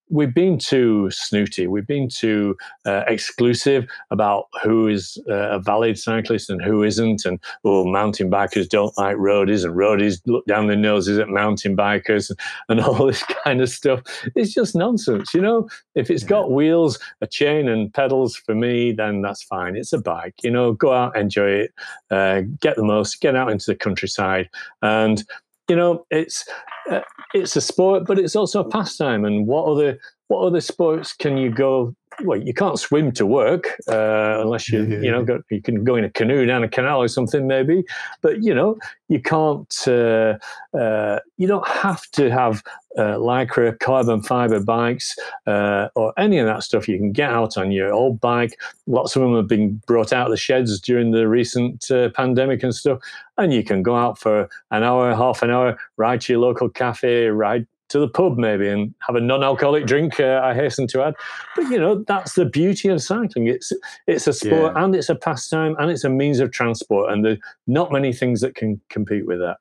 we've 0.10 0.34
been 0.34 0.58
too 0.58 1.10
snooty. 1.12 1.68
We've 1.68 1.88
been 1.88 2.10
too 2.10 2.56
uh, 2.86 3.04
exclusive 3.08 3.88
about 4.12 4.46
who 4.64 4.88
is 4.88 5.18
uh, 5.30 5.52
a 5.52 5.60
valid 5.60 5.98
cyclist 5.98 6.50
and 6.50 6.62
who 6.62 6.84
isn't. 6.84 7.26
And 7.26 7.40
oh, 7.64 7.86
mountain 7.86 8.30
bikers 8.30 8.70
don't 8.70 8.98
like 8.98 9.18
roadies, 9.18 9.66
and 9.66 9.76
roadies 9.76 10.22
look 10.26 10.46
down 10.46 10.68
their 10.68 10.76
noses 10.76 11.18
at 11.18 11.30
mountain 11.30 11.76
bikers, 11.76 12.30
and, 12.30 12.40
and 12.70 12.80
all 12.88 13.06
this 13.06 13.24
kind 13.44 13.62
of 13.62 13.70
stuff. 13.70 14.02
It's 14.36 14.54
just 14.54 14.76
nonsense, 14.76 15.34
you 15.34 15.42
know. 15.42 15.70
If 15.96 16.10
it's 16.10 16.24
got 16.24 16.52
wheels, 16.52 17.00
a 17.22 17.28
chain, 17.28 17.68
and 17.68 17.94
pedals 17.94 18.36
for 18.36 18.56
me, 18.56 18.92
then 18.92 19.22
that's 19.22 19.44
fine. 19.44 19.76
It's 19.76 19.94
a 19.94 20.00
bike, 20.00 20.36
you 20.44 20.52
know. 20.52 20.74
Go 20.74 20.94
out, 20.94 21.18
enjoy 21.18 21.50
it, 21.50 21.74
uh, 22.12 22.42
get 22.62 22.76
the 22.76 22.84
most, 22.84 23.20
get 23.22 23.36
out 23.36 23.52
into 23.52 23.66
the 23.68 23.76
countryside, 23.76 24.50
and 24.82 25.24
you 25.68 25.76
know, 25.76 26.06
it's 26.10 26.46
uh, 26.90 27.02
it's 27.34 27.56
a 27.56 27.62
sport, 27.62 28.06
but 28.06 28.20
it's 28.20 28.36
also 28.36 28.62
a 28.62 28.70
pastime. 28.70 29.26
And 29.26 29.48
what 29.48 29.66
other 29.66 30.00
what 30.28 30.46
other 30.46 30.62
sports 30.62 31.14
can 31.14 31.38
you 31.38 31.50
go? 31.50 31.96
Well, 32.24 32.42
you 32.42 32.54
can't 32.54 32.80
swim 32.80 33.12
to 33.12 33.28
work 33.28 33.78
uh, 33.88 34.42
unless 34.42 34.72
you 34.72 34.84
you 34.86 35.12
know 35.12 35.24
go, 35.24 35.42
you 35.52 35.62
can 35.62 35.84
go 35.84 35.96
in 35.96 36.04
a 36.04 36.10
canoe 36.10 36.48
down 36.48 36.64
a 36.64 36.68
canal 36.68 37.02
or 37.02 37.08
something 37.08 37.46
maybe. 37.46 37.84
But 38.22 38.44
you 38.44 38.56
know 38.56 38.78
you 39.08 39.22
can't. 39.22 39.88
Uh, 39.88 40.38
uh, 40.76 41.20
you 41.38 41.48
don't 41.48 41.68
have 41.68 42.10
to 42.12 42.32
have 42.32 42.64
uh, 42.98 43.18
lycra 43.18 43.80
carbon 43.80 44.24
fiber 44.24 44.60
bikes 44.60 45.16
uh, 45.46 45.90
or 45.96 46.12
any 46.18 46.40
of 46.40 46.48
that 46.48 46.64
stuff. 46.64 46.88
You 46.88 46.98
can 46.98 47.12
get 47.12 47.30
out 47.30 47.56
on 47.56 47.72
your 47.72 47.94
old 47.94 48.20
bike. 48.20 48.60
Lots 48.88 49.16
of 49.16 49.22
them 49.22 49.36
have 49.36 49.48
been 49.48 49.82
brought 49.86 50.12
out 50.12 50.26
of 50.26 50.32
the 50.32 50.38
sheds 50.38 50.80
during 50.82 51.12
the 51.12 51.28
recent 51.28 51.90
uh, 51.92 52.10
pandemic 52.10 52.64
and 52.64 52.74
stuff, 52.74 53.00
and 53.38 53.54
you 53.54 53.64
can 53.64 53.84
go 53.84 53.96
out 53.96 54.18
for 54.18 54.50
an 54.72 54.82
hour, 54.82 55.14
half 55.14 55.44
an 55.44 55.52
hour, 55.52 55.78
ride 55.98 56.22
to 56.22 56.34
your 56.34 56.42
local 56.42 56.68
cafe, 56.68 57.28
ride 57.28 57.68
to 57.90 58.00
the 58.00 58.08
pub 58.08 58.38
maybe 58.38 58.68
and 58.68 58.94
have 59.06 59.16
a 59.16 59.22
non-alcoholic 59.22 59.86
drink. 59.86 60.20
Uh, 60.20 60.42
I 60.44 60.54
hasten 60.54 60.88
to 60.88 61.04
add, 61.04 61.16
but 61.56 61.70
you 61.70 61.80
know 61.80 62.04
that's 62.08 62.34
the 62.34 62.46
beauty 62.46 62.90
of 62.90 63.02
cycling. 63.02 63.48
It's 63.48 63.72
it's 64.08 64.28
a 64.28 64.34
sport 64.34 64.74
yeah. 64.76 64.84
and 64.84 64.96
it's 64.96 65.10
a 65.10 65.16
pastime 65.16 65.76
and 65.80 65.92
it's 65.92 66.04
a 66.04 66.10
means 66.10 66.40
of 66.40 66.52
transport, 66.52 67.12
and 67.12 67.24
there's 67.24 67.40
not 67.68 67.92
many 67.92 68.14
things 68.14 68.42
that 68.42 68.56
can 68.56 68.82
compete 68.90 69.26
with 69.26 69.40
that. 69.40 69.58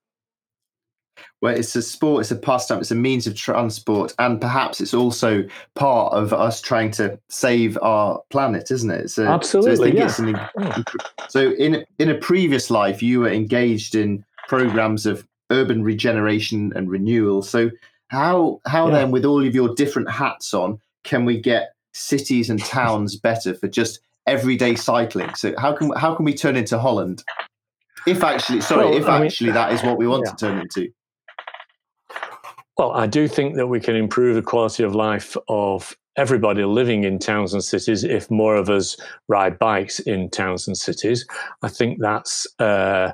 Well, 1.42 1.54
it's 1.54 1.76
a 1.76 1.82
sport, 1.82 2.22
it's 2.22 2.30
a 2.30 2.36
pastime, 2.36 2.80
it's 2.80 2.90
a 2.90 2.94
means 2.94 3.26
of 3.26 3.34
transport, 3.34 4.14
and 4.18 4.40
perhaps 4.40 4.80
it's 4.80 4.94
also 4.94 5.44
part 5.74 6.12
of 6.12 6.32
us 6.32 6.60
trying 6.60 6.90
to 6.92 7.18
save 7.28 7.78
our 7.82 8.22
planet, 8.30 8.70
isn't 8.70 8.90
it? 8.90 9.10
So, 9.10 9.26
Absolutely. 9.26 9.90
So, 10.08 10.26
yeah. 10.26 10.42
an, 10.56 10.84
so 11.28 11.52
in 11.52 11.84
in 11.98 12.10
a 12.10 12.14
previous 12.14 12.70
life, 12.70 13.02
you 13.02 13.20
were 13.20 13.30
engaged 13.30 13.94
in 13.94 14.24
programs 14.48 15.06
of 15.06 15.26
urban 15.50 15.82
regeneration 15.82 16.72
and 16.74 16.90
renewal. 16.90 17.42
So 17.42 17.70
how 18.09 18.61
how 18.66 18.88
yeah. 18.88 18.94
then, 18.94 19.11
with 19.11 19.24
all 19.24 19.44
of 19.44 19.54
your 19.54 19.74
different 19.74 20.11
hats 20.11 20.54
on, 20.54 20.78
can 21.04 21.24
we 21.24 21.40
get 21.40 21.72
cities 21.92 22.50
and 22.50 22.62
towns 22.62 23.16
better 23.16 23.54
for 23.54 23.68
just 23.68 24.00
everyday 24.26 24.74
cycling? 24.74 25.34
So 25.34 25.54
how 25.59 25.72
can 25.72 25.90
how 25.96 26.14
can 26.14 26.24
we 26.24 26.34
turn 26.34 26.57
into 26.57 26.78
Holland? 26.78 27.24
If 28.07 28.22
actually, 28.22 28.61
sorry, 28.61 28.86
well, 28.86 28.96
if 28.96 29.07
I 29.07 29.24
actually 29.24 29.48
mean, 29.48 29.54
that 29.54 29.72
is 29.72 29.82
what 29.82 29.98
we 29.98 30.07
want 30.07 30.24
yeah. 30.26 30.32
to 30.32 30.36
turn 30.36 30.59
into. 30.61 30.88
Well, 32.78 32.92
I 32.92 33.07
do 33.07 33.26
think 33.26 33.57
that 33.57 33.66
we 33.66 33.80
can 33.80 33.96
improve 33.96 34.36
the 34.36 34.42
quality 34.42 34.84
of 34.84 34.94
life 34.94 35.36
of 35.48 35.96
everybody 36.16 36.64
living 36.64 37.04
in 37.04 37.18
towns 37.18 37.52
and 37.52 37.62
cities 37.62 38.04
if 38.04 38.30
more 38.30 38.56
of 38.56 38.70
us 38.70 38.96
ride 39.28 39.58
bikes 39.58 40.00
in 40.00 40.30
towns 40.30 40.66
and 40.66 40.76
cities. 40.76 41.26
I 41.62 41.68
think 41.68 41.98
that's 42.00 42.46
uh, 42.58 43.12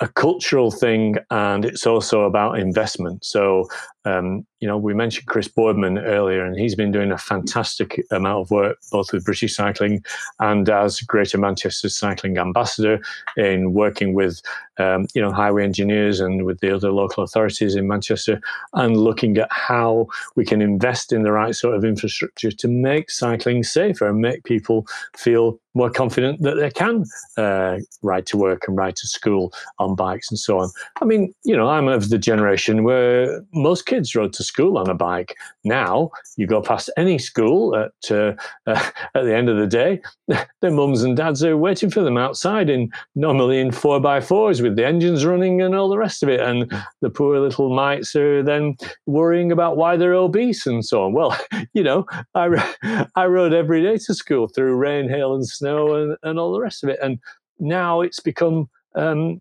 a 0.00 0.08
cultural 0.08 0.70
thing 0.70 1.16
and 1.30 1.64
it's 1.64 1.86
also 1.86 2.22
about 2.22 2.58
investment. 2.58 3.24
So 3.24 3.68
um, 4.04 4.44
you 4.58 4.66
know, 4.66 4.76
we 4.76 4.94
mentioned 4.94 5.26
Chris 5.26 5.46
Boardman 5.46 5.98
earlier, 5.98 6.44
and 6.44 6.58
he's 6.58 6.74
been 6.74 6.90
doing 6.90 7.12
a 7.12 7.18
fantastic 7.18 8.04
amount 8.10 8.40
of 8.40 8.50
work 8.50 8.78
both 8.90 9.12
with 9.12 9.24
British 9.24 9.54
Cycling 9.54 10.04
and 10.40 10.68
as 10.68 11.00
Greater 11.00 11.38
Manchester 11.38 11.88
Cycling 11.88 12.36
Ambassador 12.36 13.00
in 13.36 13.74
working 13.74 14.14
with, 14.14 14.42
um, 14.78 15.06
you 15.14 15.22
know, 15.22 15.30
highway 15.30 15.62
engineers 15.62 16.18
and 16.18 16.44
with 16.44 16.58
the 16.60 16.74
other 16.74 16.90
local 16.90 17.22
authorities 17.22 17.76
in 17.76 17.86
Manchester, 17.86 18.40
and 18.72 18.96
looking 18.96 19.36
at 19.38 19.48
how 19.52 20.08
we 20.34 20.44
can 20.44 20.60
invest 20.60 21.12
in 21.12 21.22
the 21.22 21.32
right 21.32 21.54
sort 21.54 21.76
of 21.76 21.84
infrastructure 21.84 22.31
to 22.60 22.68
make 22.68 23.10
cycling 23.10 23.62
safer 23.62 24.08
and 24.08 24.20
make 24.20 24.44
people 24.44 24.86
feel 25.16 25.58
more 25.74 25.90
confident 25.90 26.42
that 26.42 26.56
they 26.56 26.70
can 26.70 27.04
uh, 27.36 27.78
ride 28.02 28.26
to 28.26 28.36
work 28.36 28.64
and 28.68 28.76
ride 28.76 28.96
to 28.96 29.06
school 29.06 29.52
on 29.78 29.94
bikes 29.94 30.30
and 30.30 30.38
so 30.38 30.58
on. 30.58 30.70
I 31.00 31.04
mean, 31.04 31.34
you 31.44 31.56
know, 31.56 31.68
I'm 31.68 31.88
of 31.88 32.10
the 32.10 32.18
generation 32.18 32.84
where 32.84 33.42
most 33.54 33.86
kids 33.86 34.14
rode 34.14 34.32
to 34.34 34.44
school 34.44 34.78
on 34.78 34.88
a 34.88 34.94
bike. 34.94 35.36
Now 35.64 36.10
you 36.36 36.46
go 36.46 36.60
past 36.60 36.90
any 36.96 37.18
school 37.18 37.74
at 37.76 37.92
uh, 38.10 38.34
uh, 38.66 38.90
at 39.14 39.24
the 39.24 39.34
end 39.34 39.48
of 39.48 39.56
the 39.56 39.66
day, 39.66 40.00
their 40.60 40.70
mums 40.70 41.02
and 41.02 41.16
dads 41.16 41.42
are 41.42 41.56
waiting 41.56 41.90
for 41.90 42.02
them 42.02 42.16
outside 42.16 42.68
in 42.68 42.90
normally 43.14 43.60
in 43.60 43.70
four 43.70 44.00
by 44.00 44.20
fours 44.20 44.60
with 44.60 44.76
the 44.76 44.86
engines 44.86 45.24
running 45.24 45.60
and 45.60 45.74
all 45.74 45.88
the 45.88 45.98
rest 45.98 46.22
of 46.22 46.28
it, 46.28 46.40
and 46.40 46.70
the 47.00 47.10
poor 47.10 47.38
little 47.38 47.74
mites 47.74 48.14
are 48.14 48.42
then 48.42 48.76
worrying 49.06 49.52
about 49.52 49.76
why 49.76 49.96
they're 49.96 50.14
obese 50.14 50.66
and 50.66 50.84
so 50.84 51.04
on. 51.04 51.12
Well, 51.12 51.36
you 51.72 51.82
know, 51.82 52.06
I 52.34 53.08
I 53.14 53.26
rode 53.26 53.54
every 53.54 53.82
day 53.82 53.98
to 53.98 54.14
school 54.14 54.48
through 54.48 54.76
rain, 54.76 55.08
hail, 55.08 55.34
and 55.34 55.46
snow, 55.46 55.61
and, 55.62 56.16
and 56.22 56.38
all 56.38 56.52
the 56.52 56.60
rest 56.60 56.82
of 56.82 56.90
it, 56.90 56.98
and 57.02 57.18
now 57.58 58.00
it's 58.00 58.20
become 58.20 58.68
um, 58.94 59.40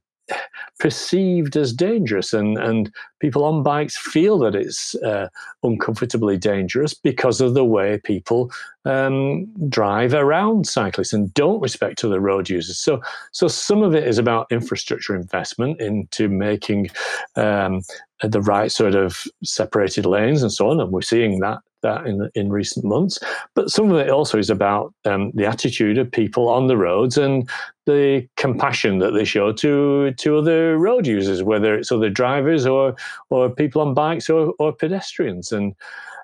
perceived 0.80 1.58
as 1.58 1.74
dangerous, 1.74 2.34
and 2.34 2.58
and 2.58 2.92
people 3.20 3.44
on 3.44 3.64
bikes 3.64 3.98
feel 3.98 4.40
that 4.40 4.56
it's 4.56 4.96
uh, 4.96 5.28
uncomfortably 5.64 6.38
dangerous 6.38 6.94
because 6.94 7.42
of 7.42 7.54
the 7.54 7.66
way 7.66 8.00
people 8.04 8.52
um, 8.86 9.46
drive 9.70 10.14
around 10.14 10.68
cyclists 10.68 11.14
and 11.14 11.34
don't 11.34 11.62
respect 11.62 12.04
other 12.04 12.20
road 12.20 12.50
users. 12.50 12.78
So 12.78 13.02
so 13.32 13.48
some 13.48 13.84
of 13.84 13.94
it 13.94 14.08
is 14.08 14.18
about 14.18 14.52
infrastructure 14.52 15.16
investment 15.16 15.82
into 15.82 16.30
making 16.30 16.90
um, 17.36 17.82
the 18.22 18.42
right 18.42 18.72
sort 18.72 18.96
of 18.96 19.24
separated 19.44 20.06
lanes 20.06 20.42
and 20.42 20.52
so 20.52 20.70
on, 20.70 20.80
and 20.80 20.92
we're 20.92 21.02
seeing 21.02 21.40
that 21.40 21.60
that 21.82 22.06
in 22.06 22.30
in 22.36 22.50
recent 22.50 22.86
months. 22.86 23.20
But 23.56 23.70
some 23.70 23.92
of 23.92 23.98
it 23.98 24.10
also 24.10 24.38
is 24.38 24.50
about 24.50 24.94
um, 25.06 25.32
the 25.34 25.46
attitude 25.46 25.98
of 25.98 26.12
people 26.12 26.50
on 26.50 26.68
the 26.68 26.78
roads 26.78 27.18
and 27.18 27.50
the 27.86 28.28
compassion 28.38 29.00
that 29.00 29.12
they 29.12 29.26
show 29.26 29.52
to 29.54 30.12
to 30.12 30.38
other 30.38 30.78
road 30.78 31.08
users, 31.08 31.44
whether 31.44 31.76
it's 31.76 31.92
other 31.92 32.10
drivers 32.10 32.66
or 32.66 32.96
or 33.30 33.50
people 33.50 33.82
on 33.82 33.94
bikes 33.94 34.30
or, 34.30 34.54
or 34.60 34.74
pedestrians. 34.74 35.52
And 35.52 35.76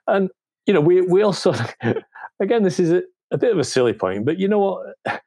and 0.08 0.30
you 0.66 0.74
know 0.74 0.82
we 0.82 1.01
we 1.01 1.22
also 1.22 1.53
again 2.39 2.64
this 2.64 2.80
is 2.80 2.91
a, 2.91 3.03
a 3.32 3.38
bit 3.38 3.51
of 3.51 3.60
a 3.60 3.64
silly 3.64 3.93
point, 3.93 4.26
but 4.26 4.39
you 4.39 4.47
know 4.47 4.60
what 4.60 5.22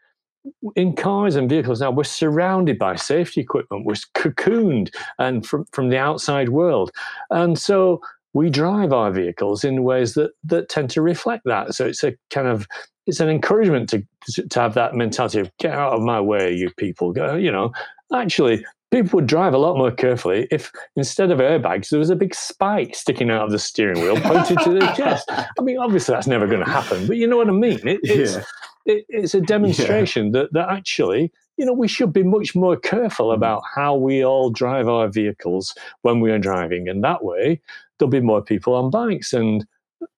in 0.76 0.94
cars 0.94 1.36
and 1.36 1.48
vehicles 1.48 1.80
now, 1.80 1.90
we're 1.90 2.04
surrounded 2.04 2.78
by 2.78 2.96
safety 2.96 3.40
equipment. 3.40 3.84
We're 3.84 3.94
cocooned 4.14 4.94
and 5.18 5.46
from, 5.46 5.66
from 5.72 5.90
the 5.90 5.98
outside 5.98 6.48
world. 6.48 6.90
And 7.30 7.58
so 7.58 8.00
we 8.32 8.50
drive 8.50 8.92
our 8.92 9.10
vehicles 9.10 9.64
in 9.64 9.82
ways 9.82 10.14
that 10.14 10.30
that 10.44 10.68
tend 10.68 10.90
to 10.90 11.02
reflect 11.02 11.44
that. 11.46 11.74
So 11.74 11.86
it's 11.86 12.04
a 12.04 12.14
kind 12.30 12.46
of 12.46 12.66
it's 13.06 13.20
an 13.20 13.28
encouragement 13.28 13.88
to 13.90 14.02
to 14.50 14.60
have 14.60 14.74
that 14.74 14.94
mentality 14.94 15.40
of 15.40 15.50
get 15.58 15.72
out 15.72 15.92
of 15.92 16.02
my 16.02 16.20
way, 16.20 16.52
you 16.52 16.70
people. 16.76 17.12
Go, 17.12 17.34
you 17.34 17.50
know, 17.50 17.72
actually, 18.14 18.64
people 18.90 19.16
would 19.16 19.26
drive 19.26 19.54
a 19.54 19.58
lot 19.58 19.76
more 19.76 19.90
carefully 19.90 20.46
if 20.50 20.70
instead 20.96 21.30
of 21.30 21.38
airbags 21.38 21.90
there 21.90 21.98
was 21.98 22.10
a 22.10 22.16
big 22.16 22.34
spike 22.34 22.94
sticking 22.94 23.30
out 23.30 23.44
of 23.44 23.50
the 23.50 23.58
steering 23.58 24.00
wheel 24.00 24.20
pointed 24.20 24.58
to 24.60 24.72
the 24.72 24.86
chest. 24.96 25.28
I 25.30 25.62
mean, 25.62 25.78
obviously 25.78 26.14
that's 26.14 26.26
never 26.26 26.46
going 26.46 26.64
to 26.64 26.70
happen, 26.70 27.06
but 27.06 27.16
you 27.16 27.26
know 27.26 27.36
what 27.36 27.48
I 27.48 27.52
mean. 27.52 27.86
It, 27.86 28.00
it's 28.02 28.34
yeah. 28.34 28.44
it, 28.86 29.04
it's 29.08 29.34
a 29.34 29.40
demonstration 29.40 30.26
yeah. 30.26 30.42
that 30.42 30.52
that 30.52 30.70
actually 30.70 31.32
you 31.60 31.66
know, 31.66 31.74
we 31.74 31.88
should 31.88 32.10
be 32.10 32.22
much 32.22 32.54
more 32.54 32.74
careful 32.74 33.28
mm. 33.28 33.34
about 33.34 33.62
how 33.74 33.94
we 33.94 34.24
all 34.24 34.48
drive 34.48 34.88
our 34.88 35.08
vehicles 35.08 35.74
when 36.00 36.20
we 36.20 36.30
are 36.30 36.38
driving. 36.38 36.88
And 36.88 37.04
that 37.04 37.22
way, 37.22 37.60
there'll 37.98 38.10
be 38.10 38.20
more 38.20 38.40
people 38.40 38.74
on 38.74 38.88
bikes. 38.88 39.34
And 39.34 39.66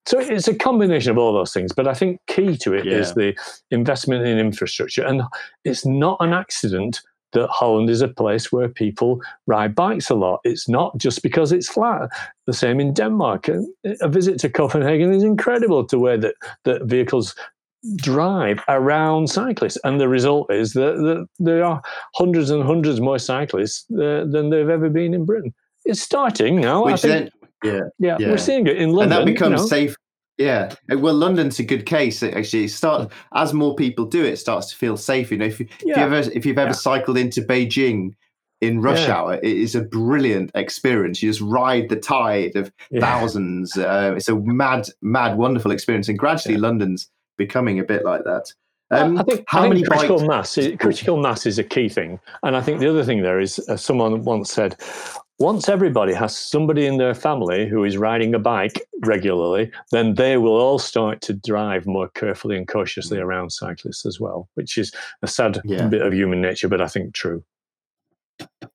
so 0.07 0.21
it's 0.21 0.47
a 0.47 0.55
combination 0.55 1.11
of 1.11 1.19
all 1.19 1.33
those 1.33 1.53
things. 1.53 1.73
But 1.73 1.89
I 1.89 1.95
think 1.95 2.21
key 2.29 2.57
to 2.59 2.75
it 2.75 2.85
yeah. 2.85 2.93
is 2.93 3.15
the 3.15 3.37
investment 3.73 4.25
in 4.25 4.39
infrastructure. 4.39 5.05
And 5.05 5.23
it's 5.65 5.85
not 5.85 6.17
an 6.21 6.33
accident 6.33 7.01
that 7.33 7.49
Holland 7.49 7.91
is 7.91 8.03
a 8.03 8.09
place 8.09 8.53
where 8.53 8.69
people 8.69 9.21
ride 9.49 9.75
bikes 9.75 10.11
a 10.11 10.15
lot. 10.15 10.43
It's 10.45 10.69
not 10.69 10.97
just 10.97 11.25
because 11.25 11.51
it's 11.51 11.69
flat. 11.69 12.09
The 12.47 12.53
same 12.53 12.79
in 12.79 12.95
Denmark. 12.95 13.49
A 13.49 14.09
visit 14.09 14.39
to 14.41 14.49
Copenhagen 14.49 15.13
is 15.13 15.25
incredible 15.25 15.85
to 15.87 15.99
where 15.99 16.19
that, 16.19 16.37
that 16.65 16.85
vehicles 16.85 17.35
drive 17.97 18.61
around 18.69 19.29
cyclists. 19.29 19.79
And 19.85 20.01
the 20.01 20.09
result 20.09 20.53
is 20.53 20.73
that, 20.75 20.97
that 20.97 21.27
there 21.39 21.65
are 21.65 21.83
hundreds 22.15 22.51
and 22.51 22.63
hundreds 22.63 23.01
more 23.01 23.19
cyclists 23.19 23.87
uh, 23.93 24.25
than 24.31 24.51
there 24.51 24.61
have 24.61 24.71
ever 24.71 24.89
been 24.89 25.15
in 25.15 25.25
Britain. 25.25 25.53
It's 25.85 26.01
starting 26.01 26.61
now. 26.61 26.85
Which 26.85 27.03
think, 27.03 27.31
then, 27.63 27.75
yeah, 27.75 27.81
yeah, 27.99 28.17
yeah, 28.21 28.29
we're 28.29 28.39
seeing 28.39 28.67
it 28.67 28.77
in 28.77 28.93
London. 28.93 29.19
And 29.19 29.29
that 29.29 29.33
becomes 29.33 29.51
you 29.51 29.57
know. 29.57 29.67
safe. 29.67 29.97
Yeah, 30.39 30.75
uh, 30.91 30.99
well, 30.99 31.15
London's 31.15 31.59
a 31.59 31.65
good 31.65 31.87
case. 31.87 32.23
Actually, 32.23 32.69
start 32.69 33.13
as 33.35 33.53
more 33.53 33.77
people 33.77 34.07
do 34.07 34.25
it, 34.25 34.35
it 34.35 34.37
starts 34.39 34.71
to 34.71 34.77
feel 34.77 34.97
safe. 34.97 35.31
You 35.31 35.39
know, 35.39 35.45
if, 35.47 35.61
you, 35.61 35.67
yeah. 35.85 35.93
if 35.93 35.97
you 35.97 36.03
ever 36.03 36.31
if 36.31 36.47
you've 36.47 36.59
ever 36.59 36.69
yeah. 36.71 36.73
cycled 36.73 37.19
into 37.19 37.43
Beijing 37.43 38.15
in 38.61 38.81
rush 38.81 39.07
yeah. 39.07 39.17
hour, 39.17 39.35
it 39.35 39.45
is 39.45 39.75
a 39.75 39.83
brilliant 39.83 40.51
experience. 40.55 41.23
You 41.23 41.31
just 41.31 41.43
ride 41.43 41.89
the 41.89 41.97
tide 41.97 42.57
of 42.57 42.73
thousands. 42.99 43.77
Uh, 43.77 44.15
it's 44.17 44.29
a 44.29 44.37
mad, 44.37 44.89
mad, 45.03 45.37
wonderful 45.37 45.71
experience, 45.71 46.09
and 46.09 46.19
gradually 46.19 46.57
London's 46.57 47.11
becoming 47.37 47.79
a 47.79 47.85
bit 47.85 48.05
like 48.05 48.25
that. 48.25 48.53
Um, 48.91 49.17
I 49.17 49.23
think, 49.23 49.45
how 49.47 49.61
I 49.61 49.63
think 49.63 49.75
many 49.75 49.87
critical 49.87 50.19
bikes? 50.19 50.29
mass 50.29 50.59
is, 50.59 50.77
critical 50.79 51.17
mass 51.17 51.47
is 51.47 51.59
a 51.59 51.65
key 51.65 51.89
thing, 51.89 52.21
and 52.43 52.55
I 52.55 52.61
think 52.61 52.81
the 52.81 52.91
other 52.91 53.05
thing 53.05 53.23
there 53.23 53.41
is 53.41 53.59
uh, 53.69 53.77
someone 53.77 54.23
once 54.23 54.53
said, 54.53 54.77
once 55.39 55.69
everybody 55.69 56.13
has 56.13 56.37
somebody 56.37 56.87
in 56.87 56.99
their 56.99 57.15
family 57.15 57.67
who 57.67 57.85
is 57.85 57.97
riding 57.97 58.35
a 58.35 58.39
bike 58.39 58.81
regularly, 59.05 59.71
then 59.91 60.15
they 60.15 60.37
will 60.37 60.53
all 60.53 60.79
start 60.79 61.21
to 61.23 61.33
drive 61.33 61.87
more 61.87 62.09
carefully 62.11 62.57
and 62.57 62.69
cautiously 62.69 63.19
mm. 63.19 63.23
around 63.23 63.51
cyclists 63.51 64.07
as 64.07 64.21
well, 64.21 64.49
which 64.55 64.79
is 64.79 64.93
a 65.23 65.27
sad 65.27 65.61
yeah. 65.65 65.89
bit 65.89 66.03
of 66.03 66.13
human 66.13 66.41
nature, 66.41 66.69
but 66.69 66.81
I 66.81 66.87
think 66.87 67.15
true. 67.15 67.43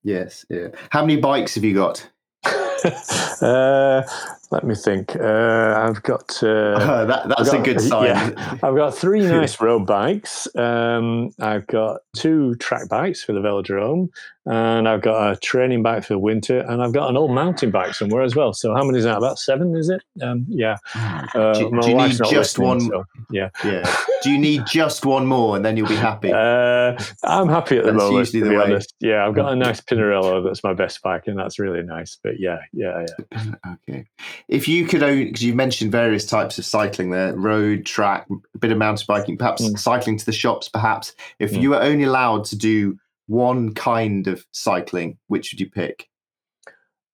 Yes, 0.03 0.45
yeah. 0.49 0.69
How 0.89 1.01
many 1.01 1.19
bikes 1.19 1.55
have 1.55 1.63
you 1.63 1.73
got? 1.73 2.09
uh, 3.41 4.03
let 4.49 4.63
me 4.63 4.75
think. 4.75 5.15
Uh, 5.15 5.73
I've 5.77 6.01
got. 6.03 6.41
Uh, 6.41 7.05
that, 7.05 7.27
that's 7.27 7.51
got, 7.51 7.59
a 7.59 7.63
good 7.63 7.81
sign. 7.81 8.05
Yeah, 8.05 8.57
I've 8.63 8.75
got 8.75 8.95
three 8.95 9.21
nice 9.27 9.59
road 9.59 9.85
bikes. 9.85 10.47
Um, 10.55 11.31
I've 11.39 11.67
got 11.67 12.01
two 12.15 12.55
track 12.55 12.87
bikes 12.89 13.23
for 13.23 13.33
the 13.33 13.39
velodrome, 13.39 14.09
and 14.45 14.87
I've 14.87 15.01
got 15.01 15.31
a 15.31 15.35
training 15.35 15.83
bike 15.83 16.03
for 16.03 16.13
the 16.13 16.19
winter, 16.19 16.59
and 16.59 16.81
I've 16.81 16.93
got 16.93 17.09
an 17.09 17.17
old 17.17 17.31
mountain 17.31 17.71
bike 17.71 17.93
somewhere 17.93 18.23
as 18.23 18.35
well. 18.35 18.53
So 18.53 18.73
how 18.73 18.83
many 18.83 18.99
is 18.99 19.03
that? 19.03 19.17
About 19.17 19.37
seven, 19.37 19.75
is 19.75 19.89
it? 19.89 20.01
Um, 20.21 20.45
yeah. 20.47 20.77
Uh, 20.95 21.53
do, 21.53 21.81
do 21.81 21.89
you 21.89 21.95
need 21.97 22.17
just 22.29 22.57
one? 22.57 22.79
So, 22.81 23.03
yeah. 23.29 23.49
Yeah. 23.65 23.95
Do 24.23 24.31
you 24.31 24.37
need 24.37 24.65
just 24.65 25.05
one 25.05 25.25
more, 25.25 25.57
and 25.57 25.65
then 25.65 25.75
you'll 25.75 25.89
be 25.89 25.95
happy? 25.95 26.31
Uh, 26.31 26.97
I'm 27.23 27.49
happy 27.49 27.77
at 27.77 27.83
the 27.83 27.91
that's 27.91 28.03
moment. 28.03 28.27
To 28.29 28.43
be 28.43 28.49
way. 28.49 28.63
honest, 28.63 28.93
yeah. 28.99 29.27
I've 29.27 29.35
got 29.35 29.51
a 29.51 29.55
nice 29.55 29.81
Pinarello 29.81 30.43
that's 30.43 30.63
my 30.63 30.73
best 30.73 31.01
bike, 31.01 31.27
and 31.27 31.37
that's 31.37 31.59
really 31.59 31.83
nice. 31.83 32.17
But 32.23 32.39
yeah, 32.39 32.59
yeah, 32.71 33.05
yeah. 33.33 33.43
Okay. 33.89 34.05
If 34.47 34.67
you 34.67 34.85
could 34.85 35.03
only, 35.03 35.25
because 35.25 35.43
you 35.43 35.53
mentioned 35.53 35.91
various 35.91 36.25
types 36.25 36.57
of 36.57 36.65
cycling 36.65 37.11
there, 37.11 37.35
road, 37.35 37.85
track, 37.85 38.27
a 38.53 38.57
bit 38.57 38.71
of 38.71 38.77
mountain 38.77 39.05
biking, 39.07 39.37
perhaps 39.37 39.61
mm. 39.61 39.77
cycling 39.77 40.17
to 40.17 40.25
the 40.25 40.31
shops, 40.31 40.69
perhaps. 40.69 41.13
If 41.39 41.53
mm. 41.53 41.61
you 41.61 41.69
were 41.71 41.81
only 41.81 42.05
allowed 42.05 42.45
to 42.45 42.55
do 42.55 42.97
one 43.27 43.73
kind 43.73 44.27
of 44.27 44.45
cycling, 44.51 45.17
which 45.27 45.51
would 45.51 45.59
you 45.59 45.69
pick? 45.69 46.07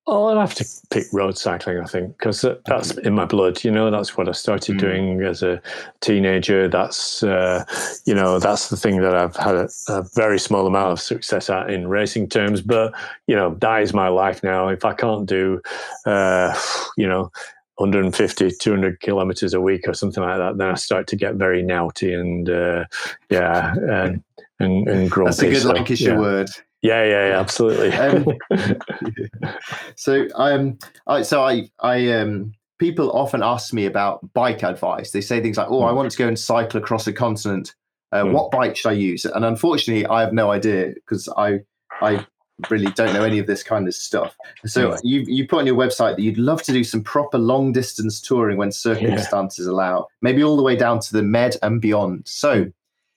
Oh, 0.05 0.27
I'd 0.27 0.37
have 0.37 0.53
to 0.55 0.65
pick 0.89 1.05
road 1.13 1.37
cycling, 1.37 1.79
I 1.79 1.85
think, 1.85 2.17
because 2.17 2.45
that's 2.65 2.91
in 2.97 3.13
my 3.13 3.23
blood. 3.23 3.63
You 3.63 3.71
know, 3.71 3.89
that's 3.89 4.17
what 4.17 4.27
I 4.27 4.33
started 4.33 4.75
mm. 4.75 4.79
doing 4.79 5.21
as 5.21 5.41
a 5.41 5.61
teenager. 6.01 6.67
That's, 6.67 7.23
uh, 7.23 7.63
you 8.05 8.13
know, 8.13 8.37
that's 8.37 8.67
the 8.67 8.75
thing 8.75 8.99
that 8.99 9.15
I've 9.15 9.35
had 9.37 9.55
a, 9.55 9.69
a, 9.87 10.03
very 10.13 10.39
small 10.39 10.67
amount 10.67 10.91
of 10.91 10.99
success 10.99 11.49
at 11.49 11.69
in 11.69 11.87
racing 11.87 12.27
terms. 12.27 12.61
But, 12.61 12.93
you 13.27 13.35
know, 13.35 13.55
that 13.61 13.81
is 13.81 13.93
my 13.93 14.09
life 14.09 14.43
now. 14.43 14.67
If 14.67 14.83
I 14.83 14.93
can't 14.93 15.25
do, 15.25 15.61
uh, 16.05 16.53
you 16.97 17.07
know, 17.07 17.31
150, 17.75 18.51
200 18.59 18.99
kilometers 18.99 19.53
a 19.53 19.61
week 19.61 19.87
or 19.87 19.93
something 19.93 20.21
like 20.21 20.37
that, 20.37 20.57
then 20.57 20.69
I 20.69 20.75
start 20.75 21.07
to 21.07 21.15
get 21.15 21.35
very 21.35 21.63
naughty 21.63 22.13
and, 22.13 22.49
uh, 22.49 22.83
yeah, 23.29 23.73
and, 23.73 24.21
and, 24.59 24.87
and 24.89 25.09
grumpy. 25.09 25.29
That's 25.29 25.41
a 25.43 25.49
good 25.49 25.61
so, 25.61 25.71
Lancashire 25.71 26.13
yeah. 26.15 26.19
word. 26.19 26.49
Yeah, 26.84 27.03
yeah, 27.05 27.29
yeah 27.29 27.39
absolutely. 27.39 27.91
um, 27.93 28.27
so, 29.95 30.27
um, 30.36 30.77
I, 31.07 31.21
so 31.23 31.41
I, 31.41 31.69
I, 31.79 32.11
um, 32.11 32.53
people 32.77 33.09
often 33.13 33.41
ask 33.41 33.73
me 33.73 33.86
about 33.86 34.34
bike 34.34 34.63
advice. 34.63 35.11
They 35.11 35.21
say 35.21 35.41
things 35.41 35.57
like, 35.57 35.69
"Oh, 35.69 35.84
I 35.84 35.89
hmm. 35.89 35.95
want 35.95 36.11
to 36.11 36.17
go 36.17 36.27
and 36.27 36.38
cycle 36.38 36.79
across 36.79 37.07
a 37.07 37.13
continent. 37.13 37.73
Uh, 38.11 38.23
mm. 38.23 38.34
What 38.34 38.51
bike 38.51 38.75
should 38.75 38.89
I 38.89 38.93
use?" 38.93 39.25
And 39.25 39.45
unfortunately, 39.45 40.05
I 40.05 40.21
have 40.21 40.34
no 40.34 40.51
idea 40.51 40.93
because 40.93 41.29
I, 41.38 41.61
I 42.01 42.27
really 42.69 42.91
don't 42.91 43.13
know 43.13 43.23
any 43.23 43.39
of 43.39 43.47
this 43.47 43.63
kind 43.63 43.88
of 43.88 43.95
stuff. 43.95 44.36
So 44.65 44.91
yeah. 44.91 44.97
you 45.03 45.23
you 45.27 45.47
put 45.47 45.59
on 45.59 45.65
your 45.65 45.77
website 45.77 46.17
that 46.17 46.21
you'd 46.21 46.38
love 46.38 46.61
to 46.63 46.73
do 46.73 46.84
some 46.84 47.01
proper 47.01 47.38
long 47.38 47.71
distance 47.71 48.19
touring 48.19 48.57
when 48.57 48.73
circumstances 48.73 49.65
yeah. 49.65 49.71
allow, 49.71 50.07
maybe 50.21 50.43
all 50.43 50.57
the 50.57 50.63
way 50.63 50.75
down 50.75 50.99
to 50.99 51.13
the 51.13 51.23
Med 51.23 51.55
and 51.63 51.79
beyond. 51.81 52.23
So, 52.27 52.65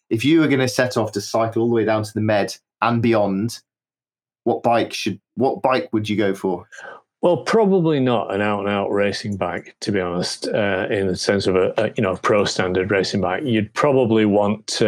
if 0.09 0.25
you 0.25 0.39
were 0.41 0.49
going 0.49 0.61
to 0.61 0.69
set 0.69 0.97
off 0.97 1.11
to 1.12 1.21
cycle 1.21 1.62
all 1.62 1.69
the 1.69 1.75
way 1.75 1.85
down 1.85 2.05
to 2.05 2.14
the 2.14 2.21
Med 2.21 2.57
and 2.83 3.03
beyond, 3.03 3.61
what 4.45 4.62
bike 4.62 4.93
should 4.93 5.20
what 5.35 5.62
bike 5.62 5.89
would 5.93 6.09
you 6.09 6.16
go 6.16 6.35
for? 6.35 6.68
Well, 7.22 7.39
probably 7.39 7.99
not 7.99 8.33
an 8.33 8.41
out 8.41 8.61
and 8.61 8.68
out 8.68 8.91
racing 8.91 9.37
bike, 9.37 9.74
to 9.81 9.91
be 9.91 10.01
honest. 10.01 10.49
Uh, 10.49 10.87
in 10.91 11.09
the 11.09 11.16
sense 11.16 11.47
of 11.47 11.57
a, 11.57 11.72
a, 11.77 11.93
you 11.97 12.03
know 12.03 12.16
pro 12.16 12.45
standard 12.45 12.91
racing 12.91 13.20
bike, 13.20 13.43
you'd 13.45 13.72
probably 13.74 14.24
want. 14.24 14.79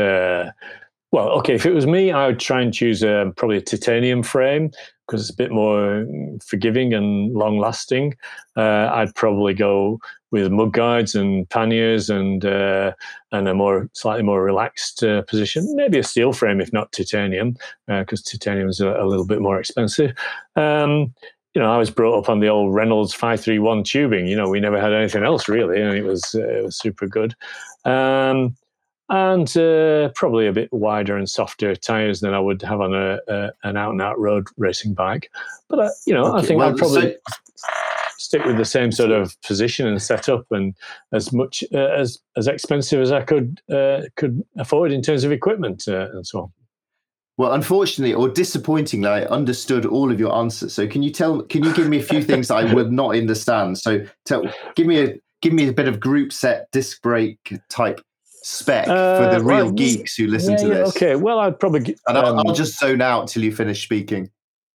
Well, 1.10 1.30
okay, 1.38 1.54
if 1.54 1.64
it 1.64 1.72
was 1.72 1.86
me, 1.86 2.12
I 2.12 2.26
would 2.26 2.38
try 2.38 2.60
and 2.60 2.72
choose 2.72 3.02
a, 3.02 3.22
um, 3.22 3.32
probably 3.32 3.56
a 3.56 3.62
titanium 3.62 4.22
frame 4.22 4.70
because 5.08 5.22
it's 5.22 5.30
a 5.30 5.36
bit 5.36 5.50
more 5.50 6.06
forgiving 6.44 6.92
and 6.92 7.32
long 7.32 7.58
lasting. 7.58 8.14
Uh, 8.56 8.90
I'd 8.92 9.14
probably 9.14 9.54
go 9.54 9.98
with 10.30 10.52
mud 10.52 10.74
guards 10.74 11.14
and 11.14 11.48
panniers 11.48 12.10
and 12.10 12.44
uh, 12.44 12.92
and 13.32 13.48
a 13.48 13.54
more 13.54 13.88
slightly 13.94 14.22
more 14.22 14.44
relaxed 14.44 15.02
uh, 15.02 15.22
position. 15.22 15.74
Maybe 15.74 15.98
a 15.98 16.04
steel 16.04 16.32
frame 16.32 16.60
if 16.60 16.72
not 16.72 16.92
titanium, 16.92 17.56
because 17.86 18.20
uh, 18.20 18.30
titanium 18.30 18.68
is 18.68 18.80
a, 18.80 18.88
a, 18.88 19.06
little 19.06 19.26
bit 19.26 19.40
more 19.40 19.58
expensive. 19.58 20.12
Um, 20.56 21.14
you 21.54 21.62
know, 21.62 21.72
I 21.72 21.78
was 21.78 21.90
brought 21.90 22.18
up 22.18 22.28
on 22.28 22.40
the 22.40 22.48
old 22.48 22.74
Reynolds 22.74 23.14
531 23.14 23.84
tubing. 23.84 24.26
You 24.26 24.36
know, 24.36 24.48
we 24.48 24.60
never 24.60 24.78
had 24.78 24.92
anything 24.92 25.24
else 25.24 25.48
really, 25.48 25.80
and 25.80 25.96
it 25.96 26.04
was 26.04 26.22
uh, 26.34 26.46
it 26.46 26.64
was 26.64 26.78
super 26.78 27.06
good. 27.06 27.34
Um, 27.86 28.54
and 29.08 29.56
uh, 29.56 30.10
probably 30.14 30.46
a 30.46 30.52
bit 30.52 30.72
wider 30.72 31.16
and 31.16 31.28
softer 31.28 31.74
tires 31.74 32.20
than 32.20 32.34
I 32.34 32.40
would 32.40 32.62
have 32.62 32.80
on 32.80 32.94
a, 32.94 33.18
a 33.28 33.52
an 33.64 33.76
out 33.76 33.92
and 33.92 34.02
out 34.02 34.18
road 34.18 34.48
racing 34.56 34.94
bike. 34.94 35.30
But 35.68 35.78
uh, 35.78 35.90
you 36.06 36.14
know, 36.14 36.26
okay, 36.26 36.38
I 36.38 36.42
think 36.42 36.58
well, 36.58 36.70
I'd 36.70 36.76
probably. 36.76 37.12
So- 37.12 37.34
stick 38.18 38.44
with 38.44 38.58
the 38.58 38.64
same 38.64 38.92
sort 38.92 39.10
of 39.10 39.40
position 39.42 39.86
and 39.86 40.02
setup 40.02 40.44
and 40.50 40.74
as 41.12 41.32
much 41.32 41.64
uh, 41.72 41.78
as 41.78 42.18
as 42.36 42.46
expensive 42.46 43.00
as 43.00 43.10
I 43.10 43.22
could 43.22 43.60
uh, 43.72 44.02
could 44.16 44.42
afford 44.58 44.92
in 44.92 45.02
terms 45.02 45.24
of 45.24 45.32
equipment 45.32 45.84
uh, 45.88 46.10
and 46.10 46.26
so 46.26 46.40
on. 46.42 46.52
Well, 47.38 47.52
unfortunately 47.52 48.14
or 48.14 48.28
disappointingly, 48.28 49.08
I 49.08 49.22
understood 49.26 49.86
all 49.86 50.10
of 50.10 50.18
your 50.18 50.34
answers. 50.34 50.74
So 50.74 50.88
can 50.88 51.02
you 51.02 51.10
tell? 51.10 51.42
Can 51.42 51.64
you 51.64 51.72
give 51.72 51.88
me 51.88 52.00
a 52.00 52.02
few 52.02 52.22
things 52.22 52.50
I 52.50 52.72
would 52.74 52.92
not 52.92 53.14
understand? 53.14 53.78
So 53.78 54.04
tell, 54.26 54.42
give 54.74 54.86
me 54.86 55.00
a 55.00 55.14
give 55.40 55.52
me 55.52 55.68
a 55.68 55.72
bit 55.72 55.86
of 55.86 56.00
group 56.00 56.32
set 56.32 56.68
disc 56.72 57.00
brake 57.00 57.58
type 57.70 58.00
spec 58.42 58.86
for 58.86 58.92
the 58.92 59.36
uh, 59.36 59.40
real 59.40 59.66
well, 59.66 59.70
geeks 59.72 60.16
who 60.16 60.26
listen 60.26 60.52
yeah, 60.52 60.58
to 60.58 60.68
this. 60.68 60.88
okay, 60.96 61.16
well, 61.16 61.38
I'd 61.38 61.58
probably 61.58 61.96
and 62.06 62.18
I'll, 62.18 62.38
I'll 62.38 62.48
um, 62.48 62.54
just 62.54 62.78
zone 62.78 63.00
out 63.00 63.28
till 63.28 63.42
you 63.42 63.54
finish 63.54 63.82
speaking. 63.82 64.30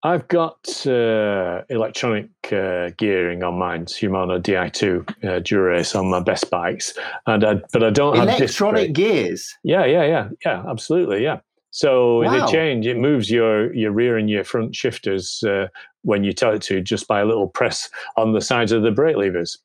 I've 0.05 0.27
got 0.27 0.85
uh, 0.85 1.61
electronic 1.69 2.29
uh, 2.51 2.89
gearing 2.97 3.41
on 3.41 3.57
mine, 3.57 3.85
Shimano 3.85 4.37
Di2 4.41 5.23
uh, 5.23 5.39
Dura-Ace 5.39 5.95
on 5.95 6.09
my 6.09 6.19
best 6.19 6.49
bikes, 6.49 6.93
and 7.25 7.45
I, 7.45 7.61
but 7.71 7.83
I 7.83 7.89
don't 7.89 8.15
electronic 8.17 8.29
have 8.29 8.39
electronic 8.39 8.93
gears. 8.93 9.55
Yeah, 9.63 9.85
yeah, 9.85 10.03
yeah, 10.03 10.29
yeah, 10.45 10.63
absolutely, 10.67 11.23
yeah. 11.23 11.39
So 11.71 12.21
wow. 12.21 12.45
they 12.45 12.51
change. 12.51 12.85
It 12.85 12.97
moves 12.97 13.31
your 13.31 13.73
your 13.73 13.91
rear 13.91 14.17
and 14.17 14.29
your 14.29 14.43
front 14.43 14.75
shifters 14.75 15.41
uh, 15.43 15.69
when 16.01 16.25
you 16.25 16.33
tell 16.33 16.51
it 16.51 16.61
to, 16.63 16.81
just 16.81 17.07
by 17.07 17.21
a 17.21 17.25
little 17.25 17.47
press 17.47 17.89
on 18.17 18.33
the 18.33 18.41
sides 18.41 18.73
of 18.73 18.83
the 18.83 18.91
brake 18.91 19.15
levers, 19.15 19.57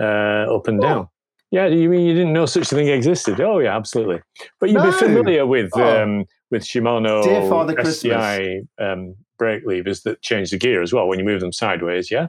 uh, 0.00 0.46
up 0.52 0.68
and 0.68 0.80
down. 0.80 1.08
Yeah, 1.52 1.66
you 1.66 1.90
mean 1.90 2.06
you 2.06 2.14
didn't 2.14 2.32
know 2.32 2.46
such 2.46 2.72
a 2.72 2.74
thing 2.74 2.88
existed? 2.88 3.38
Oh, 3.38 3.58
yeah, 3.58 3.76
absolutely. 3.76 4.22
But 4.58 4.70
you'd 4.70 4.78
no. 4.78 4.90
be 4.90 4.98
familiar 4.98 5.46
with 5.46 5.70
oh. 5.74 6.02
um, 6.02 6.24
with 6.50 6.64
Shimano 6.64 7.22
Dear 7.22 7.46
Father 7.48 7.84
STI 7.84 8.62
um, 8.80 9.14
brake 9.38 9.62
levers 9.66 10.02
that 10.04 10.22
change 10.22 10.50
the 10.50 10.56
gear 10.56 10.80
as 10.80 10.94
well 10.94 11.06
when 11.06 11.18
you 11.18 11.26
move 11.26 11.40
them 11.40 11.52
sideways. 11.52 12.10
Yeah, 12.10 12.28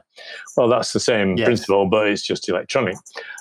well, 0.58 0.68
that's 0.68 0.92
the 0.92 1.00
same 1.00 1.38
yes. 1.38 1.46
principle, 1.46 1.88
but 1.88 2.06
it's 2.06 2.22
just 2.22 2.48
electronic. 2.50 2.96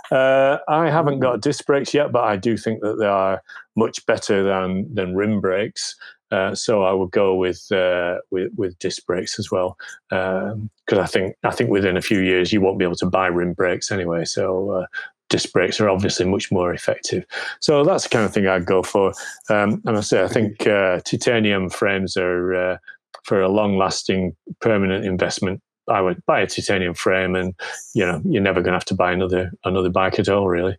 Uh, 0.10 0.60
I 0.70 0.90
haven't 0.90 1.20
got 1.20 1.42
disc 1.42 1.66
brakes 1.66 1.94
yet, 1.94 2.14
but 2.14 2.24
I 2.24 2.38
do 2.38 2.56
think 2.56 2.82
that 2.82 2.98
they 2.98 3.06
are 3.06 3.44
much 3.76 4.06
better 4.06 4.42
than 4.42 4.94
than 4.96 5.16
rim 5.16 5.42
brakes. 5.42 5.98
Uh, 6.32 6.56
so 6.56 6.82
I 6.84 6.94
would 6.94 7.12
go 7.12 7.36
with 7.36 7.72
uh, 7.72 8.20
with, 8.32 8.52
with 8.56 8.80
disc 8.80 9.06
brakes 9.06 9.38
as 9.38 9.52
well, 9.52 9.78
because 10.10 10.54
um, 10.54 11.00
I 11.00 11.06
think 11.06 11.36
I 11.44 11.52
think 11.52 11.70
within 11.70 11.96
a 11.96 12.02
few 12.02 12.22
years 12.22 12.52
you 12.52 12.60
won't 12.60 12.80
be 12.80 12.86
able 12.86 12.96
to 12.96 13.06
buy 13.06 13.28
rim 13.28 13.54
brakes 13.54 13.92
anyway. 13.92 14.26
So 14.26 14.72
uh, 14.72 14.86
disc 15.34 15.52
brakes 15.52 15.82
are 15.82 15.90
obviously 15.90 16.28
much 16.28 16.52
more 16.52 16.72
effective. 16.72 17.26
So 17.60 17.84
that's 17.84 18.04
the 18.04 18.10
kind 18.10 18.24
of 18.24 18.32
thing 18.32 18.48
I'd 18.48 18.68
go 18.68 18.84
for. 18.84 19.14
Um, 19.50 19.82
and 19.86 19.98
I 19.98 20.02
say 20.02 20.24
I 20.24 20.28
think 20.28 20.68
uh, 20.68 21.00
titanium 21.00 21.70
frames 21.70 22.16
are 22.16 22.54
uh, 22.54 22.78
for 23.24 23.42
a 23.42 23.50
long 23.50 23.78
lasting 23.78 24.36
permanent 24.62 25.06
investment, 25.06 25.60
I 25.90 26.02
would 26.02 26.24
buy 26.28 26.42
a 26.42 26.48
titanium 26.48 26.94
frame 26.94 27.36
and 27.36 27.56
you 27.96 28.06
know, 28.06 28.22
you're 28.24 28.44
never 28.44 28.62
gonna 28.62 28.76
have 28.76 28.86
to 28.86 28.96
buy 28.96 29.12
another 29.12 29.52
another 29.66 29.90
bike 29.90 30.20
at 30.20 30.30
all 30.30 30.48
really. 30.48 30.78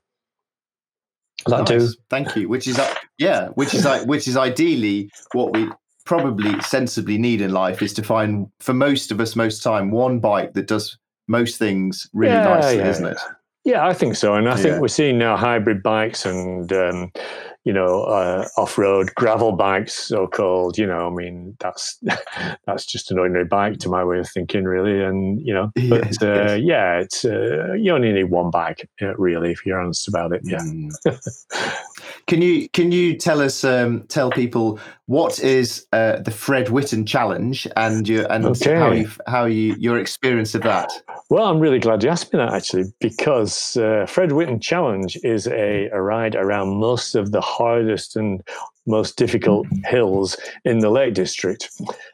That 1.46 1.68
nice. 1.68 1.90
do. 1.90 1.94
Thank 2.11 2.36
you. 2.36 2.48
Which 2.48 2.68
is 2.68 2.78
uh, 2.78 2.94
yeah, 3.18 3.48
which 3.48 3.74
is 3.74 3.84
like 3.84 4.07
which 4.07 4.28
is 4.28 4.36
ideally 4.36 5.11
what 5.32 5.52
we 5.52 5.68
probably 6.07 6.61
sensibly 6.61 7.18
need 7.18 7.40
in 7.40 7.50
life 7.50 7.82
is 7.82 7.92
to 7.94 8.02
find 8.02 8.46
for 8.61 8.74
most 8.74 9.11
of 9.11 9.20
us 9.20 9.34
most 9.34 9.62
time 9.62 9.90
one 9.90 10.20
bike 10.20 10.52
that 10.52 10.68
does 10.68 10.96
most 11.28 11.59
things 11.59 12.09
really 12.12 12.34
yeah, 12.34 12.44
nicely, 12.44 12.76
yeah, 12.76 12.88
isn't 12.88 13.07
it? 13.07 13.18
Yeah, 13.64 13.86
I 13.86 13.94
think 13.94 14.14
so, 14.16 14.34
and 14.34 14.48
I 14.48 14.56
think 14.56 14.80
we're 14.80 14.88
seeing 14.88 15.16
now 15.16 15.38
hybrid 15.38 15.82
bikes 15.82 16.26
and 16.26 16.70
um, 16.70 17.10
you 17.64 17.72
know 17.72 18.04
uh, 18.04 18.46
off-road 18.58 19.14
gravel 19.14 19.52
bikes, 19.52 19.94
so-called. 19.94 20.76
You 20.76 20.86
know, 20.86 21.06
I 21.06 21.10
mean 21.10 21.56
that's 21.60 21.98
that's 22.66 22.84
just 22.84 23.10
an 23.10 23.18
ordinary 23.18 23.46
bike 23.46 23.78
to 23.78 23.88
my 23.88 24.04
way 24.04 24.18
of 24.18 24.28
thinking, 24.28 24.64
really. 24.64 25.02
And 25.02 25.40
you 25.40 25.54
know, 25.54 25.72
but 25.88 26.04
yes, 26.04 26.22
uh, 26.22 26.56
yes. 26.58 26.60
yeah, 26.60 26.98
it's 26.98 27.24
uh, 27.24 27.72
you 27.72 27.92
only 27.92 28.12
need 28.12 28.24
one 28.24 28.50
bike, 28.50 28.86
uh, 29.00 29.16
really, 29.16 29.52
if 29.52 29.64
you're 29.64 29.80
honest 29.80 30.08
about 30.08 30.34
it. 30.34 30.42
Yeah. 30.44 30.58
Mm. 30.58 30.90
Can 32.26 32.40
you 32.40 32.70
can 32.70 32.90
you 32.90 33.16
tell 33.18 33.42
us 33.42 33.64
um, 33.64 34.04
tell 34.08 34.30
people 34.30 34.78
what 35.06 35.38
is 35.40 35.86
uh, 35.92 36.20
the 36.20 36.30
Fred 36.30 36.68
Whitten 36.68 37.06
challenge 37.06 37.68
and 37.76 38.08
your 38.08 38.30
and 38.32 38.46
okay. 38.46 38.76
how 38.76 38.92
you 38.92 39.10
how 39.26 39.44
you 39.44 39.76
your 39.78 39.98
experience 39.98 40.54
of 40.54 40.62
that? 40.62 40.90
Well, 41.31 41.47
I'm 41.47 41.59
really 41.59 41.79
glad 41.79 42.03
you 42.03 42.11
asked 42.11 42.33
me 42.33 42.39
that 42.39 42.53
actually 42.53 42.85
because 43.01 43.77
uh, 43.79 44.05
Fred 44.07 44.31
Whitten 44.31 44.61
challenge 44.61 45.18
is 45.25 45.47
a, 45.47 45.89
a 45.89 46.01
ride 46.01 46.35
around 46.35 46.79
most 46.79 47.14
of 47.14 47.33
the 47.33 47.41
hardest 47.41 48.14
and 48.14 48.43
most 48.87 49.16
difficult 49.16 49.66
hills 49.85 50.37
in 50.64 50.80
the 50.80 50.91
Lake 50.91 51.14
District. 51.14 51.70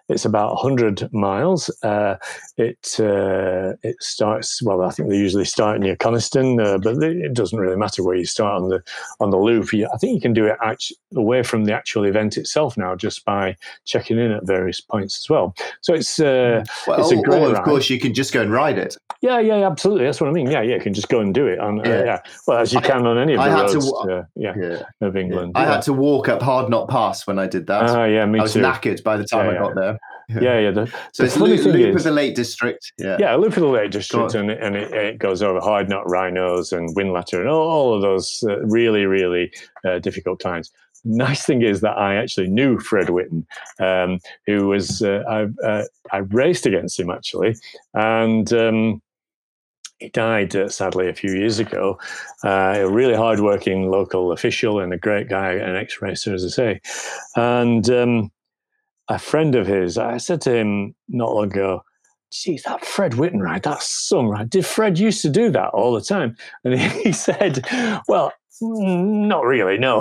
It's 0.08 0.24
about 0.24 0.54
100 0.54 1.12
miles. 1.12 1.70
Uh, 1.82 2.16
it 2.56 2.96
uh, 2.98 3.74
it 3.82 3.96
starts 4.00 4.62
well. 4.62 4.82
I 4.82 4.90
think 4.90 5.08
they 5.08 5.16
usually 5.16 5.44
start 5.44 5.80
near 5.80 5.96
Coniston, 5.96 6.60
uh, 6.60 6.78
but 6.78 7.02
it 7.02 7.32
doesn't 7.32 7.58
really 7.58 7.76
matter 7.76 8.02
where 8.02 8.16
you 8.16 8.24
start 8.24 8.60
on 8.60 8.68
the 8.68 8.82
on 9.20 9.30
the 9.30 9.38
loop. 9.38 9.68
I 9.72 9.96
think 9.98 10.14
you 10.14 10.20
can 10.20 10.32
do 10.32 10.46
it 10.46 10.56
actually 10.62 10.96
away 11.14 11.42
from 11.42 11.64
the 11.64 11.74
actual 11.74 12.04
event 12.04 12.36
itself 12.36 12.76
now, 12.76 12.96
just 12.96 13.24
by 13.24 13.56
checking 13.84 14.18
in 14.18 14.32
at 14.32 14.46
various 14.46 14.80
points 14.80 15.18
as 15.18 15.30
well. 15.30 15.54
So 15.80 15.94
it's 15.94 16.18
uh, 16.18 16.64
well, 16.86 17.00
it's 17.00 17.12
a 17.12 17.22
great. 17.22 17.42
Or 17.42 17.56
of 17.56 17.64
course, 17.64 17.88
you 17.88 18.00
can 18.00 18.12
just 18.12 18.32
go 18.32 18.42
and 18.42 18.52
ride 18.52 18.78
it. 18.78 18.96
Yeah, 19.20 19.38
yeah, 19.38 19.66
absolutely. 19.66 20.04
That's 20.04 20.20
what 20.20 20.30
I 20.30 20.32
mean. 20.32 20.50
Yeah, 20.50 20.62
yeah, 20.62 20.76
you 20.76 20.80
can 20.80 20.94
just 20.94 21.08
go 21.08 21.20
and 21.20 21.34
do 21.34 21.46
it. 21.46 21.58
On, 21.58 21.80
uh, 21.80 21.88
yeah. 21.88 22.04
yeah. 22.04 22.18
well, 22.46 22.58
as 22.58 22.72
you 22.72 22.80
can 22.80 23.06
on 23.06 23.18
any 23.18 23.34
of 23.34 23.40
the 23.40 23.44
I 23.44 23.62
roads. 23.62 23.86
To, 23.86 23.94
uh, 23.94 24.24
yeah, 24.34 24.54
yeah, 24.58 24.82
of 25.06 25.16
England. 25.16 25.52
I 25.54 25.66
had 25.66 25.82
to 25.82 25.92
walk 25.92 26.28
up 26.28 26.40
Hard 26.40 26.59
Knot 26.68 26.88
Pass 26.88 27.26
when 27.26 27.38
I 27.38 27.46
did 27.46 27.66
that. 27.68 27.90
Ah, 27.90 28.04
yeah, 28.04 28.26
me 28.26 28.38
too. 28.38 28.40
I 28.40 28.42
was 28.42 28.52
too. 28.54 28.60
knackered 28.60 29.02
by 29.02 29.16
the 29.16 29.24
time 29.24 29.48
I 29.48 29.54
got 29.54 29.74
there. 29.74 29.98
Yeah, 30.28 30.58
yeah. 30.58 30.70
The, 30.70 30.86
so 31.12 31.22
the 31.22 31.24
it's 31.24 31.36
funny 31.36 31.52
loop, 31.52 31.60
thing 31.60 31.72
loop 31.72 31.96
is, 31.96 31.96
of 31.96 32.04
the 32.04 32.10
Lake 32.12 32.34
District. 32.34 32.92
Yeah, 32.98 33.16
yeah, 33.18 33.34
loop 33.34 33.56
of 33.56 33.62
the 33.62 33.66
Lake 33.66 33.90
District, 33.90 34.34
and, 34.34 34.50
and 34.50 34.76
it, 34.76 34.92
it, 34.92 35.18
goes 35.18 35.42
over 35.42 35.60
Hard 35.60 35.88
Knot 35.88 36.04
Wrynose 36.06 36.76
and 36.76 36.94
Whinlatter 36.94 37.40
and 37.40 37.48
all, 37.48 37.68
all 37.68 37.94
of 37.94 38.02
those 38.02 38.44
uh, 38.48 38.60
really, 38.60 39.06
really 39.06 39.52
uh, 39.84 39.98
difficult 39.98 40.40
times. 40.40 40.70
Nice 41.04 41.44
thing 41.44 41.62
is 41.62 41.80
that 41.80 41.96
I 41.96 42.16
actually 42.16 42.48
knew 42.48 42.78
Fred 42.78 43.08
Whitten, 43.08 43.44
um, 43.80 44.20
who 44.46 44.68
was 44.68 45.02
uh, 45.02 45.22
I, 45.28 45.66
uh, 45.66 45.84
I 46.12 46.18
raced 46.18 46.66
against 46.66 47.00
him 47.00 47.10
actually, 47.10 47.56
and 47.94 48.52
um, 48.52 49.02
he 50.00 50.08
died 50.08 50.56
uh, 50.56 50.68
sadly 50.68 51.08
a 51.08 51.14
few 51.14 51.32
years 51.32 51.58
ago. 51.58 51.98
Uh, 52.42 52.74
a 52.76 52.90
really 52.90 53.14
hardworking 53.14 53.90
local 53.90 54.32
official 54.32 54.80
and 54.80 54.92
a 54.92 54.98
great 54.98 55.28
guy, 55.28 55.52
an 55.52 55.76
ex 55.76 56.02
racer, 56.02 56.34
as 56.34 56.44
I 56.44 56.48
say. 56.48 56.80
And 57.36 57.88
um, 57.90 58.32
a 59.08 59.18
friend 59.18 59.54
of 59.54 59.66
his, 59.66 59.98
I 59.98 60.16
said 60.16 60.40
to 60.42 60.54
him 60.54 60.94
not 61.08 61.34
long 61.34 61.52
ago, 61.52 61.82
geez, 62.32 62.62
that 62.62 62.84
Fred 62.84 63.12
Whitten 63.12 63.40
ride, 63.40 63.62
that's 63.62 63.86
some 63.86 64.28
right. 64.28 64.48
Did 64.48 64.64
Fred 64.64 64.98
used 64.98 65.20
to 65.22 65.28
do 65.28 65.50
that 65.50 65.68
all 65.68 65.92
the 65.92 66.00
time? 66.00 66.36
And 66.64 66.80
he 66.80 67.12
said, 67.12 67.64
well, 68.08 68.32
not 68.60 69.44
really, 69.44 69.78
no. 69.78 70.00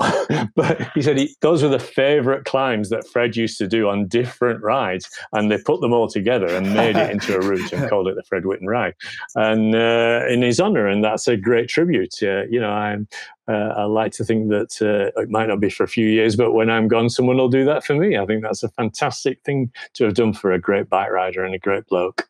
but 0.56 0.92
he 0.94 1.02
said 1.02 1.18
he, 1.18 1.36
those 1.42 1.64
were 1.64 1.70
the 1.70 1.80
favorite 1.80 2.46
climbs 2.46 2.90
that 2.90 3.08
Fred 3.08 3.36
used 3.36 3.58
to 3.60 3.68
do 3.68 3.88
on 3.88 4.08
different 4.08 4.62
rides, 4.62 5.10
and 5.34 5.52
they 5.52 5.58
put 5.58 5.82
them 5.82 5.94
all 5.94 6.08
together 6.08 6.48
and 6.48 6.74
made 6.74 6.96
it 6.96 7.10
into 7.10 7.36
a 7.36 7.42
route 7.42 7.72
and 7.72 7.90
called 7.90 8.08
it 8.08 8.16
the 8.16 8.24
Fred 8.24 8.44
Whitten 8.44 8.68
ride, 8.68 8.96
and 9.36 9.76
uh, 9.76 10.26
in 10.28 10.42
his 10.42 10.60
honor. 10.60 10.88
And 10.88 11.04
that's 11.04 11.28
a 11.28 11.38
great 11.38 11.70
tribute. 11.70 12.16
Uh, 12.22 12.44
you 12.50 12.60
know, 12.60 12.72
I'm. 12.72 13.08
Uh, 13.48 13.74
I 13.78 13.84
like 13.86 14.12
to 14.12 14.24
think 14.24 14.50
that 14.50 14.80
uh, 14.80 15.20
it 15.20 15.32
might 15.32 15.48
not 15.48 15.60
be 15.60 15.72
for 15.72 15.84
a 15.84 15.88
few 15.88 16.06
years, 16.06 16.36
but 16.36 16.52
when 16.52 16.70
I'm 16.70 16.88
gone, 16.88 17.10
someone 17.10 17.38
will 17.38 17.50
do 17.50 17.66
that 17.66 17.84
for 17.84 17.96
me. 17.96 18.16
I 18.16 18.28
think 18.28 18.44
that's 18.44 18.62
a 18.62 18.70
fantastic 18.70 19.42
thing 19.42 19.72
to 19.96 20.06
have 20.06 20.14
done 20.14 20.34
for 20.34 20.52
a 20.52 20.60
great 20.60 20.88
bike 20.88 21.10
rider 21.10 21.44
and 21.44 21.56
a 21.56 21.60
great 21.60 21.88
bloke. 21.88 22.29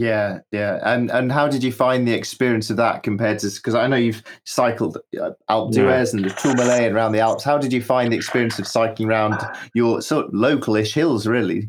Yeah, 0.00 0.38
yeah, 0.50 0.78
and 0.82 1.10
and 1.10 1.30
how 1.30 1.46
did 1.46 1.62
you 1.62 1.70
find 1.70 2.08
the 2.08 2.14
experience 2.14 2.70
of 2.70 2.78
that 2.78 3.02
compared 3.02 3.38
to? 3.40 3.50
Because 3.50 3.74
I 3.74 3.86
know 3.86 3.96
you've 3.96 4.22
cycled 4.46 4.96
uh, 5.20 5.32
Alpe 5.50 5.72
d'Huez 5.72 6.14
yeah. 6.14 6.16
and 6.16 6.24
the 6.24 6.30
Tourmalet 6.30 6.84
and 6.84 6.96
around 6.96 7.12
the 7.12 7.20
Alps. 7.20 7.44
How 7.44 7.58
did 7.58 7.70
you 7.70 7.82
find 7.82 8.10
the 8.10 8.16
experience 8.16 8.58
of 8.58 8.66
cycling 8.66 9.10
around 9.10 9.38
your 9.74 10.00
sort 10.00 10.24
of 10.24 10.32
localish 10.32 10.94
hills, 10.94 11.26
really, 11.26 11.68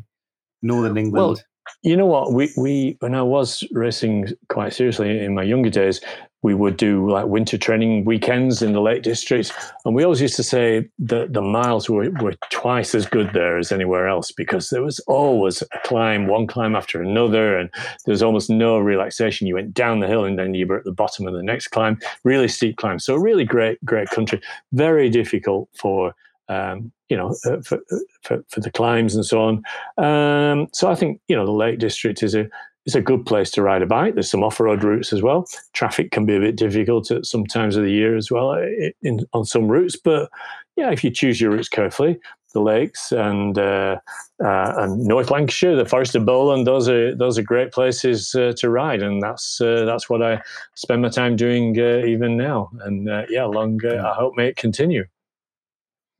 northern 0.62 0.96
England? 0.96 1.14
Well, 1.14 1.38
you 1.84 1.98
know 1.98 2.06
what? 2.06 2.32
We 2.32 2.50
we 2.56 2.96
when 3.02 3.16
I 3.16 3.22
was 3.22 3.66
racing 3.74 4.30
quite 4.48 4.72
seriously 4.72 5.20
in 5.20 5.36
my 5.36 5.44
younger 5.44 5.70
days, 5.70 6.00
we 6.44 6.54
would 6.54 6.78
do 6.78 7.10
like 7.10 7.28
winter 7.28 7.58
training 7.58 8.06
weekends 8.06 8.62
in 8.62 8.74
the 8.74 8.82
Lake 8.82 9.04
District. 9.04 9.52
And 9.86 9.94
we 9.94 10.04
always 10.04 10.22
used 10.22 10.36
to 10.38 10.44
say 10.44 10.90
that 11.00 11.34
the 11.34 11.42
miles 11.42 11.90
were, 11.90 12.10
were 12.22 12.36
twice 12.50 12.96
as 12.96 13.06
good 13.06 13.32
there 13.34 13.58
as 13.58 13.72
anywhere 13.72 14.08
else 14.08 14.32
because 14.32 14.70
there 14.70 14.82
was 14.82 15.00
always 15.02 15.62
a 15.62 15.80
climb, 15.84 16.28
one 16.28 16.48
climb 16.48 16.76
after 16.76 17.02
another, 17.02 17.58
and 17.58 17.70
there 18.06 18.14
was 18.14 18.24
almost 18.24 18.50
no 18.50 18.80
relaxation. 18.80 19.48
You 19.48 19.56
went 19.56 19.74
down 19.74 20.00
the 20.00 20.08
hill 20.08 20.26
and 20.26 20.38
then 20.38 20.54
you 20.54 20.66
were 20.66 20.78
at 20.78 20.86
the 20.86 20.92
bottom 20.92 21.28
of 21.28 21.34
the 21.34 21.44
next 21.44 21.68
climb, 21.68 22.00
really 22.24 22.48
steep 22.48 22.78
climb. 22.78 23.00
So, 23.00 23.16
really 23.16 23.46
great, 23.46 23.84
great 23.86 24.10
country. 24.10 24.42
Very 24.72 25.10
difficult 25.10 25.70
for. 25.76 26.16
Um, 26.50 26.92
you 27.08 27.16
know, 27.16 27.36
uh, 27.46 27.62
for, 27.62 27.78
uh, 27.92 27.98
for, 28.24 28.44
for 28.50 28.60
the 28.62 28.72
climbs 28.72 29.16
and 29.16 29.26
so 29.26 29.42
on. 29.42 29.64
Um, 29.98 30.68
so 30.74 30.90
I 30.90 30.96
think 30.96 31.22
you 31.28 31.36
know 31.36 31.46
the 31.46 31.52
Lake 31.52 31.78
District 31.78 32.24
is 32.24 32.36
a 32.36 32.48
it's 32.86 32.96
a 32.96 33.02
good 33.02 33.26
place 33.26 33.52
to 33.52 33.62
ride 33.62 33.82
a 33.82 33.86
bike. 33.86 34.16
There's 34.16 34.32
some 34.32 34.44
off-road 34.44 34.84
routes 34.84 35.14
as 35.14 35.22
well. 35.22 35.48
Traffic 35.74 36.12
can 36.12 36.26
be 36.26 36.36
a 36.36 36.40
bit 36.40 36.56
difficult 36.56 37.12
at 37.12 37.26
some 37.26 37.46
times 37.46 37.76
of 37.78 37.84
the 37.84 37.92
year 37.92 38.16
as 38.18 38.32
well 38.32 38.54
in, 38.54 38.94
in 39.02 39.26
on 39.34 39.46
some 39.46 39.68
routes, 39.68 39.96
but 39.96 40.30
yeah, 40.76 40.92
if 40.92 41.04
you 41.04 41.12
choose 41.12 41.40
your 41.40 41.52
routes 41.52 41.70
carefully, 41.70 42.20
the 42.54 42.62
lakes 42.62 43.12
and 43.12 43.58
uh, 43.58 43.98
uh, 44.44 44.74
and 44.78 45.06
North 45.06 45.30
Lancashire, 45.32 45.76
the 45.76 45.86
Forest 45.86 46.16
of 46.16 46.26
Bowland, 46.26 46.66
those 46.66 46.90
are 46.90 47.16
those 47.16 47.38
are 47.38 47.44
great 47.44 47.72
places 47.72 48.34
uh, 48.36 48.54
to 48.58 48.70
ride, 48.70 49.02
and 49.02 49.22
that's 49.22 49.62
uh, 49.62 49.86
that's 49.86 50.10
what 50.10 50.22
I 50.22 50.42
spend 50.76 51.02
my 51.02 51.10
time 51.10 51.36
doing 51.36 51.80
uh, 51.80 52.06
even 52.06 52.38
now. 52.38 52.70
And 52.82 53.10
uh, 53.10 53.26
yeah, 53.30 53.46
long 53.46 53.80
I 53.86 54.14
hope 54.14 54.36
may 54.36 54.48
it 54.48 54.58
continue. 54.58 55.06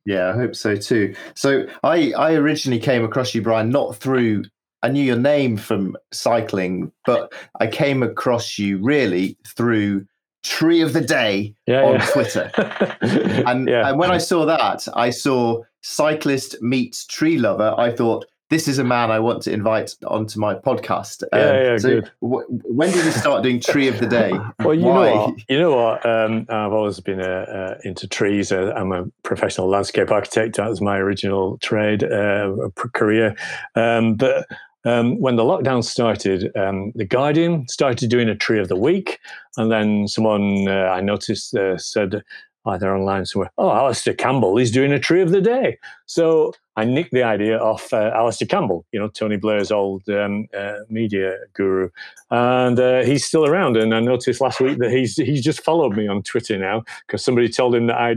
Yeah, 0.04 0.30
I 0.30 0.32
hope 0.32 0.54
so 0.54 0.76
too. 0.76 1.14
So 1.34 1.66
I 1.82 2.12
I 2.12 2.34
originally 2.34 2.80
came 2.80 3.04
across 3.04 3.34
you, 3.34 3.42
Brian, 3.42 3.70
not 3.70 3.96
through 3.96 4.44
I 4.82 4.88
knew 4.88 5.02
your 5.02 5.16
name 5.16 5.56
from 5.56 5.96
cycling, 6.12 6.92
but 7.06 7.32
I 7.60 7.66
came 7.66 8.02
across 8.02 8.58
you 8.58 8.78
really 8.78 9.36
through 9.46 10.06
Tree 10.42 10.80
of 10.80 10.92
the 10.92 11.00
Day 11.00 11.54
yeah, 11.66 11.84
on 11.84 11.94
yeah. 11.94 12.06
Twitter. 12.06 12.50
and, 13.46 13.68
yeah. 13.68 13.88
and 13.88 13.98
when 13.98 14.10
I 14.10 14.18
saw 14.18 14.44
that, 14.46 14.86
I 14.94 15.10
saw 15.10 15.62
cyclist 15.82 16.60
meets 16.62 17.06
tree 17.06 17.38
lover. 17.38 17.74
I 17.78 17.92
thought, 17.94 18.26
this 18.50 18.68
is 18.68 18.78
a 18.78 18.84
man 18.84 19.10
I 19.10 19.18
want 19.18 19.42
to 19.44 19.52
invite 19.52 19.94
onto 20.06 20.38
my 20.38 20.54
podcast. 20.54 21.22
Um, 21.32 21.40
yeah, 21.40 21.62
yeah, 21.62 21.78
so 21.78 21.88
good. 21.88 22.10
W- 22.20 22.46
when 22.48 22.90
did 22.90 23.02
you 23.02 23.10
start 23.10 23.42
doing 23.42 23.60
Tree 23.60 23.88
of 23.88 23.98
the 23.98 24.06
Day? 24.06 24.30
well, 24.58 24.74
you 24.74 24.84
Why? 24.84 25.06
know 25.06 25.16
what? 25.16 25.34
You 25.48 25.58
know 25.58 25.74
what? 25.74 26.04
Um, 26.04 26.44
I've 26.50 26.72
always 26.72 27.00
been 27.00 27.22
uh, 27.22 27.24
uh, 27.24 27.78
into 27.82 28.06
trees. 28.06 28.52
Uh, 28.52 28.74
I'm 28.76 28.92
a 28.92 29.06
professional 29.22 29.68
landscape 29.68 30.10
architect. 30.10 30.56
That 30.56 30.68
was 30.68 30.82
my 30.82 30.98
original 30.98 31.56
trade 31.62 32.04
uh, 32.04 32.54
career. 32.92 33.34
Um, 33.74 34.16
but 34.16 34.46
um, 34.84 35.20
when 35.20 35.36
the 35.36 35.44
lockdown 35.44 35.84
started, 35.84 36.50
um, 36.56 36.92
the 36.94 37.04
Guardian 37.04 37.68
started 37.68 38.10
doing 38.10 38.28
a 38.28 38.34
tree 38.34 38.58
of 38.58 38.68
the 38.68 38.76
week, 38.76 39.18
and 39.56 39.70
then 39.70 40.08
someone 40.08 40.68
uh, 40.68 40.90
I 40.92 41.00
noticed 41.00 41.54
uh, 41.54 41.78
said 41.78 42.22
either 42.66 42.94
online 42.94 43.26
somewhere, 43.26 43.50
"Oh, 43.58 43.70
Alastair 43.70 44.14
Campbell 44.14 44.58
is 44.58 44.70
doing 44.70 44.92
a 44.92 44.98
tree 44.98 45.22
of 45.22 45.30
the 45.30 45.40
day." 45.40 45.78
So 46.06 46.52
I 46.76 46.84
nicked 46.84 47.12
the 47.12 47.22
idea 47.22 47.58
off 47.58 47.92
uh, 47.92 48.10
Alastair 48.14 48.48
Campbell, 48.48 48.84
you 48.92 48.98
know, 48.98 49.08
Tony 49.08 49.36
Blair's 49.36 49.70
old 49.70 50.08
um, 50.08 50.46
uh, 50.56 50.78
media 50.88 51.36
guru, 51.54 51.90
and 52.30 52.78
uh, 52.78 53.02
he's 53.02 53.24
still 53.24 53.46
around. 53.46 53.76
And 53.76 53.94
I 53.94 54.00
noticed 54.00 54.40
last 54.40 54.60
week 54.60 54.78
that 54.78 54.90
he's 54.90 55.16
he's 55.16 55.44
just 55.44 55.62
followed 55.62 55.96
me 55.96 56.08
on 56.08 56.22
Twitter 56.22 56.58
now 56.58 56.82
because 57.06 57.24
somebody 57.24 57.48
told 57.48 57.74
him 57.74 57.86
that 57.86 57.98
I 57.98 58.16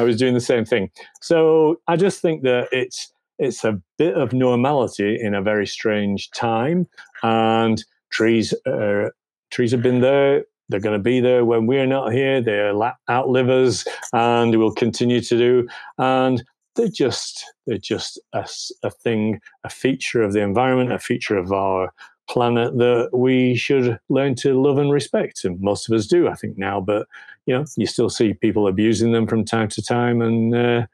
I 0.00 0.04
was 0.04 0.16
doing 0.16 0.34
the 0.34 0.40
same 0.40 0.64
thing. 0.64 0.90
So 1.20 1.80
I 1.88 1.96
just 1.96 2.20
think 2.20 2.42
that 2.42 2.68
it's 2.72 3.12
it's 3.38 3.64
a 3.64 3.80
bit 3.98 4.14
of 4.14 4.32
normality 4.32 5.18
in 5.20 5.34
a 5.34 5.42
very 5.42 5.66
strange 5.66 6.30
time. 6.30 6.86
And 7.22 7.82
trees, 8.10 8.54
uh, 8.66 9.10
trees 9.50 9.72
have 9.72 9.82
been 9.82 10.00
there. 10.00 10.44
They're 10.68 10.80
going 10.80 10.98
to 10.98 11.02
be 11.02 11.20
there 11.20 11.44
when 11.44 11.66
we're 11.66 11.86
not 11.86 12.12
here. 12.12 12.40
They're 12.40 12.72
outlive 13.08 13.48
us, 13.48 13.84
and 14.12 14.56
will 14.58 14.72
continue 14.72 15.20
to 15.20 15.36
do. 15.38 15.68
And 15.98 16.42
they're 16.74 16.88
just 16.88 17.44
they're 17.66 17.78
just 17.78 18.20
a, 18.32 18.46
a 18.82 18.90
thing, 18.90 19.40
a 19.64 19.70
feature 19.70 20.22
of 20.22 20.32
the 20.32 20.40
environment, 20.40 20.92
a 20.92 20.98
feature 20.98 21.36
of 21.36 21.52
our 21.52 21.92
planet 22.28 22.76
that 22.78 23.10
we 23.12 23.54
should 23.54 23.98
learn 24.08 24.34
to 24.34 24.60
love 24.60 24.78
and 24.78 24.92
respect. 24.92 25.44
And 25.44 25.60
most 25.60 25.88
of 25.88 25.94
us 25.94 26.06
do, 26.06 26.28
I 26.28 26.34
think, 26.34 26.58
now. 26.58 26.80
But 26.80 27.06
you 27.46 27.54
know, 27.54 27.64
you 27.76 27.86
still 27.86 28.10
see 28.10 28.34
people 28.34 28.66
abusing 28.66 29.12
them 29.12 29.26
from 29.26 29.44
time 29.44 29.68
to 29.68 29.82
time, 29.82 30.20
and 30.20 30.54
uh, 30.54 30.86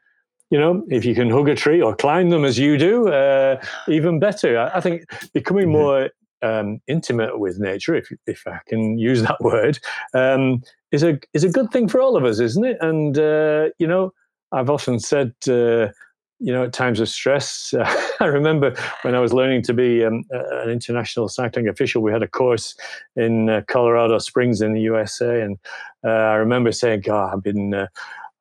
you 0.49 0.59
know, 0.59 0.83
if 0.89 1.05
you 1.05 1.15
can 1.15 1.29
hug 1.29 1.49
a 1.49 1.55
tree 1.55 1.81
or 1.81 1.95
climb 1.95 2.29
them 2.29 2.45
as 2.45 2.59
you 2.59 2.77
do, 2.77 3.07
uh, 3.09 3.61
even 3.87 4.19
better. 4.19 4.59
I, 4.59 4.77
I 4.77 4.81
think 4.81 5.03
becoming 5.33 5.65
mm-hmm. 5.65 5.71
more 5.71 6.09
um, 6.43 6.79
intimate 6.87 7.39
with 7.39 7.59
nature, 7.59 7.95
if 7.95 8.09
if 8.27 8.45
I 8.45 8.59
can 8.67 8.99
use 8.99 9.23
that 9.23 9.41
word, 9.41 9.79
um, 10.13 10.61
is 10.91 11.03
a 11.03 11.19
is 11.33 11.43
a 11.43 11.49
good 11.49 11.71
thing 11.71 11.87
for 11.87 12.01
all 12.01 12.15
of 12.15 12.25
us, 12.25 12.39
isn't 12.39 12.65
it? 12.65 12.77
And 12.81 13.17
uh, 13.17 13.69
you 13.79 13.87
know, 13.87 14.11
I've 14.51 14.69
often 14.69 14.99
said. 14.99 15.33
Uh, 15.47 15.89
you 16.39 16.51
know, 16.51 16.65
at 16.65 16.73
times 16.73 16.99
of 16.99 17.07
stress. 17.07 17.73
Uh, 17.73 17.85
I 18.19 18.25
remember 18.25 18.75
when 19.03 19.15
I 19.15 19.21
was 19.21 19.31
learning 19.31 19.61
to 19.63 19.73
be 19.73 20.03
um, 20.03 20.25
an 20.31 20.69
international 20.69 21.29
cycling 21.29 21.69
official, 21.69 22.01
we 22.01 22.11
had 22.11 22.21
a 22.21 22.27
course 22.27 22.75
in 23.15 23.49
uh, 23.49 23.61
Colorado 23.67 24.17
Springs 24.17 24.61
in 24.61 24.73
the 24.73 24.81
USA, 24.81 25.41
and 25.41 25.57
uh, 26.03 26.09
I 26.09 26.33
remember 26.35 26.73
saying, 26.73 27.01
"God, 27.01 27.33
I've 27.33 27.43
been 27.43 27.73
uh, 27.73 27.87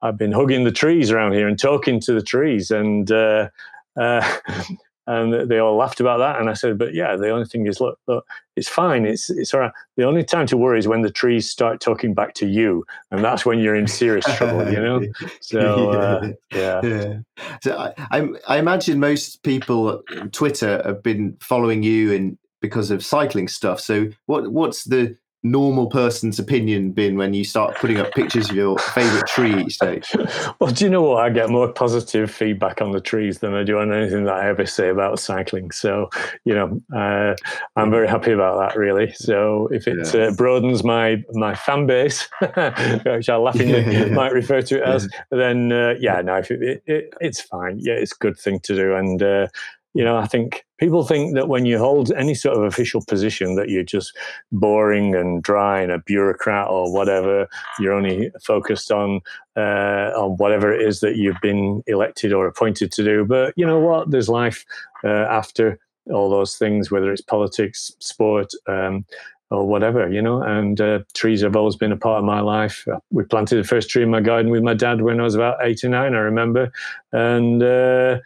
I've 0.03 0.19
been 0.19 0.33
hugging 0.33 0.65
the 0.65 0.73
trees 0.73 1.11
around 1.11 1.33
here 1.33 1.49
and 1.49 1.59
talking 1.59 2.01
to 2.01 2.13
the 2.13 2.23
trees," 2.23 2.71
and 2.71 3.11
uh, 3.11 3.49
uh, 3.97 4.37
and 5.07 5.51
they 5.51 5.59
all 5.59 5.77
laughed 5.77 6.01
about 6.01 6.19
that. 6.19 6.41
And 6.41 6.51
I 6.51 6.55
said, 6.55 6.79
"But 6.79 6.95
yeah, 6.95 7.17
the 7.17 7.31
only 7.31 7.47
thing 7.47 7.67
is, 7.67 7.81
look, 7.81 7.99
look, 8.07 8.27
it's 8.57 8.69
fine. 8.69 9.05
It's 9.07 9.31
it's 9.31 9.55
all 9.55 9.61
right. 9.61 9.73
The 9.97 10.05
only 10.05 10.25
time 10.25 10.47
to 10.49 10.57
worry 10.57 10.79
is 10.79 10.89
when 10.89 11.03
the 11.03 11.11
trees 11.11 11.49
start 11.49 11.81
talking 11.81 12.15
back 12.15 12.35
to 12.35 12.47
you, 12.47 12.85
and 13.11 13.25
that's 13.25 13.47
when 13.47 13.59
you're 13.59 13.75
in 13.75 13.87
serious 13.87 14.27
trouble, 14.37 14.71
you 14.71 14.81
know." 14.81 15.03
So 15.41 15.91
uh, 15.91 16.33
yeah. 16.53 16.81
yeah. 16.83 17.15
So 17.63 17.93
I, 18.11 18.29
I 18.49 18.59
imagine 18.59 19.01
most 19.01 19.43
people 19.43 20.03
on 20.19 20.31
Twitter 20.31 20.81
have 20.85 21.03
been 21.03 21.37
following 21.41 21.83
you 21.83 22.15
and 22.15 22.39
because 22.63 22.91
of 22.91 23.05
cycling 23.05 23.49
stuff. 23.49 23.81
So 23.81 24.09
what 24.27 24.51
what's 24.51 24.85
the 24.85 25.17
normal 25.43 25.89
person's 25.89 26.39
opinion 26.39 26.93
been 26.93 27.17
when 27.17 27.35
you 27.35 27.45
start 27.45 27.77
putting 27.77 27.99
up 27.99 28.13
pictures 28.13 28.49
of 28.51 28.57
your 28.57 28.79
favorite 28.79 29.27
tree 29.27 29.65
each 29.65 29.79
day? 29.79 30.01
well, 30.61 30.71
do 30.71 30.85
you 30.85 30.91
know 30.91 31.03
what? 31.03 31.25
I 31.25 31.31
get 31.31 31.51
more 31.51 31.73
positive 31.73 32.31
feedback 32.31 32.81
on 32.81 32.93
the 32.93 33.01
trees 33.01 33.41
than 33.41 33.55
I 33.55 33.65
do 33.65 33.79
on 33.79 33.93
anything 33.93 34.25
that 34.25 34.35
I 34.35 34.49
ever 34.49 34.67
say 34.67 34.89
about 34.89 35.19
cycling. 35.19 35.71
So, 35.73 36.11
you 36.45 36.55
know, 36.55 36.81
uh, 36.97 37.35
I'm 37.77 37.91
very 37.91 38.09
happy 38.09 38.33
about 38.33 38.59
that, 38.59 38.79
really. 38.79 39.13
So, 39.13 39.69
if 39.73 39.89
it 39.89 40.15
yeah. 40.15 40.29
uh, 40.29 40.35
broadens 40.35 40.85
my 40.85 41.23
my 41.33 41.55
fan 41.55 41.87
base, 41.87 42.29
which 42.41 43.29
I 43.29 43.37
laughingly 43.37 44.11
might 44.11 44.33
refer 44.33 44.63
to 44.63 44.77
it 44.77 44.83
as, 44.83 45.09
then 45.31 45.73
uh, 45.73 45.95
yeah, 45.99 46.21
no, 46.23 46.37
it, 46.37 46.83
it, 46.87 47.15
it's 47.21 47.41
fine. 47.41 47.79
Yeah, 47.81 47.95
it's 47.95 48.13
a 48.13 48.19
good 48.19 48.39
thing 48.39 48.61
to 48.61 48.75
do, 48.75 48.95
and 48.95 49.23
uh, 49.23 49.49
you 49.95 50.05
know, 50.05 50.17
I 50.17 50.27
think 50.27 50.65
people 50.79 51.05
think 51.05 51.35
that 51.35 51.49
when 51.49 51.67
you 51.67 51.79
hold 51.79 52.13
any 52.13 52.35
sort 52.35 52.57
of 52.57 52.65
official 52.65 53.05
position 53.07 53.57
that 53.57 53.69
you're 53.69 53.83
just 53.83 54.17
boring 54.51 55.15
and 55.15 55.43
dry 55.43 55.81
and 55.81 55.93
a 55.93 55.99
bureaucrat 55.99 56.69
or 56.69 56.93
whatever. 56.93 57.47
You're 57.79 57.93
only 57.93 58.31
focused 58.43 58.91
on 58.91 59.21
uh, 59.57 60.13
on 60.17 60.37
whatever 60.39 60.73
it 60.73 60.87
is 60.87 61.01
that 61.01 61.17
you've 61.17 61.41
been 61.43 61.83
elected 61.87 62.33
or 62.33 62.47
appointed 62.47 62.91
to 62.93 63.05
do. 63.05 63.25
But 63.25 63.53
you 63.57 63.67
know 63.67 63.79
what? 63.79 64.11
There's 64.11 64.29
life 64.29 64.65
uh, 65.05 65.09
after 65.09 65.79
all 66.11 66.31
those 66.31 66.57
things, 66.57 66.91
whether 66.91 67.13
it's 67.13 67.23
politics, 67.23 67.93
sport. 68.01 68.53
Um, 68.67 69.05
or 69.51 69.67
whatever, 69.67 70.11
you 70.11 70.23
know. 70.23 70.43
And 70.43 70.81
uh, 70.81 71.01
trees 71.13 71.43
have 71.43 71.57
always 71.57 71.77
been 71.77 71.93
a 71.93 71.97
part 71.97 72.19
of 72.19 72.25
my 72.25 72.41
life. 72.41 72.87
We 73.11 73.25
planted 73.25 73.57
the 73.57 73.69
first 73.69 73.91
tree 73.91 74.03
in 74.03 74.11
my 74.11 74.23
garden 74.23 74.51
with 74.51 74.63
my 74.63 74.73
dad 74.73 75.03
when 75.03 75.21
I 75.21 75.25
was 75.25 75.35
about 75.35 75.59
eight 75.61 75.85
or 75.85 75.91
nine, 75.91 76.15
I 76.15 76.21
remember. 76.21 76.73
And 77.13 77.63
uh, 77.63 78.21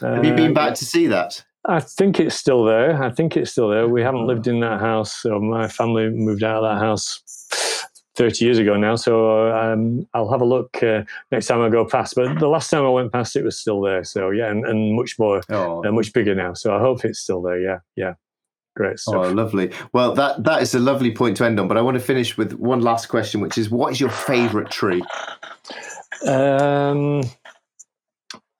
have 0.00 0.24
you 0.24 0.34
been 0.34 0.54
back 0.54 0.74
to 0.74 0.84
see 0.84 1.06
that? 1.08 1.44
I 1.66 1.80
think 1.80 2.18
it's 2.18 2.36
still 2.36 2.64
there. 2.64 3.02
I 3.02 3.10
think 3.10 3.36
it's 3.36 3.52
still 3.52 3.68
there. 3.68 3.86
We 3.86 4.02
haven't 4.02 4.26
lived 4.26 4.46
in 4.46 4.60
that 4.60 4.80
house. 4.80 5.12
So 5.22 5.38
my 5.38 5.68
family 5.68 6.08
moved 6.08 6.42
out 6.42 6.64
of 6.64 6.74
that 6.74 6.82
house 6.82 7.22
30 8.16 8.44
years 8.44 8.58
ago 8.58 8.76
now. 8.76 8.96
So 8.96 9.52
um, 9.52 10.06
I'll 10.14 10.30
have 10.30 10.40
a 10.40 10.44
look 10.44 10.82
uh, 10.82 11.02
next 11.30 11.46
time 11.46 11.60
I 11.60 11.68
go 11.68 11.84
past. 11.84 12.14
But 12.16 12.38
the 12.38 12.48
last 12.48 12.70
time 12.70 12.84
I 12.84 12.88
went 12.88 13.12
past, 13.12 13.36
it 13.36 13.44
was 13.44 13.58
still 13.58 13.80
there. 13.82 14.04
So 14.04 14.30
yeah, 14.30 14.50
and, 14.50 14.64
and 14.64 14.96
much 14.96 15.18
more, 15.18 15.42
oh. 15.50 15.84
uh, 15.84 15.92
much 15.92 16.12
bigger 16.12 16.34
now. 16.34 16.54
So 16.54 16.74
I 16.74 16.80
hope 16.80 17.04
it's 17.04 17.18
still 17.18 17.42
there. 17.42 17.60
Yeah, 17.60 17.78
yeah. 17.96 18.14
Great 18.76 18.98
stuff. 18.98 19.14
Oh, 19.16 19.32
lovely. 19.32 19.72
Well, 19.92 20.14
that 20.14 20.44
that 20.44 20.62
is 20.62 20.74
a 20.74 20.78
lovely 20.78 21.12
point 21.12 21.36
to 21.38 21.44
end 21.44 21.58
on. 21.58 21.68
But 21.68 21.76
I 21.76 21.82
want 21.82 21.96
to 21.96 22.02
finish 22.02 22.38
with 22.38 22.52
one 22.54 22.80
last 22.80 23.06
question, 23.06 23.40
which 23.40 23.58
is, 23.58 23.68
what 23.68 23.92
is 23.92 24.00
your 24.00 24.10
favourite 24.10 24.70
tree? 24.70 25.02
Um, 26.26 27.22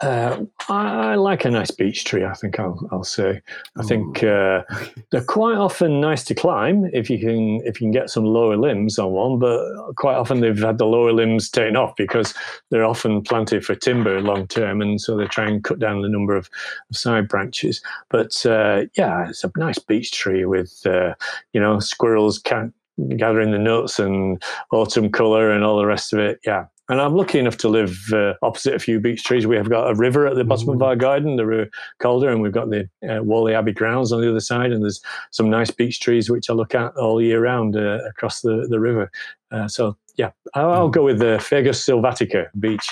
uh, 0.01 0.44
I, 0.68 1.11
I, 1.11 1.14
like 1.16 1.44
a 1.44 1.51
nice 1.51 1.70
beech 1.70 2.05
tree. 2.05 2.24
I 2.24 2.32
think 2.32 2.59
I'll, 2.59 2.88
I'll 2.90 3.05
say. 3.05 3.42
I 3.76 3.82
think 3.82 4.22
uh, 4.22 4.62
they're 5.11 5.24
quite 5.24 5.57
often 5.57 6.01
nice 6.01 6.24
to 6.24 6.34
climb 6.34 6.86
if 6.92 7.11
you 7.11 7.18
can 7.18 7.61
if 7.66 7.80
you 7.80 7.86
can 7.86 7.90
get 7.90 8.09
some 8.09 8.24
lower 8.24 8.57
limbs 8.57 8.98
on 8.98 9.12
one. 9.12 9.38
But 9.38 9.61
quite 9.96 10.16
often 10.16 10.40
they've 10.40 10.59
had 10.59 10.78
the 10.78 10.86
lower 10.86 11.12
limbs 11.12 11.51
taken 11.51 11.76
off 11.76 11.96
because 11.96 12.34
they're 12.70 12.84
often 12.84 13.22
planted 13.22 13.64
for 13.64 13.74
timber 13.74 14.20
long 14.22 14.46
term, 14.46 14.80
and 14.80 15.01
so 15.01 15.16
they 15.16 15.26
try 15.26 15.46
and 15.46 15.62
cut 15.62 15.78
down 15.78 16.01
the 16.01 16.09
number 16.09 16.34
of, 16.34 16.48
of 16.88 16.96
side 16.96 17.28
branches. 17.28 17.82
But 18.09 18.46
uh, 18.46 18.86
yeah, 18.96 19.28
it's 19.28 19.44
a 19.44 19.53
nice 19.57 19.78
beech 19.78 20.12
tree 20.12 20.46
with 20.46 20.80
uh, 20.86 21.14
you 21.53 21.61
know 21.61 21.78
squirrels 21.78 22.38
can 22.38 22.72
gathering 23.16 23.51
the 23.51 23.59
nuts 23.59 23.98
and 23.98 24.42
autumn 24.72 25.11
color 25.11 25.51
and 25.51 25.64
all 25.64 25.78
the 25.78 25.86
rest 25.86 26.12
of 26.12 26.18
it. 26.18 26.40
Yeah, 26.44 26.66
and 26.91 27.01
I'm 27.01 27.14
lucky 27.14 27.38
enough 27.38 27.57
to 27.59 27.68
live 27.68 27.97
uh, 28.12 28.34
opposite 28.43 28.74
a 28.74 28.80
few 28.80 28.99
beech 28.99 29.22
trees. 29.22 29.47
We 29.47 29.55
have 29.55 29.70
got 29.70 29.88
a 29.88 29.95
river 29.95 30.26
at 30.26 30.34
the 30.34 30.43
bottom 30.43 30.66
mm. 30.66 30.74
of 30.74 30.82
our 30.82 30.97
garden, 30.97 31.36
the 31.36 31.47
River 31.47 31.70
Calder, 32.01 32.30
and 32.30 32.43
we've 32.43 32.51
got 32.51 32.68
the 32.68 32.91
uh, 33.09 33.22
Whalley 33.22 33.55
Abbey 33.55 33.72
grounds 33.72 34.11
on 34.11 34.20
the 34.20 34.28
other 34.28 34.41
side. 34.41 34.72
And 34.72 34.82
there's 34.82 35.01
some 35.30 35.49
nice 35.49 35.70
beech 35.70 36.01
trees 36.01 36.28
which 36.28 36.51
I 36.51 36.53
look 36.53 36.74
at 36.74 36.97
all 36.97 37.22
year 37.22 37.41
round 37.41 37.76
uh, 37.76 38.01
across 38.09 38.41
the, 38.41 38.66
the 38.68 38.80
river. 38.80 39.09
Uh, 39.53 39.68
so, 39.68 39.97
yeah, 40.16 40.30
I'll, 40.55 40.72
I'll, 40.72 40.88
go 40.88 41.05
with 41.05 41.20
the 41.20 41.38
Fagus 41.38 41.78
sylvatica 41.78 42.49
beech. 42.59 42.88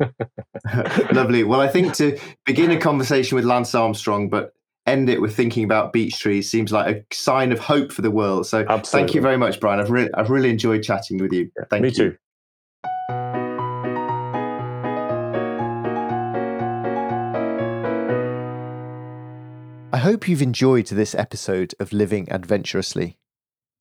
Lovely. 1.12 1.44
Well, 1.44 1.60
I 1.60 1.68
think 1.68 1.92
to 1.96 2.18
begin 2.46 2.70
a 2.70 2.80
conversation 2.80 3.36
with 3.36 3.44
Lance 3.44 3.74
Armstrong, 3.74 4.30
but 4.30 4.54
end 4.86 5.10
it 5.10 5.20
with 5.20 5.36
thinking 5.36 5.64
about 5.64 5.92
beech 5.92 6.18
trees 6.18 6.50
seems 6.50 6.72
like 6.72 6.96
a 6.96 7.14
sign 7.14 7.52
of 7.52 7.58
hope 7.58 7.92
for 7.92 8.00
the 8.00 8.10
world. 8.10 8.46
So 8.46 8.60
Absolutely. 8.60 8.86
thank 8.90 9.14
you 9.14 9.20
very 9.20 9.36
much, 9.36 9.60
Brian. 9.60 9.78
I've, 9.78 9.90
re- 9.90 10.10
I've 10.14 10.30
really 10.30 10.48
enjoyed 10.48 10.82
chatting 10.82 11.18
with 11.18 11.34
you. 11.34 11.50
Thank 11.68 11.82
Me 11.82 11.88
you. 11.88 11.94
too. 11.94 12.16
Hope 20.06 20.28
you've 20.28 20.40
enjoyed 20.40 20.86
this 20.86 21.16
episode 21.16 21.74
of 21.80 21.92
Living 21.92 22.30
Adventurously. 22.30 23.16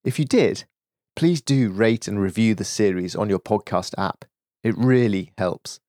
If 0.03 0.17
you 0.17 0.25
did, 0.25 0.63
please 1.15 1.39
do 1.39 1.69
rate 1.69 2.07
and 2.07 2.19
review 2.19 2.55
the 2.55 2.63
series 2.63 3.15
on 3.15 3.29
your 3.29 3.37
podcast 3.37 3.93
app. 3.95 4.25
It 4.63 4.75
really 4.75 5.33
helps. 5.37 5.79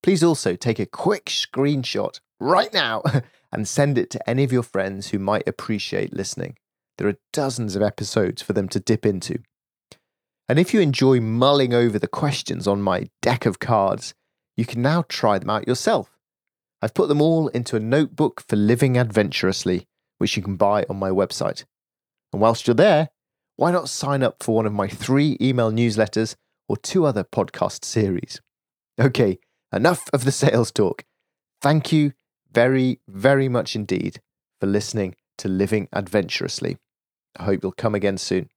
Please 0.00 0.22
also 0.22 0.54
take 0.54 0.78
a 0.78 0.86
quick 0.86 1.24
screenshot 1.24 2.20
right 2.38 2.72
now 2.72 3.02
and 3.52 3.66
send 3.66 3.98
it 3.98 4.10
to 4.10 4.30
any 4.30 4.44
of 4.44 4.52
your 4.52 4.62
friends 4.62 5.08
who 5.08 5.18
might 5.18 5.48
appreciate 5.48 6.14
listening. 6.14 6.56
There 6.96 7.08
are 7.08 7.18
dozens 7.32 7.74
of 7.74 7.82
episodes 7.82 8.42
for 8.42 8.52
them 8.52 8.68
to 8.68 8.78
dip 8.78 9.04
into. 9.04 9.40
And 10.48 10.60
if 10.60 10.72
you 10.72 10.82
enjoy 10.82 11.18
mulling 11.20 11.74
over 11.74 11.98
the 11.98 12.06
questions 12.06 12.68
on 12.68 12.80
my 12.80 13.08
deck 13.22 13.44
of 13.44 13.58
cards, 13.58 14.14
you 14.56 14.66
can 14.66 14.82
now 14.82 15.02
try 15.08 15.40
them 15.40 15.50
out 15.50 15.66
yourself. 15.66 16.13
I've 16.84 16.92
put 16.92 17.08
them 17.08 17.22
all 17.22 17.48
into 17.48 17.76
a 17.76 17.80
notebook 17.80 18.44
for 18.46 18.56
living 18.56 18.98
adventurously, 18.98 19.86
which 20.18 20.36
you 20.36 20.42
can 20.42 20.56
buy 20.56 20.84
on 20.90 20.98
my 20.98 21.08
website. 21.08 21.64
And 22.30 22.42
whilst 22.42 22.66
you're 22.66 22.74
there, 22.74 23.08
why 23.56 23.70
not 23.70 23.88
sign 23.88 24.22
up 24.22 24.42
for 24.42 24.56
one 24.56 24.66
of 24.66 24.74
my 24.74 24.86
three 24.86 25.38
email 25.40 25.72
newsletters 25.72 26.36
or 26.68 26.76
two 26.76 27.06
other 27.06 27.24
podcast 27.24 27.86
series? 27.86 28.42
Okay, 29.00 29.38
enough 29.72 30.10
of 30.12 30.26
the 30.26 30.30
sales 30.30 30.70
talk. 30.70 31.06
Thank 31.62 31.90
you 31.90 32.12
very, 32.52 33.00
very 33.08 33.48
much 33.48 33.74
indeed 33.74 34.20
for 34.60 34.66
listening 34.66 35.14
to 35.38 35.48
Living 35.48 35.88
Adventurously. 35.90 36.76
I 37.34 37.44
hope 37.44 37.62
you'll 37.62 37.72
come 37.72 37.94
again 37.94 38.18
soon. 38.18 38.50